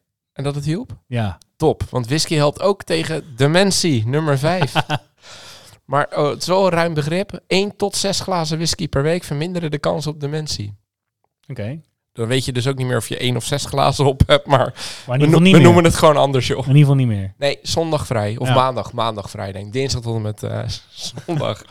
En 0.40 0.46
dat 0.46 0.54
het 0.54 0.64
hielp? 0.64 0.90
Ja. 1.06 1.38
Top, 1.56 1.82
want 1.90 2.06
whisky 2.06 2.34
helpt 2.34 2.60
ook 2.60 2.82
tegen 2.82 3.24
dementie, 3.36 4.06
nummer 4.06 4.38
5. 4.38 4.72
maar 5.84 6.08
oh, 6.16 6.28
het 6.28 6.40
is 6.40 6.46
wel 6.46 6.64
een 6.64 6.70
ruim 6.72 6.94
begrip. 6.94 7.40
1 7.46 7.76
tot 7.76 7.96
6 7.96 8.20
glazen 8.20 8.56
whisky 8.56 8.88
per 8.88 9.02
week 9.02 9.24
verminderen 9.24 9.70
de 9.70 9.78
kans 9.78 10.06
op 10.06 10.20
dementie. 10.20 10.74
Oké. 11.48 11.80
Dan 12.12 12.26
weet 12.28 12.44
je 12.44 12.52
dus 12.52 12.66
ook 12.66 12.76
niet 12.76 12.86
meer 12.86 12.96
of 12.96 13.08
je 13.08 13.16
1 13.18 13.36
of 13.36 13.44
6 13.44 13.64
glazen 13.64 14.04
op 14.04 14.22
hebt, 14.26 14.46
maar 14.46 14.74
Maar 15.06 15.18
we, 15.18 15.26
no- 15.26 15.38
noemen 15.38 15.84
het 15.84 15.94
gewoon 15.96 16.16
anders, 16.16 16.46
joh. 16.46 16.58
In 16.58 16.66
ieder 16.66 16.80
geval 16.80 16.94
niet 16.94 17.06
meer. 17.06 17.34
Nee, 17.38 17.58
zondag 17.62 18.06
vrij. 18.06 18.36
Of 18.38 18.48
Ja. 18.48 18.54
maandag. 18.54 18.92
Maandag 18.92 19.30
vrij, 19.30 19.52
denk 19.52 19.66
ik. 19.66 19.72
Dinsdag 19.72 20.02
tot 20.02 20.14
en 20.16 20.22
met 20.22 20.42
eh, 20.42 20.62
zondag. 21.26 21.62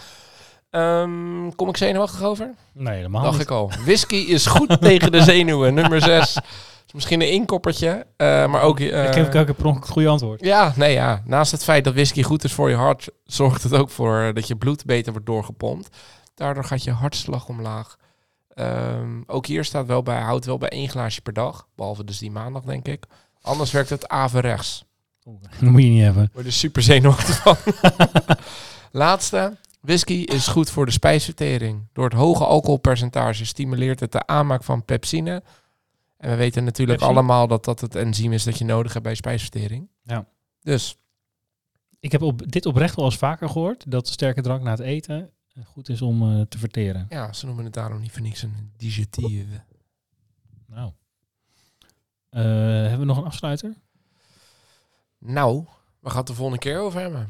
Ehm, 0.70 1.50
kom 1.56 1.70
ik 1.70 1.78
zenuwachtig 1.78 2.24
over? 2.24 2.54
Nee, 2.74 2.96
helemaal 2.96 3.22
Dacht 3.24 3.34
niet. 3.38 3.42
ik 3.44 3.52
al. 3.52 3.72
Whisky 3.84 4.16
is 4.16 4.46
goed 4.46 4.82
tegen 4.82 5.12
de 5.12 5.22
zenuwen. 5.22 5.74
Nummer 5.74 6.02
6. 6.02 6.38
Is 6.90 6.96
misschien 6.96 7.22
een 7.22 7.32
inkoppertje, 7.32 8.06
eh, 8.18 8.28
maar 8.48 8.62
ook... 8.62 8.80
eh, 8.80 8.86
ik 8.86 9.14
heb 9.14 9.34
elke 9.34 9.46
keer 9.46 9.54
per 9.54 9.66
ongeluk 9.66 9.84
het 9.84 9.92
goede 9.92 10.08
antwoord. 10.08 10.46
Ja, 10.46 10.74
nee 10.76 10.94
ja. 10.94 11.22
Naast 11.26 11.52
het 11.52 11.64
feit 11.64 11.84
dat 11.84 11.94
whisky 11.94 12.24
goed 12.24 12.44
is 12.44 12.54
voor 12.54 12.70
je 12.70 12.76
hart, 12.76 13.10
zorgt 13.26 13.64
het 13.64 13.74
ook 13.74 13.90
voor 13.90 14.20
eh, 14.20 14.34
dat 14.34 14.48
je 14.48 14.56
bloed 14.56 14.86
beter 14.86 15.12
wordt 15.12 15.28
doorgepompt. 15.28 15.98
Daardoor 16.36 16.64
gaat 16.66 16.84
je 16.84 16.92
hartslag 16.92 17.48
omlaag. 17.48 17.98
Ehm, 18.54 19.22
ook 19.28 19.46
hier 19.46 19.64
staat 19.64 19.86
wel 19.86 20.04
bij, 20.04 20.20
houdt 20.20 20.46
wel 20.46 20.58
bij 20.58 20.70
één 20.70 20.90
glaasje 20.90 21.22
per 21.22 21.34
dag. 21.34 21.68
Behalve 21.76 22.04
dus 22.04 22.18
die 22.18 22.32
maandag, 22.32 22.64
denk 22.64 22.88
ik. 22.88 23.04
Anders 23.42 23.72
werkt 23.72 23.90
het 23.90 24.08
averechts. 24.08 24.86
Dat 25.60 25.70
moet 25.70 25.84
je 25.84 25.90
niet 25.90 26.04
hebben. 26.04 26.30
Word 26.34 26.46
je 26.46 26.52
super 26.52 26.82
zenuwachtig 26.82 27.42
van. 27.42 27.56
Laatste. 28.92 29.58
Whisky 29.82 30.14
is 30.14 30.48
goed 30.48 30.70
voor 30.70 30.86
de 30.86 30.92
spijsvertering. 30.92 31.88
Door 31.94 32.06
het 32.06 32.14
hoge 32.14 32.46
alcoholpercentage 32.46 33.46
stimuleert 33.46 34.00
het 34.00 34.12
de 34.12 34.28
aanmaak 34.28 34.64
van 34.64 34.86
pepsine. 34.86 35.44
En 36.20 36.30
we 36.30 36.36
weten 36.36 36.64
natuurlijk 36.64 37.00
Pepsi? 37.00 37.14
allemaal 37.14 37.48
dat 37.48 37.66
dat 37.66 37.80
het 37.80 37.96
enzym 37.96 38.34
is 38.34 38.44
dat 38.44 38.58
je 38.58 38.66
nodig 38.66 38.92
hebt 38.94 39.04
bij 39.06 39.16
spijsvertering. 39.16 39.90
Ja. 40.04 40.28
Dus 40.62 40.98
Ik 42.00 42.12
heb 42.12 42.22
op, 42.22 42.52
dit 42.52 42.66
oprecht 42.66 42.96
wel 42.96 43.06
eens 43.06 43.18
vaker 43.18 43.50
gehoord. 43.50 43.92
Dat 43.92 44.08
sterke 44.08 44.42
drank 44.42 44.64
na 44.64 44.72
het 44.72 44.80
eten 44.80 45.32
eh, 45.54 45.66
goed 45.66 45.90
is 45.90 46.02
om 46.02 46.22
eh, 46.32 46.42
te 46.42 46.58
verteren. 46.58 47.06
ja, 47.10 47.34
ze 47.34 47.46
noemen 47.46 47.64
het 47.64 47.74
daarom 47.74 48.00
niet 48.00 48.12
voor 48.12 48.22
niks 48.22 48.42
een 48.42 48.72
digestieve. 48.78 49.64
Nou. 50.68 50.92
Eh, 52.30 52.42
hebben 52.42 53.00
we 53.00 53.06
nog 53.06 53.18
een 53.18 53.24
afsluiter? 53.26 53.76
Nou, 55.18 55.66
we 56.00 56.10
gaan 56.10 56.18
het 56.18 56.28
de 56.28 56.34
volgende 56.34 56.60
keer 56.60 56.80
over 56.80 57.00
hebben. 57.02 57.30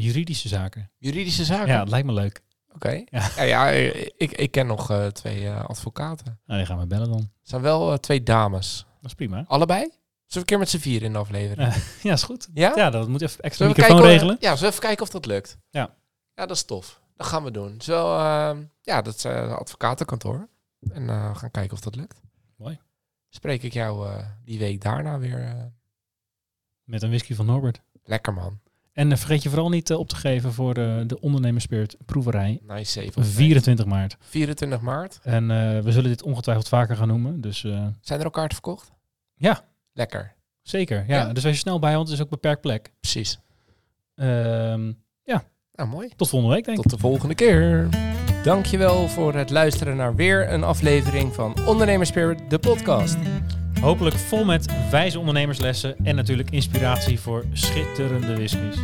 Juridische 0.00 0.48
zaken. 0.48 0.90
Juridische 0.98 1.44
zaken? 1.44 1.68
Ja, 1.68 1.78
dat 1.78 1.88
lijkt 1.88 2.06
me 2.06 2.12
leuk. 2.12 2.42
Oké. 2.74 2.90
Ja. 3.10 3.28
Ja. 3.36 3.42
Ja, 3.42 3.68
ik, 4.16 4.32
ik 4.32 4.50
ken 4.50 4.66
nog 4.66 4.90
eh, 4.90 5.06
twee 5.06 5.46
eh, 5.48 5.64
advocaten. 5.64 6.40
Nou, 6.46 6.58
die 6.58 6.66
gaan 6.68 6.78
we 6.78 6.86
bellen 6.86 7.08
dan. 7.10 7.18
Het 7.20 7.48
zijn 7.48 7.62
wel 7.62 7.92
eh, 7.92 7.98
twee 7.98 8.22
dames. 8.22 8.86
Dat 9.00 9.10
is 9.10 9.14
prima. 9.14 9.44
Allebei? 9.46 9.80
Zullen 9.80 9.96
we 10.26 10.38
een 10.38 10.44
keer 10.44 10.58
met 10.58 10.68
z'n 10.68 10.78
vier 10.78 11.02
in 11.02 11.12
de 11.12 11.18
aflevering? 11.18 11.74
Ja, 12.02 12.12
is 12.18 12.22
goed. 12.22 12.48
Ja? 12.54 12.72
Ja, 12.76 12.90
dat 12.90 13.08
moet 13.08 13.22
even 13.22 13.40
extra 13.42 13.66
microfoon 13.66 13.90
kijken, 13.96 14.06
of- 14.06 14.12
regelen. 14.12 14.36
ja, 14.40 14.48
zullen 14.48 14.60
we 14.60 14.66
even 14.68 14.80
kijken 14.80 15.02
of 15.04 15.10
dat 15.10 15.26
lukt? 15.26 15.58
Ja. 15.70 15.94
Ja, 16.34 16.46
dat 16.46 16.56
is 16.56 16.64
tof. 16.64 17.00
Dat 17.16 17.26
gaan 17.26 17.44
we 17.44 17.50
doen. 17.50 17.80
Zo, 17.80 18.16
ehm, 18.18 18.62
ja, 18.80 19.02
dat 19.02 19.14
is 19.14 19.24
eh, 19.24 19.36
een 19.36 19.50
advocatenkantoor. 19.54 20.48
En 20.92 21.08
eh, 21.10 21.28
we 21.32 21.38
gaan 21.38 21.50
kijken 21.50 21.72
of 21.72 21.80
dat 21.80 21.94
lukt. 21.96 22.20
Mooi. 22.56 22.78
Spreek 23.28 23.62
ik 23.62 23.72
jou 23.72 24.08
eh, 24.08 24.26
die 24.44 24.58
week 24.58 24.80
daarna 24.80 25.18
weer. 25.18 25.38
eh, 25.44 25.62
Met 26.84 27.02
een 27.02 27.08
whisky 27.08 27.34
van 27.34 27.46
Norbert. 27.46 27.80
lekker 28.04 28.32
man. 28.34 28.60
En 28.92 29.12
eh, 29.12 29.18
vergeet 29.18 29.42
je 29.42 29.48
vooral 29.48 29.68
niet 29.68 29.90
eh, 29.90 29.98
op 29.98 30.08
te 30.08 30.16
geven 30.16 30.52
voor 30.52 30.74
eh, 30.74 31.00
de 31.06 31.20
Ondernemerspirit 31.20 31.96
proeverij. 32.04 32.60
Nice 32.66 32.90
save. 33.00 33.24
24 33.24 33.86
maart. 33.86 34.16
24 34.20 34.80
maart. 34.80 35.18
En 35.22 35.46
we 35.84 35.92
zullen 35.92 36.10
dit 36.10 36.22
ongetwijfeld 36.22 36.68
vaker 36.68 36.96
gaan 36.96 37.08
noemen. 37.08 37.40
Dus 37.40 37.60
Zijn 38.00 38.20
er 38.20 38.26
ook 38.26 38.32
kaarten 38.32 38.54
verkocht? 38.54 38.92
Ja. 39.34 39.64
Lekker. 39.92 40.34
zeker. 40.62 41.04
Ja. 41.06 41.16
Ja. 41.16 41.32
Dus 41.32 41.42
wees 41.42 41.58
snel 41.58 41.78
bij, 41.78 41.94
want 41.94 42.08
het 42.08 42.16
is 42.16 42.22
ook 42.24 42.30
beperkt 42.30 42.60
plek. 42.60 42.92
Precies. 43.00 43.38
Ehm, 44.14 44.92
Nou, 45.74 45.88
mooi. 45.88 46.08
tot 46.16 46.28
volgende 46.28 46.54
week, 46.54 46.64
denk 46.64 46.76
ik. 46.76 46.82
Tot 46.82 46.92
de 46.92 46.98
volgende 46.98 47.34
keer. 47.34 47.88
Dankjewel 48.42 49.08
voor 49.08 49.34
het 49.34 49.50
luisteren 49.50 49.96
naar 49.96 50.14
weer 50.14 50.52
een 50.52 50.62
aflevering 50.62 51.34
van 51.34 51.66
Ondernemerspirit, 51.66 52.50
de 52.50 52.58
podcast. 52.58 53.16
Hopelijk 53.82 54.16
vol 54.16 54.44
met 54.44 54.72
wijze 54.90 55.18
ondernemerslessen 55.18 55.96
en 56.04 56.14
natuurlijk 56.14 56.50
inspiratie 56.50 57.20
voor 57.20 57.44
schitterende 57.52 58.34
whiskies. 58.34 58.76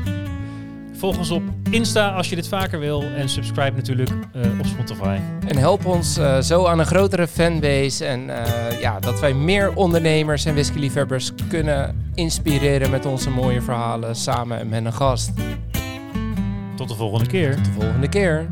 Volg 0.92 1.18
ons 1.18 1.30
op 1.30 1.42
Insta 1.70 2.11
als 2.11 2.28
je 2.28 2.37
dit 2.37 2.48
vaker 2.48 2.78
wil 2.78 3.02
en 3.02 3.28
subscribe 3.28 3.76
natuurlijk 3.76 4.11
eh, 4.11 4.58
op 4.58 4.66
Spotify. 4.66 5.18
En 5.46 5.56
help 5.56 5.84
ons 5.87 6.16
eh, 6.16 6.40
zo 6.40 6.66
aan 6.66 6.78
een 6.78 6.87
grotere 6.87 7.26
fanbase. 7.26 8.04
En 8.04 8.44
eh, 8.44 8.80
ja, 8.80 9.00
dat 9.00 9.20
wij 9.20 9.34
meer 9.34 9.74
ondernemers 9.74 10.44
en 10.44 10.52
whiskyliefhebbers 10.52 11.32
kunnen 11.48 12.11
inspireren 12.14 12.90
met 12.90 13.06
onze 13.06 13.30
mooie 13.30 13.62
verhalen 13.62 14.16
samen 14.16 14.68
met 14.68 14.84
een 14.84 14.92
gast. 14.92 15.32
Tot 16.76 16.88
de 16.88 16.94
volgende 16.94 17.26
keer. 17.26 17.54
Tot 17.54 17.64
de 17.64 17.72
volgende 17.72 18.08
keer. 18.08 18.48